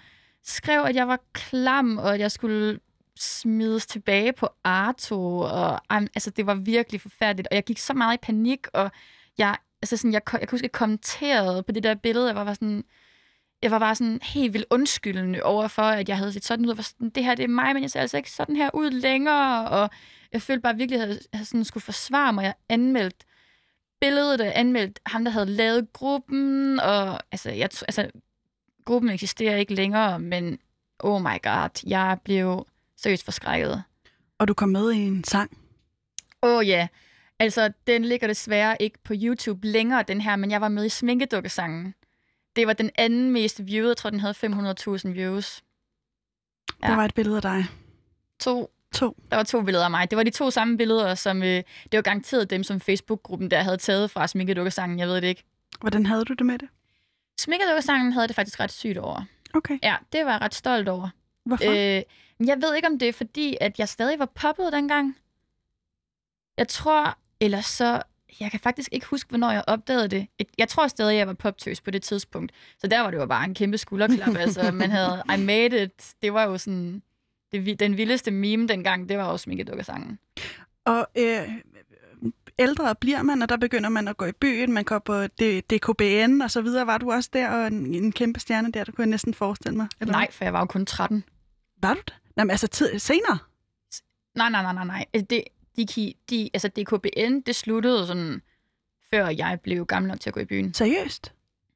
skrev, 0.43 0.81
at 0.83 0.95
jeg 0.95 1.07
var 1.07 1.19
klam, 1.33 1.97
og 1.97 2.13
at 2.13 2.19
jeg 2.19 2.31
skulle 2.31 2.79
smides 3.19 3.85
tilbage 3.85 4.33
på 4.33 4.49
Arto, 4.63 5.37
og 5.39 5.81
altså, 5.89 6.29
det 6.29 6.45
var 6.45 6.55
virkelig 6.55 7.01
forfærdeligt, 7.01 7.47
og 7.51 7.55
jeg 7.55 7.63
gik 7.63 7.77
så 7.77 7.93
meget 7.93 8.13
i 8.13 8.21
panik, 8.21 8.67
og 8.73 8.91
jeg, 9.37 9.57
altså 9.83 9.97
sådan, 9.97 10.13
jeg, 10.13 10.21
jeg 10.31 10.47
kunne 10.47 10.51
huske, 10.51 10.55
at 10.55 10.63
jeg 10.63 10.71
kommenterede 10.71 11.63
på 11.63 11.71
det 11.71 11.83
der 11.83 11.95
billede, 11.95 12.27
jeg 12.27 12.35
var 12.35 12.43
bare 12.43 12.55
sådan, 12.55 12.83
jeg 13.61 13.71
var 13.71 13.79
bare 13.79 13.95
sådan 13.95 14.19
helt 14.23 14.53
vildt 14.53 14.67
undskyldende 14.69 15.43
over 15.43 15.67
for, 15.67 15.81
at 15.81 16.09
jeg 16.09 16.17
havde 16.17 16.33
set 16.33 16.45
sådan 16.45 16.65
ud, 16.65 16.71
og 16.71 16.77
var 16.77 16.83
sådan, 16.83 17.09
det 17.09 17.23
her 17.23 17.35
det 17.35 17.43
er 17.43 17.47
mig, 17.47 17.73
men 17.73 17.83
jeg 17.83 17.91
ser 17.91 18.01
altså 18.01 18.17
ikke 18.17 18.31
sådan 18.31 18.55
her 18.55 18.69
ud 18.73 18.89
længere, 18.91 19.69
og 19.69 19.89
jeg 20.33 20.41
følte 20.41 20.61
bare 20.61 20.75
virkelig, 20.75 21.01
at 21.01 21.27
jeg 21.33 21.45
sådan 21.45 21.63
skulle 21.63 21.83
forsvare 21.83 22.33
mig. 22.33 22.43
Jeg 22.43 22.53
anmeldt 22.69 23.25
billedet, 24.01 24.39
jeg 24.39 24.53
anmeldt 24.55 24.99
ham, 25.05 25.23
der 25.23 25.31
havde 25.31 25.45
lavet 25.45 25.93
gruppen, 25.93 26.79
og 26.79 27.19
altså, 27.31 27.51
jeg, 27.51 27.69
altså 27.81 28.09
gruppen 28.85 29.11
eksisterer 29.11 29.55
ikke 29.55 29.73
længere, 29.73 30.19
men 30.19 30.59
oh 30.99 31.21
my 31.21 31.41
god, 31.43 31.87
jeg 31.87 32.17
blev 32.23 32.67
seriøst 32.97 33.23
forskrækket. 33.23 33.83
Og 34.39 34.47
du 34.47 34.53
kom 34.53 34.69
med 34.69 34.91
i 34.91 34.97
en 34.97 35.23
sang? 35.23 35.57
Åh 36.43 36.57
oh, 36.57 36.67
ja. 36.67 36.77
Yeah. 36.77 36.87
Altså, 37.43 37.71
den 37.87 38.05
ligger 38.05 38.27
desværre 38.27 38.81
ikke 38.81 38.97
på 39.03 39.13
YouTube 39.15 39.67
længere, 39.67 40.03
den 40.03 40.21
her, 40.21 40.35
men 40.35 40.51
jeg 40.51 40.61
var 40.61 40.67
med 40.67 40.85
i 40.85 40.89
Sminkedukkesangen. 40.89 41.95
Det 42.55 42.67
var 42.67 42.73
den 42.73 42.91
anden 42.95 43.31
mest 43.31 43.65
viewede. 43.65 43.89
Jeg 43.89 43.97
tror, 43.97 44.09
den 44.09 44.19
havde 44.19 44.33
500.000 44.33 45.09
views. 45.09 45.63
Ja. 46.83 46.87
Der 46.87 46.95
var 46.95 47.05
et 47.05 47.13
billede 47.13 47.35
af 47.35 47.41
dig. 47.41 47.65
To. 48.39 48.71
To. 48.93 49.17
Der 49.31 49.35
var 49.35 49.43
to 49.43 49.61
billeder 49.61 49.85
af 49.85 49.91
mig. 49.91 50.09
Det 50.11 50.17
var 50.17 50.23
de 50.23 50.29
to 50.29 50.51
samme 50.51 50.77
billeder, 50.77 51.15
som 51.15 51.43
øh, 51.43 51.63
det 51.91 51.93
var 51.93 52.01
garanteret 52.01 52.49
dem, 52.49 52.63
som 52.63 52.79
Facebook-gruppen 52.79 53.51
der 53.51 53.61
havde 53.61 53.77
taget 53.77 54.11
fra 54.11 54.27
Sminkedukkesangen. 54.27 54.99
Jeg 54.99 55.07
ved 55.07 55.15
det 55.15 55.27
ikke. 55.27 55.43
Hvordan 55.81 56.05
havde 56.05 56.25
du 56.25 56.33
det 56.33 56.45
med 56.45 56.59
det? 56.59 56.69
Sminkedukkesangen 57.39 58.13
havde 58.13 58.27
det 58.27 58.35
faktisk 58.35 58.59
ret 58.59 58.71
sygt 58.71 58.97
over. 58.97 59.21
Okay. 59.53 59.79
Ja, 59.83 59.95
det 60.13 60.25
var 60.25 60.31
jeg 60.31 60.41
ret 60.41 60.55
stolt 60.55 60.89
over. 60.89 61.09
Hvorfor? 61.45 61.71
Øh, 61.71 62.03
jeg 62.47 62.61
ved 62.61 62.75
ikke, 62.75 62.87
om 62.87 62.99
det 62.99 63.07
er 63.07 63.13
fordi, 63.13 63.57
at 63.61 63.79
jeg 63.79 63.89
stadig 63.89 64.19
var 64.19 64.25
poppet 64.25 64.73
dengang. 64.73 65.17
Jeg 66.57 66.67
tror, 66.67 67.17
eller 67.43 67.61
så... 67.61 68.01
Jeg 68.39 68.51
kan 68.51 68.59
faktisk 68.59 68.89
ikke 68.91 69.05
huske, 69.05 69.29
hvornår 69.29 69.51
jeg 69.51 69.63
opdagede 69.67 70.07
det. 70.07 70.27
Jeg 70.57 70.69
tror 70.69 70.87
stadig, 70.87 71.17
jeg 71.17 71.27
var 71.27 71.33
poptøs 71.33 71.81
på 71.81 71.91
det 71.91 72.01
tidspunkt. 72.01 72.51
Så 72.79 72.87
der 72.87 73.01
var 73.01 73.11
det 73.11 73.17
jo 73.17 73.25
bare 73.25 73.45
en 73.45 73.53
kæmpe 73.53 73.77
skulderklap. 73.77 74.35
altså, 74.35 74.71
man 74.81 74.91
havde 74.91 75.23
I 75.37 75.39
made 75.39 75.83
it. 75.83 76.13
Det 76.21 76.33
var 76.33 76.43
jo 76.43 76.57
sådan... 76.57 77.01
Det, 77.51 77.79
den 77.79 77.97
vildeste 77.97 78.31
meme 78.31 78.67
dengang, 78.67 79.09
det 79.09 79.17
var 79.17 79.23
også 79.23 79.43
Sminkedukkersangen. 79.43 80.19
Og 80.85 81.07
øh, 81.17 81.49
ældre 82.59 82.95
bliver 82.95 83.21
man, 83.21 83.41
og 83.41 83.49
der 83.49 83.57
begynder 83.57 83.89
man 83.89 84.07
at 84.07 84.17
gå 84.17 84.25
i 84.25 84.31
byen, 84.31 84.73
man 84.73 84.83
går 84.83 84.99
på 84.99 85.27
DKBN 85.69 86.41
og 86.41 86.51
så 86.51 86.61
videre. 86.61 86.87
Var 86.87 86.97
du 86.97 87.11
også 87.11 87.29
der, 87.33 87.49
og 87.49 87.67
en, 87.67 87.95
en 87.95 88.11
kæmpe 88.11 88.39
stjerne 88.39 88.71
der, 88.71 88.83
der 88.83 88.91
kunne 88.91 89.03
jeg 89.03 89.09
næsten 89.09 89.33
forestille 89.33 89.77
mig? 89.77 89.87
Eller? 89.99 90.11
Nej, 90.11 90.31
for 90.31 90.43
jeg 90.43 90.53
var 90.53 90.59
jo 90.59 90.65
kun 90.65 90.85
13. 90.85 91.23
Var 91.81 91.93
du 91.93 91.99
det? 92.07 92.13
Nej, 92.35 92.43
men 92.43 92.51
altså 92.51 92.67
tid, 92.67 92.99
senere? 92.99 93.37
Nej, 94.35 94.49
nej, 94.49 94.61
nej, 94.61 94.73
nej, 94.73 94.85
nej. 94.85 95.05
Det, 95.29 95.43
de, 95.77 96.13
de, 96.29 96.49
altså 96.53 96.67
DKBN, 96.67 97.39
det 97.45 97.55
sluttede 97.55 98.07
sådan, 98.07 98.41
før 99.13 99.27
jeg 99.27 99.59
blev 99.63 99.85
gammel 99.85 100.09
nok 100.09 100.19
til 100.19 100.29
at 100.29 100.33
gå 100.33 100.39
i 100.39 100.45
byen. 100.45 100.73
Seriøst? 100.73 101.33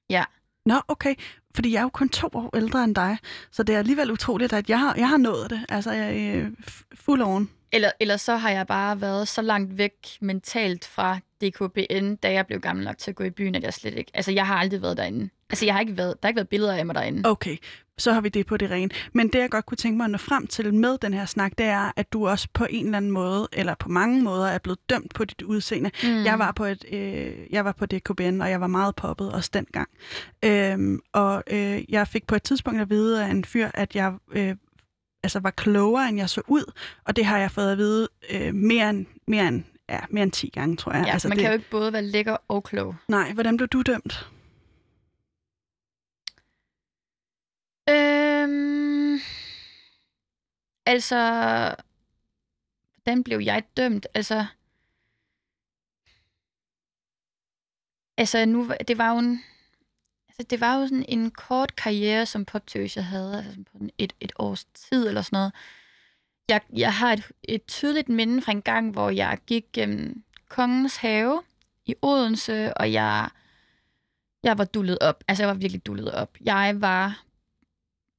Ja. 0.09 0.23
Nå, 0.65 0.81
okay. 0.87 1.15
Fordi 1.55 1.71
jeg 1.71 1.79
er 1.79 1.83
jo 1.83 1.89
kun 1.89 2.09
to 2.09 2.29
år 2.33 2.55
ældre 2.55 2.83
end 2.83 2.95
dig, 2.95 3.17
så 3.51 3.63
det 3.63 3.75
er 3.75 3.79
alligevel 3.79 4.11
utroligt, 4.11 4.53
at 4.53 4.69
jeg 4.69 4.79
har, 4.79 4.95
jeg 4.95 5.09
har 5.09 5.17
nået 5.17 5.49
det. 5.49 5.65
Altså, 5.69 5.91
jeg 5.91 6.17
er 6.17 6.37
øh, 6.37 6.51
fuld 6.93 7.21
oven. 7.21 7.49
Eller, 7.71 7.91
eller 7.99 8.17
så 8.17 8.35
har 8.35 8.49
jeg 8.49 8.67
bare 8.67 9.01
været 9.01 9.27
så 9.27 9.41
langt 9.41 9.77
væk 9.77 10.17
mentalt 10.21 10.85
fra 10.85 11.19
DKBN, 11.41 12.15
da 12.15 12.31
jeg 12.33 12.47
blev 12.47 12.59
gammel 12.59 12.85
nok 12.85 12.97
til 12.97 13.11
at 13.11 13.15
gå 13.15 13.23
i 13.23 13.29
byen, 13.29 13.55
at 13.55 13.63
jeg 13.63 13.73
slet 13.73 13.93
ikke... 13.93 14.11
Altså, 14.13 14.31
jeg 14.31 14.47
har 14.47 14.55
aldrig 14.55 14.81
været 14.81 14.97
derinde. 14.97 15.29
Altså, 15.49 15.65
jeg 15.65 15.73
har 15.73 15.81
ikke 15.81 15.97
været, 15.97 16.13
der 16.13 16.27
har 16.27 16.29
ikke 16.29 16.37
været 16.37 16.49
billeder 16.49 16.73
af 16.73 16.85
mig 16.85 16.95
derinde. 16.95 17.29
Okay, 17.29 17.57
så 17.97 18.13
har 18.13 18.21
vi 18.21 18.29
det 18.29 18.45
på 18.45 18.57
det 18.57 18.71
rene. 18.71 18.89
Men 19.13 19.27
det, 19.27 19.39
jeg 19.39 19.49
godt 19.49 19.65
kunne 19.65 19.77
tænke 19.77 19.97
mig 19.97 20.05
at 20.05 20.11
nå 20.11 20.17
frem 20.17 20.47
til 20.47 20.73
med 20.73 20.97
den 20.97 21.13
her 21.13 21.25
snak, 21.25 21.57
det 21.57 21.65
er, 21.65 21.91
at 21.95 22.13
du 22.13 22.27
også 22.27 22.47
på 22.53 22.67
en 22.69 22.85
eller 22.85 22.97
anden 22.97 23.11
måde, 23.11 23.47
eller 23.53 23.75
på 23.75 23.89
mange 23.89 24.21
måder, 24.21 24.47
er 24.47 24.57
blevet 24.57 24.89
dømt 24.89 25.13
på 25.13 25.25
dit 25.25 25.41
udseende. 25.41 25.91
Mm. 26.03 26.23
Jeg 26.25 26.39
var 26.39 26.51
på 26.51 26.65
et, 26.65 26.85
øh, 26.91 27.33
jeg 27.49 27.65
var 27.65 27.71
på 27.71 27.85
DKBN, 27.85 28.41
og 28.41 28.49
jeg 28.49 28.61
var 28.61 28.67
meget 28.67 28.95
poppet 28.95 29.31
også 29.31 29.49
dengang. 29.53 29.89
Øhm, 30.45 30.99
og 31.13 31.43
øh, 31.51 31.91
jeg 31.91 32.07
fik 32.07 32.27
på 32.27 32.35
et 32.35 32.43
tidspunkt 32.43 32.81
at 32.81 32.89
vide 32.89 33.25
af 33.25 33.29
en 33.29 33.45
fyr, 33.45 33.69
at 33.73 33.95
jeg 33.95 34.13
øh, 34.31 34.55
altså 35.23 35.39
var 35.39 35.51
klogere, 35.51 36.09
end 36.09 36.17
jeg 36.17 36.29
så 36.29 36.41
ud. 36.47 36.71
Og 37.05 37.15
det 37.15 37.25
har 37.25 37.37
jeg 37.37 37.51
fået 37.51 37.71
at 37.71 37.77
vide 37.77 38.07
øh, 38.31 38.53
mere, 38.53 38.89
end, 38.89 39.05
mere, 39.27 39.47
end, 39.47 39.63
ja, 39.89 39.99
mere 40.09 40.23
end 40.23 40.31
10 40.31 40.49
gange, 40.49 40.75
tror 40.77 40.91
jeg. 40.91 41.05
Ja, 41.05 41.13
altså, 41.13 41.27
man 41.27 41.37
det... 41.37 41.41
kan 41.41 41.51
jo 41.51 41.57
ikke 41.57 41.69
både 41.69 41.93
være 41.93 42.03
lækker 42.03 42.37
og 42.47 42.63
klog. 42.63 42.95
Nej, 43.07 43.31
hvordan 43.33 43.57
blev 43.57 43.67
du 43.67 43.81
dømt? 43.81 44.27
Øhm, 47.89 49.19
altså, 50.85 51.15
hvordan 52.95 53.23
blev 53.23 53.39
jeg 53.39 53.63
dømt? 53.77 54.07
Altså, 54.13 54.45
altså 58.17 58.45
nu, 58.45 58.71
det 58.87 58.97
var 58.97 59.11
jo 59.11 59.19
en, 59.19 59.43
altså 60.27 60.43
det 60.49 60.61
var 60.61 60.75
jo 60.79 60.87
sådan 60.87 61.05
en 61.07 61.31
kort 61.31 61.75
karriere 61.75 62.25
som 62.25 62.45
poptøs, 62.45 62.95
jeg 62.95 63.05
havde, 63.05 63.37
altså 63.37 63.63
på 63.71 63.79
et, 63.97 64.13
et 64.19 64.31
års 64.35 64.65
tid 64.65 65.07
eller 65.07 65.21
sådan 65.21 65.37
noget. 65.37 65.53
Jeg, 66.49 66.61
jeg 66.73 66.93
har 66.93 67.13
et, 67.13 67.31
et 67.43 67.65
tydeligt 67.65 68.09
minde 68.09 68.41
fra 68.41 68.51
en 68.51 68.61
gang, 68.61 68.91
hvor 68.91 69.09
jeg 69.09 69.37
gik 69.47 69.65
gennem 69.73 70.23
Kongens 70.49 70.97
Have 70.97 71.43
i 71.85 71.95
Odense, 72.01 72.77
og 72.77 72.93
jeg, 72.93 73.29
jeg 74.43 74.57
var 74.57 74.65
dullet 74.65 74.97
op. 75.01 75.23
Altså, 75.27 75.43
jeg 75.43 75.47
var 75.47 75.53
virkelig 75.53 75.85
dullet 75.85 76.11
op. 76.11 76.37
Jeg 76.41 76.75
var 76.81 77.26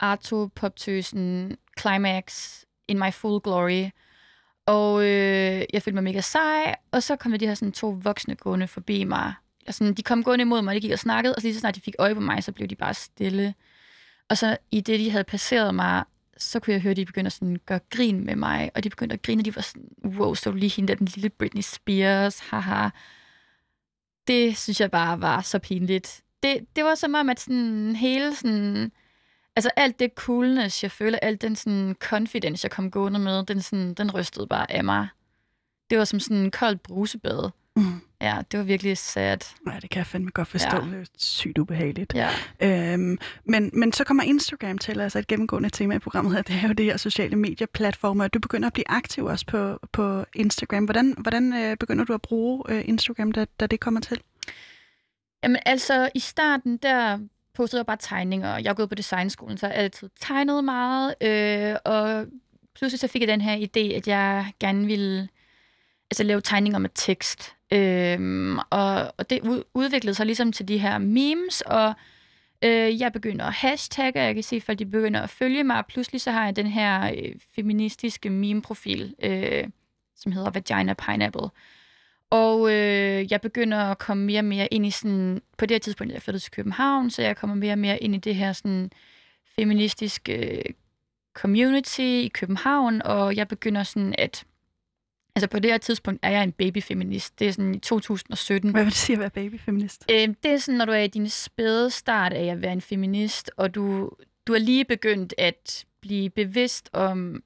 Arto, 0.01 0.47
Poptøsen, 0.55 1.57
Climax, 1.81 2.55
In 2.89 2.99
My 2.99 3.13
Full 3.13 3.41
Glory. 3.41 3.91
Og 4.67 5.03
øh, 5.03 5.65
jeg 5.73 5.83
følte 5.83 5.95
mig 5.95 6.05
mega 6.05 6.21
sej, 6.21 6.77
og 6.91 7.03
så 7.03 7.17
kom 7.17 7.33
der 7.33 7.39
de 7.39 7.47
her 7.47 7.55
sådan, 7.55 7.73
to 7.73 7.99
voksne 8.03 8.35
gående 8.35 8.69
forbi 8.69 9.05
mig. 9.05 9.35
Og 9.67 9.75
sådan, 9.75 9.95
de 9.95 10.03
kom 10.03 10.25
gående 10.25 10.43
imod 10.43 10.63
mig, 10.63 10.75
de 10.75 10.81
gik 10.81 10.93
og 10.93 10.99
snakkede, 10.99 11.35
og 11.35 11.41
så 11.41 11.47
lige 11.47 11.55
så 11.55 11.61
snart 11.61 11.75
de 11.75 11.81
fik 11.81 11.95
øje 11.99 12.15
på 12.15 12.21
mig, 12.21 12.45
så 12.45 12.53
blev 12.53 12.69
de 12.69 12.77
bare 12.77 12.95
stille. 12.95 13.55
Og 14.29 14.39
så 14.39 14.57
i 14.71 14.81
det, 14.81 15.01
de 15.01 15.11
havde 15.11 15.25
passeret 15.25 15.75
mig, 15.75 16.05
så 16.37 16.61
kunne 16.61 16.75
jeg 16.75 16.83
høre, 16.83 16.91
at 16.91 16.97
de 16.97 17.05
begyndte 17.05 17.27
at 17.27 17.33
sådan 17.33 17.61
gøre 17.67 17.81
grin 17.91 18.25
med 18.25 18.37
mig, 18.37 18.71
og 18.75 18.85
de 18.85 18.91
begyndte 18.91 19.15
at 19.15 19.23
grine, 19.23 19.41
og 19.41 19.45
de 19.45 19.57
var 19.57 19.63
sådan, 19.63 19.89
wow, 20.05 20.35
så 20.35 20.53
lige 20.53 20.71
hende 20.71 20.89
der, 20.89 20.95
den 20.95 21.09
lille 21.15 21.31
Britney 21.31 21.63
Spears, 21.63 22.39
haha. 22.39 22.89
Det 24.27 24.59
synes 24.59 24.81
jeg 24.81 24.91
bare 24.91 25.21
var 25.21 25.41
så 25.41 25.59
pinligt. 25.59 26.23
Det, 26.43 26.67
det 26.77 26.85
var 26.85 26.95
som 26.95 27.15
om, 27.15 27.29
at 27.29 27.41
sådan 27.41 27.97
hele 27.97 28.35
sådan, 28.35 28.93
altså 29.59 29.71
alt 29.77 29.99
det 29.99 30.11
coolness, 30.15 30.83
jeg 30.83 30.91
føler, 30.91 31.19
alt 31.23 31.43
den 31.43 31.57
sådan 31.57 31.97
confidence, 32.01 32.65
jeg 32.65 32.71
kom 32.71 32.91
gående 32.91 33.19
med, 33.19 33.47
den, 33.47 33.63
sådan, 33.63 33.95
den 33.95 34.11
rystede 34.11 34.47
bare 34.47 34.73
af 34.73 34.85
mig. 34.85 35.09
Det 35.91 35.99
var 35.99 36.05
som 36.05 36.21
sådan 36.21 36.37
en 36.37 36.51
kold 36.51 36.77
brusebad. 36.77 37.51
Mm. 37.77 38.01
Ja, 38.21 38.43
det 38.53 38.59
var 38.59 38.65
virkelig 38.65 38.99
sad. 38.99 39.39
Nej, 39.67 39.81
det 39.81 39.91
kan 39.91 39.99
jeg 39.99 40.07
fandme 40.07 40.31
godt 40.31 40.49
forstå. 40.49 40.77
Ja. 40.77 40.83
Det 40.83 41.01
er 41.01 41.05
sygt 41.19 41.59
ubehageligt. 41.59 42.15
Ja. 42.15 42.31
Øhm, 42.61 43.19
men, 43.45 43.71
men 43.73 43.93
så 43.93 44.05
kommer 44.05 44.23
Instagram 44.23 44.79
til, 44.79 45.01
altså 45.01 45.19
et 45.19 45.27
gennemgående 45.27 45.71
tema 45.71 45.95
i 45.95 45.99
programmet 45.99 46.35
her, 46.35 46.43
det 46.43 46.57
er 46.57 46.69
jo 46.69 46.73
det 46.73 46.85
her 46.85 46.97
sociale 46.97 47.37
medieplatformer, 47.37 48.29
du 48.29 48.39
begynder 48.39 48.67
at 48.67 48.73
blive 48.73 48.91
aktiv 48.91 49.25
også 49.25 49.47
på, 49.47 49.79
på 49.93 50.25
Instagram. 50.35 50.85
Hvordan, 50.85 51.15
hvordan 51.19 51.53
øh, 51.53 51.77
begynder 51.77 52.05
du 52.05 52.15
at 52.15 52.23
bruge 52.23 52.65
øh, 52.69 52.89
Instagram, 52.89 53.33
da, 53.33 53.47
da 53.61 53.67
det 53.67 53.81
kommer 53.81 54.01
til? 54.01 54.21
Jamen 55.43 55.59
altså, 55.67 56.11
i 56.15 56.21
starten, 56.21 56.77
der 56.77 57.19
postede 57.55 57.81
jeg 57.81 57.87
bare 57.87 57.97
tegninger. 58.01 58.57
Jeg 58.57 58.71
er 58.71 58.75
gået 58.75 58.89
på 58.89 58.95
designskolen, 58.95 59.59
så 59.59 59.67
jeg 59.67 59.75
har 59.75 59.83
altid 59.83 60.11
tegnet 60.21 60.65
meget, 60.65 61.15
øh, 61.21 61.77
og 61.85 62.27
pludselig 62.75 63.01
så 63.01 63.09
fik 63.09 63.23
jeg 63.23 63.29
den 63.29 63.41
her 63.41 63.57
idé, 63.57 63.95
at 63.95 64.09
jeg 64.09 64.53
gerne 64.61 64.87
ville 64.87 65.29
altså, 66.11 66.23
lave 66.23 66.41
tegninger 66.41 66.79
med 66.79 66.91
tekst. 66.95 67.55
Øhm, 67.73 68.59
og, 68.59 69.15
og 69.19 69.31
det 69.31 69.65
udviklede 69.75 70.15
sig 70.15 70.27
ligesom 70.27 70.53
til 70.53 70.69
de 70.69 70.79
her 70.79 70.99
memes, 70.99 71.61
og 71.61 71.95
øh, 72.65 73.01
jeg 73.01 73.13
begynder 73.13 73.45
at 73.45 73.53
hashtagge, 73.53 74.21
jeg 74.21 74.35
kan 74.35 74.43
se, 74.43 74.57
at 74.57 74.63
folk 74.63 74.79
de 74.79 74.87
begynder 74.87 75.21
at 75.21 75.31
følge 75.31 75.65
mig, 75.65 75.79
og 75.79 75.87
pludselig 75.87 76.21
så 76.21 76.31
har 76.31 76.45
jeg 76.45 76.57
den 76.57 76.67
her 76.67 77.13
øh, 77.17 77.35
feministiske 77.55 78.31
meme-profil, 78.31 79.15
øh, 79.23 79.65
som 80.17 80.33
hedder 80.33 80.51
Vagina 80.51 80.95
Pineapple. 80.95 81.49
Og 82.31 82.71
øh, 82.71 83.33
jeg 83.33 83.41
begynder 83.41 83.79
at 83.79 83.99
komme 83.99 84.25
mere 84.25 84.41
og 84.41 84.45
mere 84.45 84.67
ind 84.67 84.87
i 84.87 84.91
sådan, 84.91 85.43
på 85.59 85.67
det 85.67 85.75
her 85.75 85.79
tidspunkt, 85.79 86.13
jeg 86.13 86.23
flyttede 86.23 86.45
til 86.45 86.53
København, 86.53 87.11
så 87.11 87.23
jeg 87.23 87.37
kommer 87.37 87.57
mere 87.57 87.73
og 87.73 87.79
mere 87.79 88.03
ind 88.03 88.15
i 88.15 88.19
det 88.19 88.35
her 88.35 88.53
sådan 88.53 88.91
feministiske 89.57 90.59
øh, 90.59 90.65
community 91.35 92.01
i 92.01 92.31
København, 92.35 93.03
og 93.03 93.37
jeg 93.37 93.49
begynder 93.49 93.83
sådan 93.83 94.15
at 94.19 94.45
Altså 95.39 95.49
på 95.49 95.59
det 95.59 95.71
her 95.71 95.79
tidspunkt 95.79 96.21
er 96.23 96.31
jeg 96.31 96.43
en 96.43 96.53
babyfeminist. 96.53 97.39
Det 97.39 97.49
er 97.49 97.53
sådan 97.53 97.75
i 97.75 97.79
2017. 97.79 98.71
Hvad 98.71 98.85
vil 98.85 98.91
det 98.91 98.99
sige 98.99 99.17
at 99.17 99.21
være 99.21 99.31
babyfeminist? 99.31 100.05
Øh, 100.11 100.29
det 100.43 100.51
er 100.53 100.59
sådan, 100.59 100.79
når 100.79 100.85
du 100.85 100.93
er 100.93 100.99
i 100.99 101.07
din 101.07 101.29
spæde 101.29 101.91
start 101.91 102.33
af 102.33 102.45
at 102.45 102.63
være 102.63 102.73
en 102.73 102.81
feminist, 102.81 103.51
og 103.57 103.75
du, 103.75 104.11
du 104.47 104.53
er 104.53 104.59
lige 104.59 104.85
begyndt 104.85 105.35
at 105.39 105.85
blive 106.01 106.31
bevidst 106.31 106.91
om, 106.93 107.43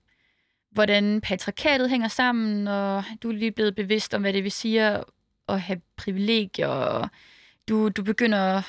hvordan 0.72 1.20
patriarkatet 1.20 1.90
hænger 1.90 2.08
sammen, 2.08 2.68
og 2.68 3.04
du 3.22 3.28
er 3.28 3.32
lige 3.32 3.52
blevet 3.52 3.74
bevidst 3.74 4.14
om, 4.14 4.20
hvad 4.20 4.32
det 4.32 4.44
vil 4.44 4.52
sige 4.52 5.04
at 5.48 5.60
have 5.60 5.80
privilegier, 5.96 6.68
og 6.68 7.08
du, 7.68 7.88
du 7.88 8.02
begynder 8.02 8.62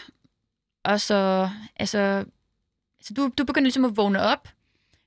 også, 0.83 1.49
altså, 1.75 2.25
altså 2.99 3.13
du, 3.13 3.31
du 3.37 3.43
begynder 3.43 3.65
ligesom 3.65 3.85
at 3.85 3.97
vågne 3.97 4.21
op 4.21 4.47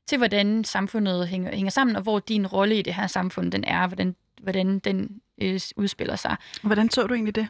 til, 0.06 0.18
hvordan 0.18 0.64
samfundet 0.64 1.28
hænger, 1.28 1.56
hænger 1.56 1.70
sammen, 1.70 1.96
og 1.96 2.02
hvor 2.02 2.18
din 2.18 2.46
rolle 2.46 2.78
i 2.78 2.82
det 2.82 2.94
her 2.94 3.06
samfund 3.06 3.52
den 3.52 3.64
er, 3.64 3.86
hvordan, 3.86 4.16
hvordan 4.42 4.78
den 4.78 5.20
øh, 5.38 5.60
udspiller 5.76 6.16
sig. 6.16 6.36
Hvordan 6.62 6.90
så 6.90 7.06
du 7.06 7.14
egentlig 7.14 7.34
det? 7.34 7.48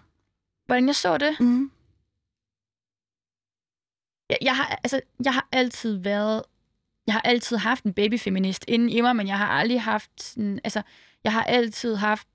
Hvordan 0.66 0.86
jeg 0.86 0.94
så 0.94 1.18
det? 1.18 1.40
Mm. 1.40 1.70
Jeg, 4.30 4.38
jeg, 4.42 4.56
har, 4.56 4.80
altså, 4.82 5.00
jeg 5.24 5.34
har 5.34 5.48
altid 5.52 5.96
været... 5.96 6.42
Jeg 7.06 7.14
har 7.14 7.20
altid 7.20 7.56
haft 7.56 7.84
en 7.84 7.92
babyfeminist 7.92 8.64
inden 8.68 8.88
i 8.88 9.00
mig, 9.00 9.16
men 9.16 9.28
jeg 9.28 9.38
har 9.38 9.46
aldrig 9.46 9.82
haft... 9.82 10.10
Sådan, 10.22 10.60
altså, 10.64 10.82
jeg 11.24 11.32
har 11.32 11.44
altid 11.44 11.96
haft 11.96 12.28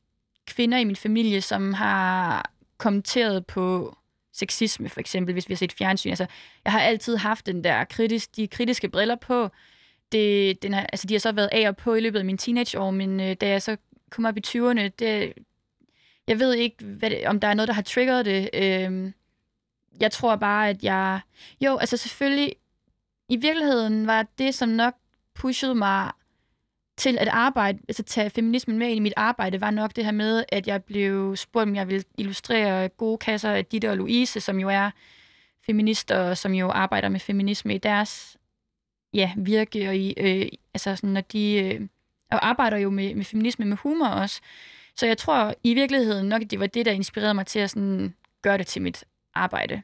kvinder 0.48 0.78
i 0.78 0.84
min 0.84 0.96
familie, 0.96 1.42
som 1.42 1.74
har 1.74 2.52
kommenteret 2.78 3.46
på 3.46 3.96
sexisme, 4.34 4.90
for 4.90 5.00
eksempel, 5.00 5.34
hvis 5.34 5.50
vi 5.50 5.54
har 5.54 5.58
set 5.58 5.74
fjernsyn. 5.74 6.10
Altså, 6.10 6.26
jeg 6.66 6.72
har 6.72 6.80
altid 6.80 7.18
haft 7.18 7.46
den 7.46 7.64
der 7.64 7.84
kritisk, 7.84 8.36
de 8.36 8.48
kritiske 8.48 8.90
briller 8.90 9.16
på, 9.16 9.50
det, 10.12 10.64
den 10.64 10.74
har, 10.74 10.82
altså, 10.82 11.08
de 11.08 11.14
har 11.14 11.20
så 11.20 11.32
været 11.32 11.50
af 11.52 11.68
og 11.68 11.78
på 11.78 11.96
i 11.96 12.00
løbet 12.00 12.20
af 12.20 12.26
min 12.26 12.38
teenageår, 12.38 12.92
men 12.92 13.20
øh, 13.20 13.36
da 13.42 13.48
jeg 13.48 13.62
så 13.62 13.78
kom 14.10 14.26
op 14.26 14.38
i 14.38 14.42
20'erne, 14.48 14.90
det, 15.00 15.34
jeg 16.28 16.40
ved 16.40 16.54
ikke, 16.54 16.86
hvad 16.86 17.10
det, 17.10 17.28
om 17.28 17.40
der 17.40 17.48
er 17.48 17.54
noget, 17.54 17.68
der 17.68 17.74
har 17.74 17.82
triggeret 17.82 18.26
det. 18.26 18.50
Øh, 18.54 19.12
jeg 20.00 20.12
tror 20.12 20.36
bare, 20.36 20.70
at 20.70 20.84
jeg... 20.84 21.20
Jo, 21.62 21.78
altså 21.78 21.98
selvfølgelig, 21.98 22.54
i 23.32 23.36
virkeligheden 23.36 24.08
var 24.08 24.26
det, 24.38 24.56
som 24.56 24.70
nok 24.70 24.94
pushede 25.36 25.76
mig 25.76 26.12
til 26.98 27.18
at 27.18 27.28
arbejde, 27.28 27.80
altså 27.88 28.04
tage 28.04 28.30
feminismen 28.30 28.78
med 28.78 28.88
ind 28.88 28.98
i 28.98 29.00
mit 29.00 29.14
arbejde, 29.18 29.62
var 29.62 29.72
nok 29.72 29.96
det 29.96 30.06
her 30.06 30.12
med, 30.12 30.44
at 30.50 30.68
jeg 30.68 30.84
blev 30.84 31.36
spurgt, 31.36 31.64
om 31.64 31.76
jeg 31.76 31.88
ville 31.88 32.04
illustrere 32.18 32.88
gode 32.88 33.18
kasser 33.18 33.52
af 33.52 33.66
Ditte 33.66 33.90
og 33.90 33.98
Louise, 33.98 34.40
som 34.40 34.60
jo 34.60 34.70
er 34.70 34.92
feminister, 35.66 36.34
som 36.34 36.54
jo 36.54 36.70
arbejder 36.70 37.10
med 37.10 37.20
feminisme 37.20 37.76
i 37.76 37.78
deres 37.78 38.38
ja, 39.14 39.32
virke, 39.38 39.88
og 39.88 39.96
i, 39.96 40.14
øh, 40.18 40.48
altså 40.74 40.96
sådan, 40.96 41.10
når 41.10 41.22
de 41.22 41.54
øh, 41.54 41.88
og 42.32 42.48
arbejder 42.48 42.78
jo 42.78 42.90
med, 42.90 43.16
med 43.16 43.26
feminisme 43.26 43.66
med 43.66 43.78
humor 43.78 44.08
også. 44.08 44.42
Så 44.96 45.06
jeg 45.06 45.18
tror 45.18 45.56
i 45.64 45.74
virkeligheden 45.74 46.30
nok, 46.30 46.42
at 46.42 46.52
det 46.52 46.60
var 46.60 46.68
det, 46.68 46.86
der 46.86 46.92
inspirerede 46.92 47.34
mig 47.34 47.46
til 47.46 47.60
at 47.60 47.70
sådan, 47.70 48.16
gøre 48.42 48.58
det 48.58 48.68
til 48.68 48.82
mit 48.82 49.04
arbejde. 49.34 49.82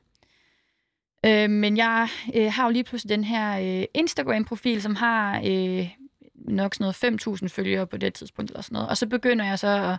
Øh, 1.25 1.49
men 1.49 1.77
jeg 1.77 2.07
øh, 2.35 2.53
har 2.53 2.63
jo 2.65 2.69
lige 2.69 2.83
pludselig 2.83 3.09
den 3.17 3.23
her 3.23 3.79
øh, 3.79 3.85
Instagram-profil, 3.93 4.81
som 4.81 4.95
har 4.95 5.41
øh, 5.45 5.89
nok 6.35 6.75
sådan 6.75 6.93
noget 7.01 7.41
5.000 7.43 7.47
følgere 7.47 7.87
på 7.87 7.97
det 7.97 8.13
tidspunkt 8.13 8.51
eller 8.51 8.61
sådan 8.61 8.73
noget. 8.73 8.89
Og 8.89 8.97
så 8.97 9.07
begynder 9.07 9.45
jeg 9.45 9.59
så 9.59 9.67
at, 9.67 9.97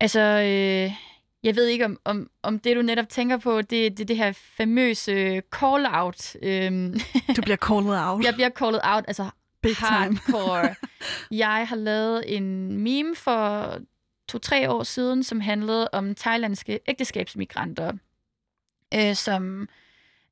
altså, 0.00 0.20
øh, 0.20 0.92
jeg 1.42 1.56
ved 1.56 1.66
ikke, 1.66 1.84
om, 1.84 1.98
om, 2.04 2.30
om 2.42 2.58
det, 2.58 2.76
du 2.76 2.82
netop 2.82 3.08
tænker 3.08 3.36
på, 3.36 3.62
det, 3.62 3.98
det 3.98 4.08
det 4.08 4.16
her 4.16 4.32
famøse 4.32 5.42
call-out. 5.54 6.36
Øhm, 6.42 7.00
du 7.36 7.42
bliver 7.42 7.56
called 7.56 8.06
out. 8.06 8.24
jeg 8.24 8.34
bliver 8.34 8.50
called 8.50 8.80
out, 8.84 9.04
altså 9.08 9.30
Big 9.62 9.76
hardcore. 9.76 10.74
jeg 11.44 11.68
har 11.68 11.76
lavet 11.76 12.36
en 12.36 12.78
meme 12.80 13.16
for 13.16 13.78
to-tre 14.28 14.70
år 14.70 14.82
siden, 14.82 15.22
som 15.22 15.40
handlede 15.40 15.88
om 15.92 16.14
thailandske 16.14 16.80
ægteskabsmigranter, 16.88 17.92
øh, 18.94 19.14
som, 19.14 19.68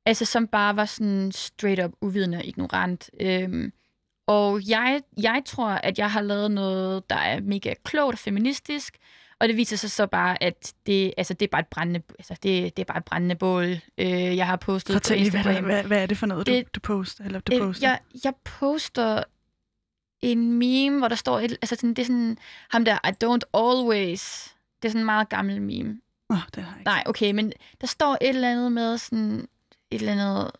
altså, 0.05 0.25
som 0.25 0.47
bare 0.47 0.75
var 0.75 0.85
sådan 0.85 1.31
straight 1.31 1.85
up 1.85 1.91
uvidende 2.01 2.37
og 2.37 2.45
ignorant. 2.45 3.09
Øhm, 3.21 3.73
og 4.27 4.69
jeg, 4.69 5.01
jeg 5.21 5.41
tror, 5.45 5.69
at 5.69 5.99
jeg 5.99 6.11
har 6.11 6.21
lavet 6.21 6.51
noget, 6.51 7.09
der 7.09 7.15
er 7.15 7.41
mega 7.41 7.73
klogt 7.83 8.13
og 8.13 8.19
feministisk, 8.19 8.97
og 9.39 9.47
det 9.47 9.57
viser 9.57 9.77
sig 9.77 9.91
så 9.91 10.07
bare, 10.07 10.43
at 10.43 10.73
det, 10.85 11.13
altså, 11.17 11.33
det 11.33 11.45
er 11.45 11.49
bare 11.51 11.61
et 11.61 11.67
brændende, 11.67 12.01
altså, 12.19 12.33
det, 12.43 12.77
det 12.77 12.83
er 12.83 12.85
bare 12.85 12.97
et 12.97 13.05
brændende 13.05 13.35
bål, 13.35 13.65
øh, 13.97 14.37
jeg 14.37 14.47
har 14.47 14.55
postet 14.55 14.93
Fortæl 14.93 15.17
på 15.17 15.23
Instagram. 15.23 15.53
Hvad, 15.53 15.61
hvad, 15.63 15.83
hvad 15.83 16.01
er 16.01 16.05
det 16.05 16.17
for 16.17 16.25
noget, 16.25 16.47
det, 16.47 16.65
du, 16.65 16.69
du 16.75 16.79
poster? 16.79 17.25
Eller 17.25 17.39
du 17.39 17.53
øh, 17.53 17.59
poster? 17.59 17.87
Jeg, 17.87 17.99
jeg 18.23 18.33
poster 18.43 19.23
en 20.21 20.53
meme, 20.53 20.97
hvor 20.97 21.07
der 21.07 21.15
står, 21.15 21.39
et, 21.39 21.51
altså 21.51 21.75
sådan, 21.75 21.89
det 21.89 21.99
er 21.99 22.05
sådan, 22.05 22.37
ham 22.69 22.85
der, 22.85 22.97
I 23.07 23.11
don't 23.23 23.49
always, 23.53 24.53
det 24.81 24.87
er 24.87 24.89
sådan 24.89 25.01
en 25.01 25.05
meget 25.05 25.29
gammel 25.29 25.61
meme. 25.61 26.01
Oh, 26.29 26.37
det 26.55 26.63
har 26.63 26.71
jeg 26.71 26.79
ikke. 26.79 26.85
Nej, 26.85 27.03
okay, 27.05 27.31
men 27.31 27.53
der 27.81 27.87
står 27.87 28.17
et 28.21 28.29
eller 28.29 28.51
andet 28.51 28.71
med 28.71 28.97
sådan, 28.97 29.47
et 29.91 29.99
eller 29.99 30.11
andet, 30.11 30.51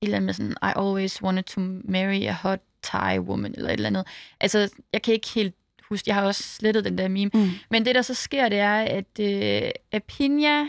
et 0.00 0.06
eller 0.06 0.16
andet 0.16 0.26
med 0.26 0.34
sådan, 0.34 0.56
I 0.62 0.72
always 0.76 1.22
wanted 1.22 1.44
to 1.44 1.60
marry 1.84 2.22
a 2.22 2.32
hot 2.32 2.60
Thai 2.82 3.18
woman, 3.18 3.54
eller 3.54 3.68
et 3.68 3.72
eller 3.72 3.86
andet. 3.86 4.06
Altså, 4.40 4.74
jeg 4.92 5.02
kan 5.02 5.14
ikke 5.14 5.28
helt 5.34 5.54
huske, 5.88 6.08
jeg 6.08 6.14
har 6.14 6.22
også 6.26 6.42
slettet 6.42 6.84
den 6.84 6.98
der 6.98 7.08
meme. 7.08 7.30
Mm. 7.34 7.50
Men 7.70 7.86
det, 7.86 7.94
der 7.94 8.02
så 8.02 8.14
sker, 8.14 8.48
det 8.48 8.58
er, 8.58 8.76
at 8.80 9.20
øh, 9.20 9.70
Apinja, 9.92 10.64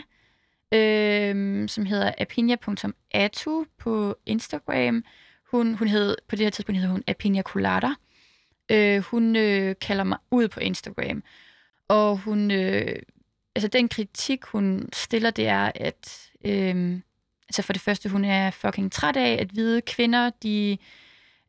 øh, 0.74 1.68
som 1.68 1.86
hedder 1.86 2.12
apinja.atu 2.18 3.64
på 3.78 4.16
Instagram, 4.26 5.04
hun, 5.50 5.74
hun 5.74 5.88
hed, 5.88 6.16
på 6.28 6.36
det 6.36 6.46
her 6.46 6.50
tidspunkt 6.50 6.78
hedder 6.80 6.92
hun 6.92 7.04
Apinja 7.06 7.42
Colada. 7.42 7.88
Øh, 8.70 8.98
hun 8.98 9.36
øh, 9.36 9.74
kalder 9.80 10.04
mig 10.04 10.18
ud 10.30 10.48
på 10.48 10.60
Instagram. 10.60 11.22
Og 11.88 12.18
hun, 12.18 12.50
øh, 12.50 12.96
altså 13.54 13.68
den 13.68 13.88
kritik, 13.88 14.44
hun 14.44 14.88
stiller, 14.92 15.30
det 15.30 15.46
er, 15.46 15.72
at 15.74 16.30
øh, 16.44 17.00
altså 17.48 17.62
for 17.62 17.72
det 17.72 17.82
første, 17.82 18.08
hun 18.08 18.24
er 18.24 18.50
fucking 18.50 18.92
træt 18.92 19.16
af, 19.16 19.38
at 19.40 19.48
hvide 19.48 19.80
kvinder, 19.80 20.30
de 20.42 20.78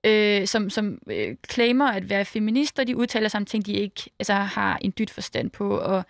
øh, 0.04 0.48
som, 0.48 0.70
som 0.70 1.00
øh, 1.08 1.36
claimer 1.50 1.92
at 1.92 2.10
være 2.10 2.26
feminister, 2.26 2.84
de 2.84 2.98
udtaler 2.98 3.30
sig 3.30 3.38
om 3.38 3.46
ting, 3.46 3.66
de 3.66 3.74
ikke 3.74 4.04
altså, 4.20 4.34
har 4.34 4.78
en 4.82 4.94
dyt 4.98 5.10
forstand 5.10 5.50
på, 5.50 5.78
og 5.78 6.04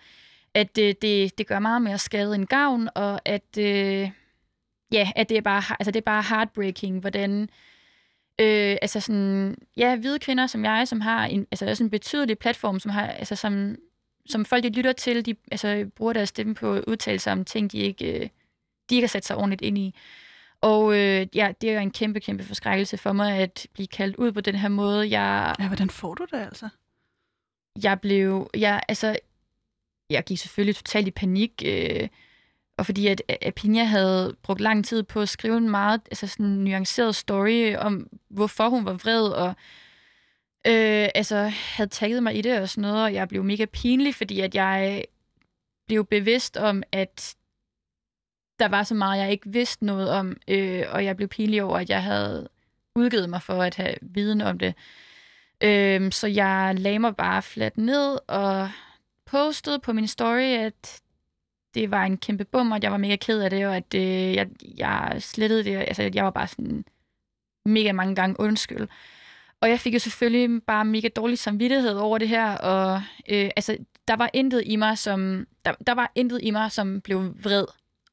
at 0.54 0.78
øh, 0.78 0.94
det, 1.02 1.38
det 1.38 1.46
gør 1.46 1.58
meget 1.58 1.82
mere 1.82 1.98
skade 1.98 2.34
end 2.34 2.46
gavn, 2.46 2.88
og 2.94 3.20
at, 3.24 3.58
øh, 3.58 4.10
ja, 4.92 5.10
at 5.16 5.28
det, 5.28 5.36
er 5.36 5.42
bare, 5.42 5.62
altså, 5.80 5.90
det 5.90 5.96
er 5.96 6.04
bare 6.04 6.22
heartbreaking, 6.22 7.00
hvordan 7.00 7.42
øh, 8.40 8.76
altså 8.82 9.00
sådan, 9.00 9.56
ja, 9.76 9.96
hvide 9.96 10.18
kvinder 10.18 10.46
som 10.46 10.64
jeg, 10.64 10.88
som 10.88 11.00
har 11.00 11.26
en, 11.26 11.46
altså 11.50 11.66
også 11.66 11.84
en 11.84 11.90
betydelig 11.90 12.38
platform, 12.38 12.80
som 12.80 12.90
har, 12.90 13.06
altså 13.06 13.36
som, 13.36 13.76
som 14.26 14.44
folk 14.44 14.62
de 14.62 14.68
lytter 14.68 14.92
til, 14.92 15.26
de 15.26 15.34
altså, 15.50 15.90
bruger 15.96 16.12
deres 16.12 16.28
stemme 16.28 16.54
på 16.54 16.74
at 16.74 16.84
udtale 16.86 17.18
sig 17.18 17.32
om 17.32 17.44
ting, 17.44 17.72
de 17.72 17.78
ikke, 17.78 18.20
øh, 18.22 18.28
de 18.90 18.94
ikke 18.94 19.06
har 19.06 19.08
sat 19.08 19.24
sig 19.24 19.36
ordentligt 19.36 19.62
ind 19.62 19.78
i. 19.78 19.94
Og 20.60 20.94
øh, 20.98 21.26
ja, 21.34 21.52
det 21.60 21.70
er 21.70 21.74
jo 21.74 21.80
en 21.80 21.90
kæmpe, 21.90 22.20
kæmpe 22.20 22.44
forskrækkelse 22.44 22.96
for 22.96 23.12
mig 23.12 23.38
at 23.38 23.66
blive 23.74 23.86
kaldt 23.86 24.16
ud 24.16 24.32
på 24.32 24.40
den 24.40 24.54
her 24.54 24.68
måde. 24.68 25.10
Jeg, 25.10 25.54
Ja, 25.58 25.66
hvordan 25.66 25.90
får 25.90 26.14
du 26.14 26.24
det 26.24 26.38
altså? 26.38 26.68
jeg 27.82 28.00
blev, 28.00 28.50
jeg, 28.56 28.82
altså, 28.88 29.16
jeg 30.10 30.24
gik 30.24 30.38
selvfølgelig 30.38 30.76
totalt 30.76 31.08
i 31.08 31.10
panik, 31.10 31.62
øh, 31.64 32.08
og 32.76 32.86
fordi 32.86 33.06
at 33.06 33.22
Apinja 33.42 33.84
havde 33.84 34.36
brugt 34.42 34.60
lang 34.60 34.84
tid 34.84 35.02
på 35.02 35.20
at 35.20 35.28
skrive 35.28 35.56
en 35.56 35.70
meget 35.70 36.00
altså 36.10 36.26
sådan 36.26 36.46
en 36.46 36.64
nuanceret 36.64 37.16
story 37.16 37.74
om, 37.76 38.08
hvorfor 38.28 38.68
hun 38.68 38.84
var 38.84 38.92
vred, 38.92 39.28
og 39.28 39.48
øh, 40.66 41.08
altså, 41.14 41.36
havde 41.52 41.90
tagget 41.90 42.22
mig 42.22 42.36
i 42.36 42.42
det 42.42 42.60
og 42.60 42.68
sådan 42.68 42.82
noget, 42.82 43.04
og 43.04 43.14
jeg 43.14 43.28
blev 43.28 43.44
mega 43.44 43.64
pinlig, 43.64 44.14
fordi 44.14 44.40
at 44.40 44.54
jeg 44.54 45.04
blev 45.86 46.04
bevidst 46.04 46.56
om, 46.56 46.82
at 46.92 47.36
der 48.60 48.68
var 48.68 48.82
så 48.82 48.94
meget, 48.94 49.20
jeg 49.20 49.30
ikke 49.30 49.50
vidste 49.50 49.86
noget 49.86 50.10
om, 50.10 50.36
øh, 50.48 50.84
og 50.90 51.04
jeg 51.04 51.16
blev 51.16 51.28
pinlig 51.28 51.62
over, 51.62 51.78
at 51.78 51.90
jeg 51.90 52.02
havde 52.02 52.48
udgivet 52.94 53.30
mig 53.30 53.42
for 53.42 53.62
at 53.62 53.74
have 53.74 53.94
viden 54.02 54.40
om 54.40 54.58
det. 54.58 54.74
Øh, 55.60 56.12
så 56.12 56.26
jeg 56.26 56.74
lagde 56.78 56.98
mig 56.98 57.16
bare 57.16 57.42
fladt 57.42 57.78
ned 57.78 58.18
og 58.26 58.70
postede 59.26 59.78
på 59.78 59.92
min 59.92 60.06
story, 60.06 60.56
at 60.66 61.00
det 61.74 61.90
var 61.90 62.04
en 62.04 62.16
kæmpe 62.16 62.44
bum, 62.44 62.72
og 62.72 62.76
at 62.76 62.82
jeg 62.82 62.92
var 62.92 62.98
mega 62.98 63.16
ked 63.16 63.40
af 63.40 63.50
det, 63.50 63.66
og 63.66 63.76
at 63.76 63.94
øh, 63.94 64.34
jeg, 64.34 64.48
jeg 64.78 65.16
slettede 65.20 65.64
det. 65.64 65.76
Altså, 65.76 66.10
jeg 66.14 66.24
var 66.24 66.30
bare 66.30 66.48
sådan 66.48 66.84
mega 67.64 67.92
mange 67.92 68.14
gange 68.14 68.40
undskyld. 68.40 68.88
Og 69.60 69.68
jeg 69.68 69.80
fik 69.80 69.94
jo 69.94 69.98
selvfølgelig 69.98 70.62
bare 70.62 70.84
mega 70.84 71.08
dårlig 71.16 71.38
samvittighed 71.38 71.94
over 71.94 72.18
det 72.18 72.28
her, 72.28 72.56
og 72.56 73.02
øh, 73.28 73.50
altså, 73.56 73.76
der 74.08 74.16
var 74.16 74.30
intet 74.32 74.62
i 74.66 74.76
mig, 74.76 74.98
som 74.98 75.46
der, 75.64 75.72
der 75.86 75.92
var 75.92 76.12
intet 76.14 76.40
i 76.42 76.50
mig, 76.50 76.72
som 76.72 77.00
blev 77.00 77.34
vred 77.42 77.64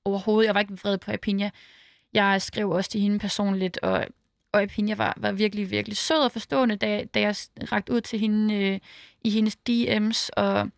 overhovedet. 0.06 0.48
Jeg 0.48 0.54
var 0.56 0.60
ikke 0.60 0.80
vred 0.84 0.98
på 0.98 1.12
Apinja. 1.12 1.50
Jeg 2.14 2.42
skrev 2.42 2.70
også 2.70 2.90
til 2.90 3.02
hende 3.02 3.20
personligt, 3.20 3.78
og, 3.78 4.08
og 4.52 4.62
Apinja 4.62 4.96
var, 4.96 5.14
var 5.18 5.32
virkelig, 5.32 5.72
virkelig 5.72 5.98
sød 5.98 6.24
og 6.24 6.32
forstående, 6.32 6.76
da, 6.76 7.06
da 7.14 7.20
jeg 7.20 7.36
rakte 7.72 7.94
ud 7.94 8.02
til 8.02 8.20
hende 8.20 8.56
øh, 8.56 8.80
i 9.24 9.30
hendes 9.30 9.58
DM's, 9.70 10.30
og 10.38 10.70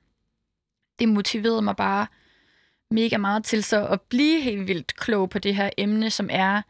det 1.00 1.10
motiverede 1.10 1.62
mig 1.62 1.76
bare 1.76 2.08
mega 2.92 3.18
meget 3.18 3.44
til 3.44 3.64
så 3.64 3.88
at 3.88 4.02
blive 4.02 4.42
helt 4.42 4.68
vildt 4.68 4.96
klog 4.96 5.30
på 5.30 5.40
det 5.40 5.56
her 5.56 5.70
emne, 5.78 6.10
som 6.10 6.30
er 6.32 6.62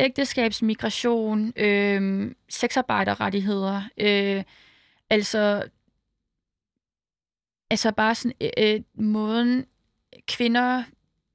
ægteskabsmigration, 0.00 1.52
øh, 1.56 2.30
sexarbejderrettigheder, 2.48 3.82
øh, 3.98 4.44
altså, 5.10 5.68
altså 7.70 7.92
bare 7.92 8.14
sådan 8.14 8.32
øh, 8.40 8.50
øh 8.58 8.80
måden 8.94 9.66
kvinder 10.28 10.84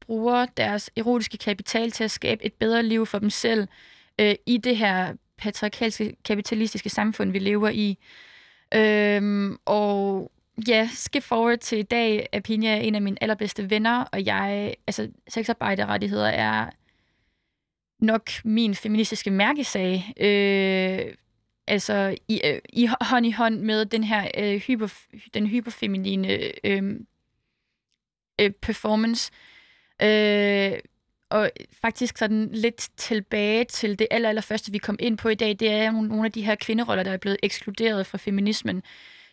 bruger 0.06 0.46
deres 0.46 0.90
erotiske 0.96 1.38
kapital 1.38 1.92
til 1.92 2.04
at 2.04 2.12
skabe 2.12 2.46
et 2.46 2.54
bedre 2.54 2.84
liv 2.84 3.06
for 3.06 3.20
dem 3.20 3.30
selv 3.30 3.68
øh, 4.20 4.36
i 4.46 4.58
det 4.58 4.78
her 4.78 5.14
patriarkalske 5.38 6.16
kapitalistiske 6.26 6.90
samfund, 6.90 7.32
vi 7.32 7.40
lever 7.40 7.70
i. 7.70 7.98
Øhm, 8.76 9.58
og 9.66 10.32
ja, 10.68 10.90
skip 10.94 11.24
forward 11.24 11.58
til 11.58 11.78
i 11.78 11.84
dag. 11.84 12.28
Apina 12.34 12.68
er 12.68 12.76
en 12.76 12.96
af 12.96 13.02
mine 13.02 13.24
allerbedste 13.24 13.70
venner, 13.70 14.04
og 14.12 14.26
jeg, 14.26 14.76
altså 14.88 15.10
sexarbejderrettigheder 15.28 16.28
er 16.28 16.70
nok 18.00 18.30
min 18.44 18.76
feministiske 18.76 19.32
mærkesag. 19.32 20.14
Øh, 20.18 21.14
altså 21.68 22.18
i, 22.28 22.42
øh, 22.46 22.60
i 22.70 22.90
hånd 23.02 23.26
i 23.26 23.32
hånd 23.32 23.60
med 23.60 23.86
den 23.86 24.04
her 24.04 24.28
øh, 24.38 24.56
hyper, 24.56 24.94
den 25.34 25.48
hyperfeminine 25.48 26.28
øh, 26.64 27.00
øh, 28.42 28.52
performance. 28.52 29.32
Øh, 29.34 29.53
Øh, 30.04 30.80
og 31.30 31.52
faktisk 31.82 32.18
sådan 32.18 32.50
lidt 32.52 32.90
tilbage 32.98 33.64
til 33.64 34.00
det 34.00 34.08
aller, 34.12 34.30
aller 34.30 34.42
første, 34.42 34.72
vi 34.72 34.78
kom 34.78 34.98
ind 35.00 35.18
på 35.18 35.30
i 35.30 35.36
dag, 35.36 35.50
det 35.60 35.70
er 35.72 35.92
nogle 35.92 36.26
af 36.26 36.32
de 36.32 36.42
her 36.42 36.56
kvinderoller, 36.56 37.04
der 37.04 37.12
er 37.12 37.18
blevet 37.18 37.38
ekskluderet 37.44 38.08
fra 38.08 38.18
feminismen, 38.18 38.84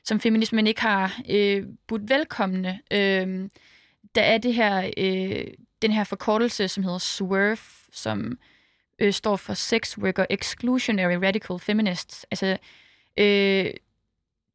som 0.05 0.21
feminismen 0.21 0.66
ikke 0.66 0.81
har 0.81 1.21
øh, 1.31 1.66
budt 1.87 2.11
velkomne. 2.11 2.81
Øh, 2.91 3.49
der 4.14 4.23
er 4.23 4.39
det 4.39 4.55
her, 4.55 4.91
øh, 4.97 5.47
den 5.83 5.93
her 5.93 6.05
forkortelse, 6.05 6.68
som 6.68 6.85
hedder 6.85 6.99
SWERF, 6.99 7.87
som 7.93 8.39
øh, 8.99 9.12
står 9.12 9.37
for 9.37 9.55
Sex 9.55 9.99
Worker 9.99 10.27
Exclusionary 10.31 11.14
Radical 11.14 11.59
Feminists. 11.59 12.27
Altså, 12.31 12.57
øh, 13.16 13.71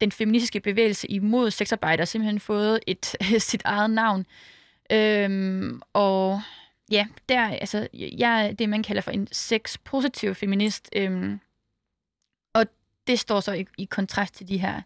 den 0.02 0.12
feministiske 0.12 0.60
bevægelse 0.60 1.12
imod 1.12 1.52
sexarbejder 1.52 2.02
har 2.02 2.06
simpelthen 2.06 2.40
fået 2.40 2.80
et, 2.88 3.16
sit 3.50 3.62
eget 3.66 3.90
navn. 3.90 4.26
Øhm, 4.92 5.82
og 5.94 6.42
ja, 6.92 7.08
der, 7.30 7.48
altså, 7.48 7.88
jeg 7.94 8.48
er 8.48 8.52
det, 8.52 8.70
man 8.70 8.84
kalder 8.84 9.02
for 9.02 9.12
en 9.12 9.28
sex-positiv 9.32 10.36
feminist. 10.36 10.90
Øhm, 10.96 11.40
og 12.54 12.66
det 13.08 13.20
står 13.20 13.40
så 13.40 13.54
i, 13.54 13.66
i 13.78 13.86
kontrast 13.86 14.36
til 14.36 14.48
de 14.48 14.58
her 14.58 14.82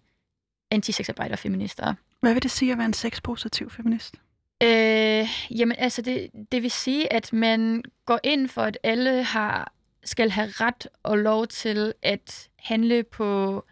anti-sexarbejder-feminister. 0.71 1.93
Hvad 2.19 2.33
vil 2.33 2.43
det 2.43 2.51
sige 2.51 2.71
at 2.71 2.77
være 2.77 2.85
en 2.85 2.93
sex-positiv 2.93 3.69
feminist? 3.69 4.15
Øh, 4.63 5.27
jamen 5.59 5.75
altså, 5.77 6.01
det, 6.01 6.29
det 6.51 6.63
vil 6.63 6.71
sige, 6.71 7.13
at 7.13 7.33
man 7.33 7.83
går 8.05 8.19
ind 8.23 8.49
for, 8.49 8.61
at 8.61 8.77
alle 8.83 9.23
har 9.23 9.73
skal 10.03 10.29
have 10.29 10.47
ret 10.47 10.87
og 11.03 11.17
lov 11.17 11.47
til 11.47 11.93
at 12.01 12.49
handle 12.59 13.03
på, 13.03 13.63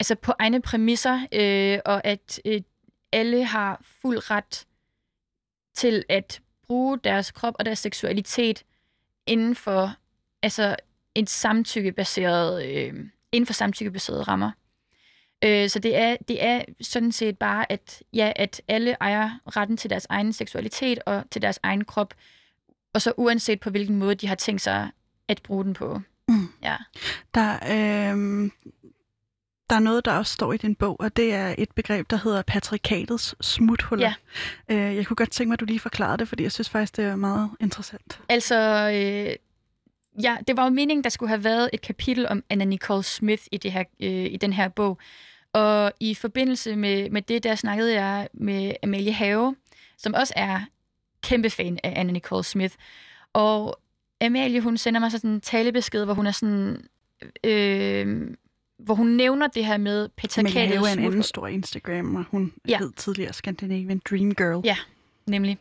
altså 0.00 0.14
på 0.14 0.32
egne 0.38 0.62
præmisser, 0.62 1.26
øh, 1.32 1.78
og 1.84 2.06
at 2.06 2.40
øh, 2.44 2.60
alle 3.12 3.44
har 3.44 3.80
fuld 4.02 4.30
ret 4.30 4.66
til 5.74 6.04
at 6.08 6.40
bruge 6.66 6.98
deres 6.98 7.30
krop 7.30 7.54
og 7.58 7.64
deres 7.64 7.78
seksualitet 7.78 8.64
inden 9.26 9.54
for 9.54 9.94
altså 10.42 10.76
et 11.14 11.30
samtykkebaseret, 11.30 12.66
øh, 12.66 12.94
inden 13.32 13.46
for 13.46 13.52
samtykkebaserede 13.52 14.22
rammer. 14.22 14.50
Øh, 15.44 15.68
så 15.68 15.78
det 15.78 15.96
er, 15.96 16.16
det 16.28 16.44
er 16.44 16.62
sådan 16.80 17.12
set 17.12 17.38
bare, 17.38 17.72
at, 17.72 18.02
ja, 18.12 18.32
at 18.36 18.62
alle 18.68 18.96
ejer 19.00 19.30
retten 19.46 19.76
til 19.76 19.90
deres 19.90 20.06
egen 20.10 20.32
seksualitet 20.32 20.98
og 21.06 21.24
til 21.30 21.42
deres 21.42 21.58
egen 21.62 21.84
krop, 21.84 22.14
og 22.94 23.02
så 23.02 23.12
uanset 23.16 23.60
på 23.60 23.70
hvilken 23.70 23.96
måde 23.96 24.14
de 24.14 24.26
har 24.26 24.34
tænkt 24.34 24.62
sig 24.62 24.90
at 25.28 25.40
bruge 25.42 25.64
den 25.64 25.74
på. 25.74 26.00
Mm. 26.28 26.48
Ja. 26.62 26.76
Der, 27.34 27.54
øh, 27.54 28.50
der 29.72 29.76
er 29.78 29.82
noget, 29.82 30.04
der 30.04 30.12
også 30.12 30.32
står 30.32 30.52
i 30.52 30.56
din 30.56 30.74
bog, 30.74 31.00
og 31.00 31.16
det 31.16 31.34
er 31.34 31.54
et 31.58 31.70
begreb, 31.70 32.10
der 32.10 32.16
hedder 32.16 32.42
patrikatets 32.42 33.34
smuthuller. 33.40 34.12
Ja. 34.68 34.74
Øh, 34.74 34.96
jeg 34.96 35.06
kunne 35.06 35.16
godt 35.16 35.30
tænke 35.30 35.48
mig, 35.48 35.54
at 35.54 35.60
du 35.60 35.64
lige 35.64 35.80
forklarede 35.80 36.18
det, 36.18 36.28
fordi 36.28 36.42
jeg 36.42 36.52
synes 36.52 36.70
faktisk, 36.70 36.96
det 36.96 37.04
er 37.04 37.16
meget 37.16 37.50
interessant. 37.60 38.20
Altså, 38.28 38.56
øh, 38.94 39.36
ja, 40.22 40.36
det 40.46 40.56
var 40.56 40.64
jo 40.64 40.70
meningen, 40.70 41.04
der 41.04 41.10
skulle 41.10 41.28
have 41.28 41.44
været 41.44 41.70
et 41.72 41.80
kapitel 41.80 42.28
om 42.28 42.44
Anna 42.50 42.64
Nicole 42.64 43.02
Smith 43.02 43.42
i, 43.52 43.56
det 43.56 43.72
her, 43.72 43.84
øh, 44.00 44.24
i 44.24 44.36
den 44.36 44.52
her 44.52 44.68
bog. 44.68 44.98
Og 45.52 45.92
i 46.00 46.14
forbindelse 46.14 46.76
med, 46.76 47.10
med 47.10 47.22
det, 47.22 47.42
der 47.42 47.54
snakkede 47.54 47.94
jeg 47.94 48.28
med 48.34 48.72
Amalie 48.82 49.12
Have, 49.12 49.56
som 49.98 50.14
også 50.14 50.32
er 50.36 50.60
kæmpe 51.22 51.50
fan 51.50 51.78
af 51.82 51.92
Anna 51.96 52.12
Nicole 52.12 52.44
Smith. 52.44 52.74
Og 53.32 53.80
Amalie, 54.20 54.60
hun 54.60 54.76
sender 54.76 55.00
mig 55.00 55.10
sådan 55.10 55.30
en 55.30 55.40
talebesked, 55.40 56.04
hvor 56.04 56.14
hun 56.14 56.26
er 56.26 56.30
sådan... 56.30 56.88
Øh, 57.44 58.34
hvor 58.84 58.94
hun 58.94 59.06
nævner 59.06 59.46
det 59.46 59.64
her 59.64 59.76
med 59.76 60.08
patriarkatet. 60.16 60.78
Have 60.78 60.88
er 60.88 60.92
en 60.92 61.04
anden 61.04 61.22
stor 61.22 61.46
Instagram, 61.46 62.16
og 62.16 62.24
hun 62.30 62.52
ja. 62.68 62.78
hed 62.78 62.92
tidligere 62.92 63.32
Scandinavian 63.32 64.00
Dream 64.10 64.34
Girl. 64.34 64.60
Ja, 64.64 64.76
nemlig. 65.26 65.58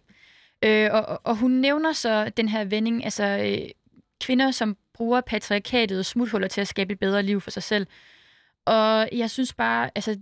Øh, 0.64 0.90
og, 0.92 1.22
og 1.24 1.36
hun 1.36 1.52
nævner 1.52 1.94
så 1.94 2.32
den 2.38 2.50
her 2.50 2.64
vending, 2.64 3.04
altså 3.04 3.24
øh, 3.24 3.70
kvinder, 4.22 4.52
som 4.52 4.78
bruger 4.94 5.22
patriarkatet 5.22 6.00
og 6.00 6.06
smuthuller 6.06 6.48
til 6.48 6.62
at 6.62 6.68
skabe 6.68 6.94
et 6.94 7.00
bedre 7.00 7.24
liv 7.24 7.42
for 7.42 7.52
sig 7.52 7.64
selv. 7.64 7.88
Og 8.66 9.10
jeg 9.12 9.30
synes 9.30 9.54
bare, 9.54 9.90
altså, 9.96 10.20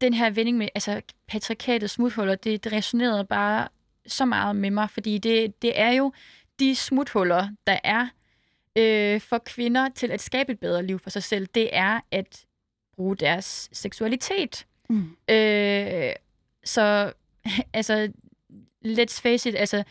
den 0.00 0.14
her 0.14 0.30
vending 0.30 0.58
med 0.58 0.68
altså, 0.74 1.02
patriarkatet 1.28 1.90
smuthuller, 1.90 2.34
det, 2.34 2.64
det 2.64 2.72
resonerede 2.72 3.24
bare 3.24 3.68
så 4.06 4.24
meget 4.24 4.56
med 4.56 4.70
mig, 4.70 4.90
fordi 4.90 5.18
det, 5.18 5.62
det 5.62 5.80
er 5.80 5.90
jo 5.90 6.12
de 6.60 6.76
smuthuller, 6.76 7.48
der 7.66 7.78
er 7.84 8.08
øh, 8.76 9.20
for 9.20 9.38
kvinder 9.38 9.88
til 9.88 10.10
at 10.10 10.22
skabe 10.22 10.52
et 10.52 10.60
bedre 10.60 10.82
liv 10.82 10.98
for 10.98 11.10
sig 11.10 11.22
selv, 11.22 11.46
det 11.46 11.68
er 11.72 12.00
at 12.10 12.44
bruge 12.96 13.16
deres 13.16 13.68
seksualitet. 13.72 14.66
Mm. 14.88 15.16
Øh, 15.28 16.12
så 16.64 17.12
altså, 17.72 18.12
let's 18.86 19.20
face 19.20 19.48
it, 19.48 19.54
altså, 19.54 19.84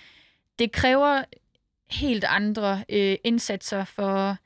det 0.59 0.71
kræver 0.71 1.23
helt 1.89 2.23
andre 2.23 2.83
øh, 2.89 3.17
indsatser 3.23 3.83
for 3.83 4.37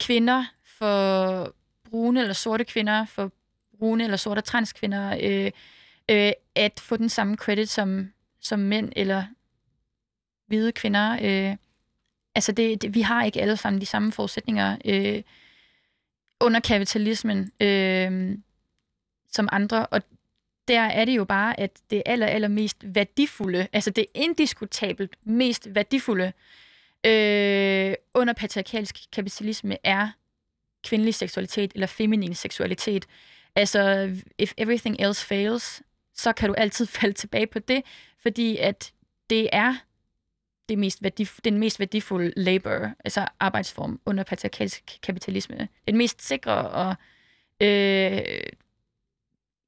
kvinder, 0.00 0.44
for 0.64 1.54
brune 1.90 2.20
eller 2.20 2.34
sorte 2.34 2.64
kvinder, 2.64 3.06
for 3.06 3.32
brune 3.78 4.04
eller 4.04 4.16
sorte 4.16 4.40
transkvinder, 4.40 5.18
øh, 5.22 5.50
øh, 6.08 6.32
at 6.54 6.80
få 6.80 6.96
den 6.96 7.08
samme 7.08 7.36
credit 7.36 7.68
som, 7.68 8.12
som 8.40 8.58
mænd 8.58 8.92
eller 8.96 9.24
hvide 10.46 10.72
kvinder. 10.72 11.18
Øh, 11.22 11.56
altså, 12.38 12.52
det, 12.52 12.82
det, 12.82 12.94
vi 12.94 13.00
har 13.00 13.24
ikke 13.24 13.40
alle 13.40 13.56
sammen 13.56 13.80
de 13.80 13.86
samme 13.86 14.12
forudsætninger 14.12 14.76
øh, 14.84 15.22
under 16.40 16.60
kapitalismen 16.60 17.52
øh, 17.60 18.38
som 19.32 19.48
andre, 19.52 19.86
og 19.86 20.02
der 20.68 20.80
er 20.80 21.04
det 21.04 21.16
jo 21.16 21.24
bare, 21.24 21.60
at 21.60 21.70
det 21.90 22.02
aller, 22.06 22.26
aller 22.26 22.48
mest 22.48 22.76
værdifulde, 22.82 23.68
altså 23.72 23.90
det 23.90 24.06
indiskutabelt 24.14 25.16
mest 25.24 25.68
værdifulde 25.70 26.32
øh, 27.06 27.94
under 28.14 28.34
patriarkalsk 28.36 28.96
kapitalisme 29.12 29.76
er 29.84 30.08
kvindelig 30.84 31.14
seksualitet 31.14 31.72
eller 31.74 31.86
feminin 31.86 32.34
seksualitet. 32.34 33.06
Altså, 33.54 34.10
if 34.38 34.52
everything 34.56 35.00
else 35.00 35.26
fails, 35.26 35.82
så 36.14 36.32
kan 36.32 36.48
du 36.48 36.54
altid 36.54 36.86
falde 37.00 37.14
tilbage 37.14 37.46
på 37.46 37.58
det, 37.58 37.82
fordi 38.22 38.56
at 38.56 38.92
det 39.30 39.48
er 39.52 39.74
det 40.68 40.78
mest 40.78 41.02
værdif- 41.04 41.38
den 41.44 41.58
mest 41.58 41.80
værdifulde 41.80 42.32
labor, 42.36 42.90
altså 43.04 43.28
arbejdsform 43.40 44.00
under 44.06 44.24
patriarkalsk 44.24 44.98
kapitalisme. 45.02 45.68
Den 45.88 45.96
mest 45.96 46.22
sikre 46.22 46.70
og 46.70 46.94
øh, 47.60 48.42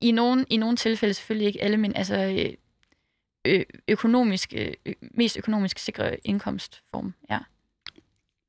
i 0.01 0.13
nogle, 0.13 0.45
i 0.51 0.57
nogle 0.57 0.77
tilfælde 0.77 1.15
selvfølgelig 1.15 1.47
ikke 1.47 1.63
alle, 1.63 1.77
men 1.77 1.97
altså 1.97 2.47
øh, 3.45 3.65
økonomisk, 3.89 4.53
øh, 4.57 4.95
mest 5.01 5.37
økonomisk 5.37 5.79
sikre 5.79 6.27
indkomstform, 6.27 7.15
ja 7.31 7.39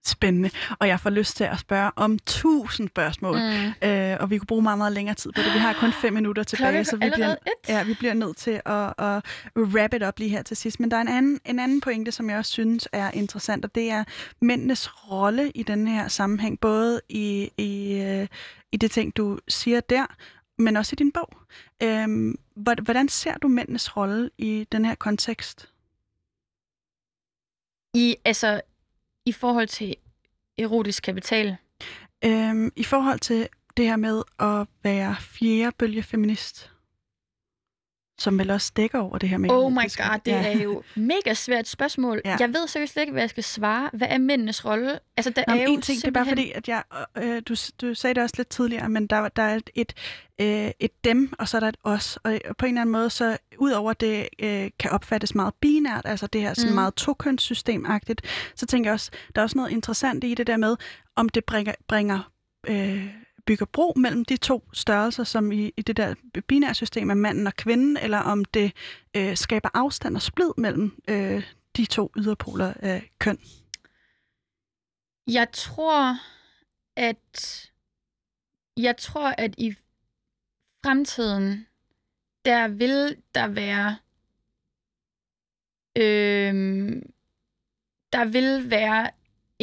spændende. 0.06 0.50
Og 0.80 0.88
jeg 0.88 1.00
får 1.00 1.10
lyst 1.10 1.38
til 1.38 1.44
at 1.44 1.60
spørge 1.60 1.92
om 1.96 2.20
tusind 2.20 2.90
spørgsmål. 2.90 3.38
Mm. 3.38 3.88
Øh, 3.90 4.18
og 4.20 4.30
vi 4.30 4.38
kunne 4.38 4.48
bruge 4.48 4.62
meget, 4.62 4.78
meget 4.78 4.94
længere 4.94 5.16
tid 5.16 5.32
på 5.32 5.42
det. 5.42 5.54
Vi 5.54 5.60
har 5.60 5.74
kun 5.74 5.94
fem 5.94 6.14
minutter 6.14 6.44
tilbage, 6.44 6.84
så 6.86 6.96
vi 6.98 7.06
bliver, 7.14 7.32
et. 7.32 7.38
ja, 7.68 7.84
vi 7.84 7.94
bliver 7.94 8.14
nødt 8.14 8.38
til 8.38 8.62
at, 8.66 8.94
at 8.98 9.24
wrap 9.58 9.94
it 9.94 10.04
up 10.08 10.20
lige 10.20 10.30
her 10.30 10.42
til 10.42 10.58
sidst. 10.58 10.80
Men 10.80 10.92
der 10.92 10.98
er 10.98 11.02
en 11.02 11.08
anden, 11.08 11.40
en 11.46 11.60
anden 11.60 11.82
pointe, 11.82 12.12
som 12.12 12.30
jeg 12.30 12.38
også 12.38 12.52
synes 12.52 12.88
er 12.92 13.12
interessant, 13.12 13.66
og 13.66 13.76
det 13.76 13.92
er 13.92 14.04
mændenes 14.42 15.12
rolle 15.12 15.52
i 15.52 15.64
den 15.64 15.88
her 15.88 16.08
sammenhæng, 16.08 16.60
både 16.60 17.02
i, 17.10 17.52
i, 17.58 17.94
øh, 18.02 18.28
i 18.72 18.78
det 18.78 18.92
ting, 18.92 19.18
du 19.18 19.40
siger 19.48 19.80
der, 19.80 20.06
men 20.58 20.78
også 20.78 20.94
i 20.94 20.96
din 20.96 21.12
bog. 21.12 21.30
Øhm, 21.84 22.36
hvor- 22.56 22.82
hvordan 22.84 23.10
ser 23.10 23.38
du 23.38 23.48
mændenes 23.48 23.98
rolle 23.98 24.30
i 24.38 24.68
den 24.72 24.86
her 24.86 24.96
kontekst? 24.96 25.68
I, 27.94 28.16
altså, 28.26 28.62
i 29.26 29.32
forhold 29.32 29.68
til 29.68 29.96
erotisk 30.58 31.04
kapital. 31.04 31.58
Øhm, 32.26 32.72
I 32.76 32.84
forhold 32.84 33.20
til 33.20 33.48
det 33.78 33.86
her 33.86 33.96
med 33.96 34.22
at 34.40 34.68
være 34.84 35.16
fjerde 35.20 35.76
bølge 35.80 36.04
feminist, 36.04 36.71
som 38.22 38.40
vel 38.40 38.52
også 38.52 38.72
dækker 38.76 39.00
over 39.00 39.18
det 39.18 39.30
her 39.30 39.38
med... 39.38 39.50
Oh 39.50 39.72
my 39.72 39.76
god, 39.76 40.20
det 40.26 40.32
Ja. 40.32 40.48
er 40.54 40.64
jo 40.64 40.84
mega 40.96 41.34
svært 41.34 41.68
spørgsmål. 41.68 42.22
Ja. 42.26 42.36
Jeg 42.40 42.50
ved 42.50 42.68
seriøst 42.68 42.98
ikke, 42.98 43.12
hvad 43.12 43.22
jeg 43.22 43.30
skal 43.30 43.44
svare. 43.44 43.90
Hvad 43.94 44.08
er 44.10 44.18
mændenes 44.18 44.66
rolle? 44.66 45.00
Altså, 45.18 45.30
der 45.36 45.44
Nå, 45.48 45.54
er 45.54 45.64
jo 45.64 45.74
en 45.74 45.82
ting, 45.82 46.02
det 46.02 46.08
er 46.08 46.12
bare 46.12 46.26
simpelthen- 46.26 46.54
fordi, 46.54 46.58
at 46.58 46.68
jeg, 46.68 47.36
øh, 47.36 47.42
du, 47.48 47.56
du 47.82 47.94
sagde 47.94 48.14
det 48.14 48.24
også 48.24 48.36
lidt 48.38 48.50
tidligere, 48.50 48.90
men 48.90 49.08
der, 49.08 49.28
der 49.30 49.44
er 49.44 49.56
et, 49.56 49.70
et, 49.76 49.94
øh, 50.42 50.72
et 50.80 50.92
dem, 51.04 51.34
og 51.40 51.48
så 51.48 51.58
er 51.58 51.60
der 51.60 51.68
et 51.68 51.78
os. 51.84 52.18
Og 52.24 52.40
på 52.58 52.66
en 52.66 52.70
eller 52.72 52.82
anden 52.82 52.92
måde, 52.92 53.10
så 53.10 53.38
udover 53.58 53.94
det 53.94 54.28
øh, 54.40 54.70
kan 54.80 54.92
opfattes 54.92 55.36
meget 55.36 55.54
binært, 55.62 56.02
altså 56.06 56.28
det 56.28 56.42
her 56.42 56.54
sådan 56.54 56.70
Mm. 56.72 56.76
meget 56.76 56.94
tokønssystemagtigt, 56.96 58.22
så 58.56 58.66
tænker 58.66 58.90
jeg 58.90 58.94
også, 58.94 59.12
der 59.36 59.42
er 59.42 59.44
også 59.44 59.58
noget 59.58 59.72
interessant 59.72 60.24
i 60.24 60.34
det 60.34 60.48
der 60.48 60.58
med, 60.58 60.76
om 61.16 61.30
det 61.30 61.46
bringer, 61.46 61.74
bringer 61.88 62.32
øh, 62.68 63.06
bygger 63.46 63.66
bro 63.66 63.94
mellem 63.96 64.26
de 64.26 64.38
to 64.38 64.70
størrelser, 64.74 65.24
som 65.24 65.52
i, 65.52 65.72
i 65.78 65.82
det 65.82 65.98
der 65.98 66.16
binære 66.48 66.74
system 66.74 67.10
er 67.10 67.14
manden 67.14 67.48
og 67.48 67.54
kvinden, 67.54 67.98
eller 67.98 68.18
om 68.18 68.46
det 68.46 68.72
øh, 69.16 69.38
skaber 69.38 69.70
afstand 69.74 70.16
og 70.16 70.22
splid 70.22 70.52
mellem 70.58 71.02
øh, 71.08 71.44
de 71.78 71.86
to 71.86 72.12
yderpoler 72.18 72.74
af 72.80 73.12
køn. 73.20 73.40
Jeg 75.28 75.48
tror, 75.54 76.18
at 76.96 77.68
jeg 78.78 78.98
tror, 78.98 79.34
at 79.38 79.56
i 79.58 79.76
fremtiden, 80.84 81.68
der 82.46 82.68
vil 82.68 83.18
der 83.36 83.48
være 83.48 83.98
øh, 85.98 87.02
der 88.14 88.26
vil 88.26 88.70
være 88.70 89.12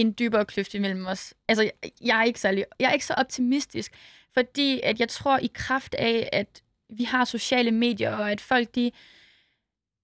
en 0.01 0.15
dybere 0.19 0.45
kløft 0.45 0.75
imellem 0.75 1.07
os. 1.07 1.35
Altså, 1.49 1.63
jeg, 1.63 1.73
jeg 2.01 2.21
er 2.21 2.25
ikke 2.25 2.41
særlig, 2.41 2.65
jeg 2.81 2.89
er 2.89 2.93
ikke 2.93 3.07
så 3.07 3.15
optimistisk, 3.15 3.93
fordi 4.35 4.81
at 4.83 5.01
jeg 5.01 5.09
tror 5.09 5.39
i 5.39 5.51
kraft 5.55 5.95
af, 5.95 6.29
at 6.33 6.63
vi 6.91 7.05
har 7.05 7.25
sociale 7.25 7.71
medier, 7.71 8.17
og 8.17 8.31
at 8.31 8.41
folk 8.41 8.75
de 8.75 8.87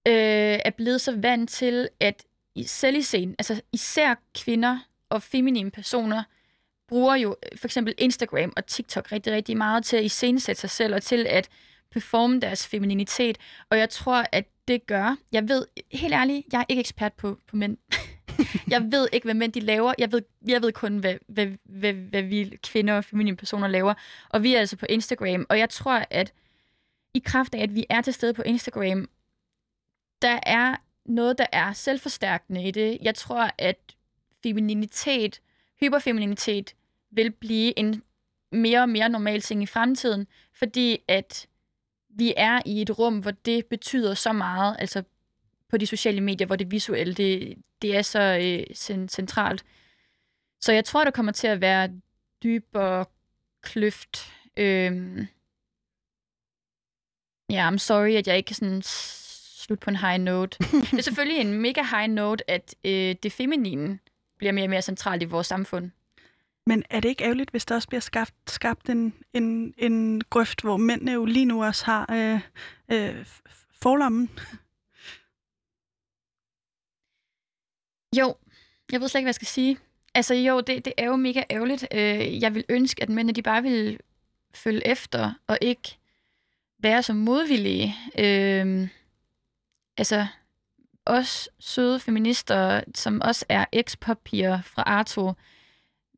øh, 0.07 0.59
er 0.65 0.69
blevet 0.77 1.01
så 1.01 1.15
vant 1.17 1.49
til, 1.49 1.89
at 1.99 2.25
i 2.55 2.63
scenen, 2.63 3.35
altså 3.39 3.61
især 3.73 4.15
kvinder 4.35 4.79
og 5.09 5.23
feminine 5.23 5.71
personer, 5.71 6.23
bruger 6.87 7.15
jo 7.15 7.35
øh, 7.51 7.57
for 7.57 7.67
eksempel 7.67 7.93
Instagram 7.97 8.53
og 8.57 8.65
TikTok 8.65 9.11
rigtig, 9.11 9.33
rigtig 9.33 9.57
meget 9.57 9.85
til 9.85 9.97
at 9.97 10.03
iscenesætte 10.03 10.61
sig 10.61 10.69
selv 10.69 10.95
og 10.95 11.03
til 11.03 11.27
at 11.27 11.49
performe 11.91 12.39
deres 12.39 12.67
femininitet. 12.67 13.37
Og 13.69 13.77
jeg 13.77 13.89
tror, 13.89 14.25
at 14.31 14.45
det 14.67 14.87
gør, 14.87 15.15
jeg 15.31 15.49
ved, 15.49 15.65
helt 15.91 16.13
ærligt, 16.13 16.45
jeg 16.51 16.59
er 16.59 16.65
ikke 16.69 16.79
ekspert 16.79 17.13
på, 17.13 17.39
på 17.47 17.55
mænd. 17.55 17.77
jeg 18.67 18.91
ved 18.91 19.07
ikke, 19.13 19.25
hvad 19.25 19.33
mænd 19.33 19.51
de 19.51 19.59
laver. 19.59 19.93
Jeg 19.97 20.11
ved, 20.11 20.21
jeg 20.47 20.61
ved 20.61 20.71
kun, 20.71 20.97
hvad, 20.97 21.15
hvad, 21.27 21.47
hvad, 21.63 21.93
hvad 21.93 22.21
vi 22.21 22.57
kvinder 22.63 22.93
og 22.93 23.05
feminine 23.05 23.37
personer 23.37 23.67
laver. 23.67 23.93
Og 24.29 24.43
vi 24.43 24.55
er 24.55 24.59
altså 24.59 24.77
på 24.77 24.85
Instagram. 24.89 25.45
Og 25.49 25.59
jeg 25.59 25.69
tror, 25.69 26.05
at 26.09 26.33
i 27.13 27.19
kraft 27.25 27.55
af, 27.55 27.63
at 27.63 27.75
vi 27.75 27.85
er 27.89 28.01
til 28.01 28.13
stede 28.13 28.33
på 28.33 28.41
Instagram, 28.41 29.09
der 30.21 30.39
er 30.43 30.75
noget, 31.05 31.37
der 31.37 31.45
er 31.51 31.73
selvforstærkende 31.73 32.67
i 32.67 32.71
det. 32.71 32.97
Jeg 33.01 33.15
tror, 33.15 33.49
at 33.57 33.95
femininitet, 34.43 35.41
hyperfemininitet, 35.79 36.75
vil 37.11 37.31
blive 37.31 37.79
en 37.79 38.01
mere 38.51 38.81
og 38.81 38.89
mere 38.89 39.09
normal 39.09 39.41
ting 39.41 39.63
i 39.63 39.65
fremtiden, 39.65 40.27
fordi 40.53 40.97
at 41.07 41.47
vi 42.09 42.33
er 42.37 42.61
i 42.65 42.81
et 42.81 42.99
rum, 42.99 43.19
hvor 43.19 43.31
det 43.31 43.65
betyder 43.65 44.13
så 44.13 44.33
meget, 44.33 44.75
altså 44.79 45.03
på 45.75 45.79
de 45.79 45.87
sociale 45.87 46.21
medier, 46.21 46.47
hvor 46.47 46.55
det 46.55 46.71
visuelle, 46.71 47.13
det, 47.13 47.57
det 47.81 47.97
er 47.97 48.01
så 48.01 48.19
øh, 48.19 48.75
cen- 48.75 49.07
centralt. 49.07 49.65
Så 50.61 50.71
jeg 50.71 50.85
tror, 50.85 51.03
der 51.03 51.11
kommer 51.11 51.31
til 51.31 51.47
at 51.47 51.61
være 51.61 51.89
dybere 52.43 53.05
kløft. 53.61 54.33
Øhm, 54.57 55.27
ja, 57.49 57.69
I'm 57.71 57.77
sorry, 57.77 58.11
at 58.11 58.27
jeg 58.27 58.37
ikke 58.37 58.47
kan 58.47 58.55
sådan 58.55 58.81
slutte 58.85 59.81
på 59.81 59.89
en 59.89 59.95
high 59.95 60.19
note. 60.19 60.57
det 60.91 60.97
er 60.97 61.01
selvfølgelig 61.01 61.41
en 61.41 61.53
mega 61.53 61.81
high 61.83 62.09
note, 62.13 62.49
at 62.49 62.75
øh, 62.83 63.15
det 63.23 63.31
feminine 63.31 63.99
bliver 64.37 64.51
mere 64.51 64.65
og 64.65 64.69
mere 64.69 64.81
centralt 64.81 65.21
i 65.21 65.25
vores 65.25 65.47
samfund. 65.47 65.91
Men 66.65 66.83
er 66.89 66.99
det 66.99 67.09
ikke 67.09 67.23
ærgerligt, 67.23 67.51
hvis 67.51 67.65
der 67.65 67.75
også 67.75 67.87
bliver 67.87 68.01
skabt, 68.01 68.51
skabt 68.51 68.89
en, 68.89 69.13
en, 69.33 69.73
en 69.77 70.21
grøft, 70.29 70.61
hvor 70.61 70.77
mændene 70.77 71.11
jo 71.11 71.25
lige 71.25 71.45
nu 71.45 71.63
også 71.63 71.85
har 71.85 72.05
øh, 72.11 72.39
øh, 72.91 73.25
forlommen? 73.81 74.29
Jo, 78.17 78.35
jeg 78.91 79.01
ved 79.01 79.07
slet 79.07 79.19
ikke, 79.19 79.25
hvad 79.25 79.29
jeg 79.29 79.35
skal 79.35 79.47
sige. 79.47 79.77
Altså 80.13 80.33
jo, 80.33 80.59
det, 80.59 80.85
det 80.85 80.93
er 80.97 81.05
jo 81.05 81.15
mega 81.15 81.43
ærgerligt. 81.49 81.87
Øh, 81.91 82.41
jeg 82.41 82.55
vil 82.55 82.65
ønske, 82.69 83.03
at 83.03 83.09
mændene 83.09 83.33
de 83.33 83.41
bare 83.41 83.63
ville 83.63 83.97
følge 84.53 84.87
efter, 84.87 85.33
og 85.47 85.57
ikke 85.61 85.97
være 86.79 87.03
så 87.03 87.13
modvillige. 87.13 87.95
Øh, 88.19 88.87
altså, 89.97 90.27
os 91.05 91.49
søde 91.59 91.99
feminister, 91.99 92.81
som 92.95 93.21
også 93.21 93.45
er 93.49 93.65
eks-poppiger 93.71 94.61
fra 94.61 94.81
Arto, 94.81 95.33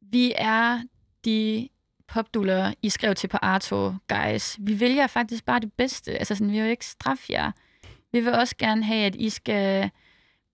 vi 0.01 0.33
er 0.35 0.81
de 1.25 1.69
popduller, 2.07 2.73
I 2.81 2.89
skrev 2.89 3.15
til 3.15 3.27
på 3.27 3.37
Arto, 3.41 3.93
guys. 4.07 4.57
Vi 4.59 4.79
vælger 4.79 5.07
faktisk 5.07 5.45
bare 5.45 5.59
det 5.59 5.73
bedste. 5.73 6.17
Altså, 6.17 6.35
sådan, 6.35 6.51
vi 6.51 6.57
vil 6.57 6.65
jo 6.65 6.71
ikke 6.71 6.85
straffe 6.85 7.25
jer. 7.29 7.51
Vi 8.11 8.19
vil 8.19 8.33
også 8.33 8.55
gerne 8.57 8.83
have, 8.83 9.05
at 9.05 9.15
I 9.15 9.29
skal 9.29 9.91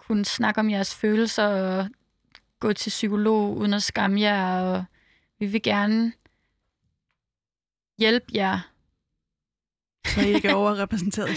kunne 0.08 0.26
snakke 0.26 0.60
om 0.60 0.70
jeres 0.70 0.95
følelser 0.95 1.45
og 1.47 1.88
gå 2.60 2.74
til 2.74 2.89
psykolog 2.89 3.58
uden 3.58 3.74
at 3.74 3.84
skamme 3.84 4.22
jer, 4.22 4.60
og 4.60 4.84
vi 5.39 5.45
vil 5.45 5.62
gerne 5.62 6.14
hjælpe 7.99 8.26
jer. 8.34 8.60
Så 10.08 10.22
I 10.22 10.34
ikke 10.34 10.47
er 10.47 10.54
overrepræsenteret 10.54 11.30
i 11.32 11.36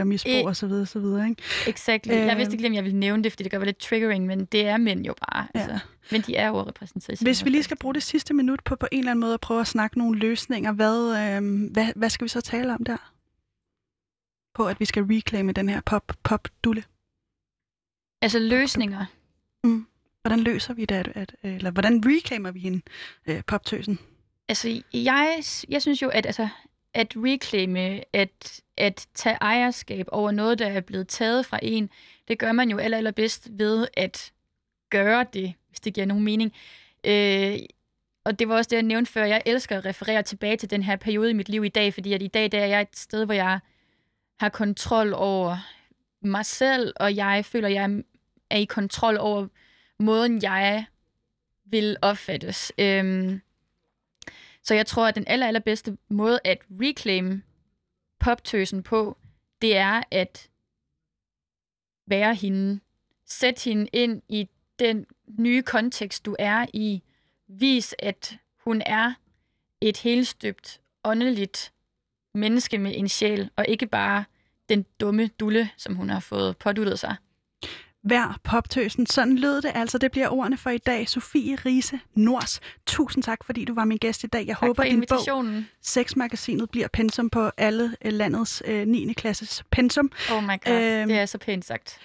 og 0.00 0.06
misbrug 0.06 0.32
I- 0.32 0.44
osv. 0.44 0.54
Så 0.54 0.66
videre, 0.66 0.86
så 0.86 0.98
videre, 1.00 1.28
ikke? 1.28 1.42
Exakt. 1.66 2.06
Jeg 2.06 2.36
vidste 2.36 2.52
ikke, 2.52 2.62
lige, 2.62 2.70
om 2.70 2.74
jeg 2.74 2.84
ville 2.84 2.98
nævne 2.98 3.24
det, 3.24 3.32
fordi 3.32 3.42
det 3.44 3.50
gør 3.52 3.64
lidt 3.64 3.78
triggering, 3.78 4.26
men 4.26 4.44
det 4.44 4.66
er 4.66 4.76
mænd 4.76 5.06
jo 5.06 5.14
bare. 5.20 5.48
Ja. 5.54 5.60
Altså. 5.60 5.78
Men 6.10 6.20
de 6.20 6.36
er 6.36 6.50
overrepræsenteret. 6.50 7.20
Hvis 7.20 7.44
vi 7.44 7.50
lige 7.50 7.62
skal 7.62 7.76
bruge 7.76 7.94
det 7.94 8.02
sidste 8.02 8.34
minut 8.34 8.64
på 8.64 8.76
på 8.76 8.86
en 8.92 8.98
eller 8.98 9.10
anden 9.10 9.20
måde 9.20 9.34
at 9.34 9.40
prøve 9.40 9.60
at 9.60 9.66
snakke 9.66 9.98
nogle 9.98 10.18
løsninger, 10.18 10.72
hvad, 10.72 11.18
øh, 11.18 11.70
hvad, 11.72 11.92
hvad 11.96 12.10
skal 12.10 12.24
vi 12.24 12.28
så 12.28 12.40
tale 12.40 12.74
om 12.74 12.84
der? 12.84 13.12
På 14.54 14.66
at 14.68 14.80
vi 14.80 14.84
skal 14.84 15.02
reclaime 15.02 15.52
den 15.52 15.68
her 15.68 15.80
pop, 15.80 16.12
pop 16.22 16.48
dulle. 16.64 16.84
Altså 18.22 18.38
løsninger. 18.38 19.06
Hvordan 20.22 20.40
løser 20.40 20.74
vi 20.74 20.84
det? 20.84 20.94
At, 20.94 21.08
at, 21.14 21.34
eller 21.42 21.70
hvordan 21.70 22.02
reclaimer 22.06 22.50
vi 22.50 22.62
en 22.62 22.82
øh, 23.26 23.42
poptøsen? 23.46 23.98
Altså, 24.48 24.82
jeg, 24.92 25.42
jeg 25.68 25.82
synes 25.82 26.02
jo, 26.02 26.08
at, 26.08 26.26
altså, 26.26 26.48
at 26.94 27.14
reclaime, 27.16 28.00
at, 28.16 28.60
at 28.76 29.06
tage 29.14 29.38
ejerskab 29.40 30.06
over 30.12 30.30
noget, 30.30 30.58
der 30.58 30.66
er 30.66 30.80
blevet 30.80 31.08
taget 31.08 31.46
fra 31.46 31.58
en, 31.62 31.90
det 32.28 32.38
gør 32.38 32.52
man 32.52 32.70
jo 32.70 32.78
aller, 32.78 32.98
allerbedst 32.98 33.48
ved 33.50 33.88
at 33.96 34.32
gøre 34.90 35.26
det, 35.32 35.54
hvis 35.68 35.80
det 35.80 35.94
giver 35.94 36.06
nogen 36.06 36.24
mening. 36.24 36.52
Øh, 37.04 37.58
og 38.24 38.38
det 38.38 38.48
var 38.48 38.56
også 38.56 38.68
det, 38.68 38.76
jeg 38.76 38.82
nævnte 38.82 39.12
før. 39.12 39.24
Jeg 39.24 39.42
elsker 39.46 39.78
at 39.78 39.84
referere 39.84 40.22
tilbage 40.22 40.56
til 40.56 40.70
den 40.70 40.82
her 40.82 40.96
periode 40.96 41.30
i 41.30 41.34
mit 41.34 41.48
liv 41.48 41.64
i 41.64 41.68
dag, 41.68 41.94
fordi 41.94 42.12
at 42.12 42.22
i 42.22 42.26
dag 42.26 42.52
der 42.52 42.60
er 42.60 42.66
jeg 42.66 42.80
et 42.80 42.96
sted, 42.96 43.24
hvor 43.24 43.34
jeg 43.34 43.58
har 44.40 44.48
kontrol 44.48 45.12
over 45.14 45.58
mig 46.22 46.46
selv, 46.46 46.92
og 46.96 47.16
jeg 47.16 47.44
føler, 47.44 47.68
jeg 47.68 48.02
er 48.50 48.56
i 48.56 48.64
kontrol 48.64 49.16
over 49.18 49.48
måden, 49.98 50.42
jeg 50.42 50.84
vil 51.64 51.96
opfattes. 52.02 52.72
Øhm, 52.78 53.40
så 54.62 54.74
jeg 54.74 54.86
tror, 54.86 55.06
at 55.06 55.14
den 55.14 55.24
aller, 55.26 55.46
allerbedste 55.46 55.98
måde 56.08 56.40
at 56.44 56.58
reclaim 56.70 57.42
poptøsen 58.18 58.82
på, 58.82 59.18
det 59.62 59.76
er 59.76 60.02
at 60.10 60.50
være 62.06 62.34
hende. 62.34 62.80
Sæt 63.28 63.64
hende 63.64 63.88
ind 63.92 64.22
i 64.28 64.48
den 64.78 65.06
nye 65.38 65.62
kontekst, 65.62 66.26
du 66.26 66.36
er 66.38 66.66
i. 66.72 67.02
Vis, 67.48 67.94
at 67.98 68.38
hun 68.64 68.82
er 68.86 69.14
et 69.80 69.96
helstøbt, 69.96 70.80
åndeligt 71.04 71.72
menneske 72.34 72.78
med 72.78 72.92
en 72.96 73.08
sjæl, 73.08 73.50
og 73.56 73.64
ikke 73.68 73.86
bare 73.86 74.24
den 74.68 74.84
dumme 75.00 75.30
dulle, 75.40 75.70
som 75.76 75.94
hun 75.94 76.10
har 76.10 76.20
fået 76.20 76.56
påduttet 76.56 76.98
sig. 76.98 77.16
hver 78.02 78.40
poptøsen. 78.44 79.06
Sådan 79.06 79.38
lød 79.38 79.62
det 79.62 79.70
altså. 79.74 79.98
Det 79.98 80.10
bliver 80.10 80.28
ordene 80.28 80.56
for 80.56 80.70
i 80.70 80.78
dag. 80.78 81.08
Sofie 81.08 81.54
Riese 81.66 82.00
Nors, 82.14 82.60
tusind 82.86 83.22
tak, 83.22 83.44
fordi 83.44 83.64
du 83.64 83.74
var 83.74 83.84
min 83.84 83.98
gæst 83.98 84.24
i 84.24 84.26
dag. 84.26 84.46
Jeg 84.46 84.56
tak 84.56 84.66
håber, 84.66 84.84
din 84.84 85.04
bog. 85.08 85.44
Sexmagasinet, 85.82 86.70
bliver 86.70 86.88
pensum 86.88 87.30
på 87.30 87.50
alle 87.56 87.96
øh, 88.04 88.12
landets 88.12 88.62
øh, 88.66 88.86
9. 88.86 89.12
klasses 89.12 89.64
pensum. 89.70 90.10
Oh 90.32 90.42
my 90.42 90.48
god, 90.64 90.72
Øhm, 90.72 91.08
det 91.08 91.18
er 91.18 91.26
så 91.26 91.38
pænt 91.38 91.64
sagt. 91.64 92.00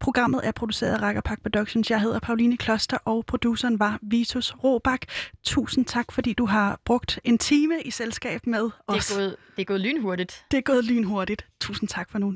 Programmet 0.00 0.40
er 0.44 0.52
produceret 0.52 0.94
af 0.94 1.02
Rakkerpak 1.02 1.42
Productions. 1.42 1.90
Jeg 1.90 2.00
hedder 2.00 2.18
Pauline 2.18 2.56
Kloster, 2.56 2.96
og 3.04 3.24
produceren 3.26 3.78
var 3.78 3.98
Vitus 4.02 4.54
Robak. 4.64 5.00
Tusind 5.44 5.84
tak, 5.84 6.12
fordi 6.12 6.32
du 6.32 6.46
har 6.46 6.80
brugt 6.84 7.18
en 7.24 7.38
time 7.38 7.74
i 7.84 7.90
selskab 7.90 8.46
med 8.46 8.62
Det 8.62 8.72
os. 8.86 9.10
er, 9.10 9.14
gået, 9.16 9.36
det 9.56 9.62
er 9.62 9.66
gået 9.66 9.80
lynhurtigt. 9.80 10.44
det 10.50 10.56
er 10.58 10.62
gået 10.62 10.84
lynhurtigt. 10.84 11.46
Tusind 11.60 11.88
tak 11.88 12.10
for 12.10 12.18
nu. 12.18 12.28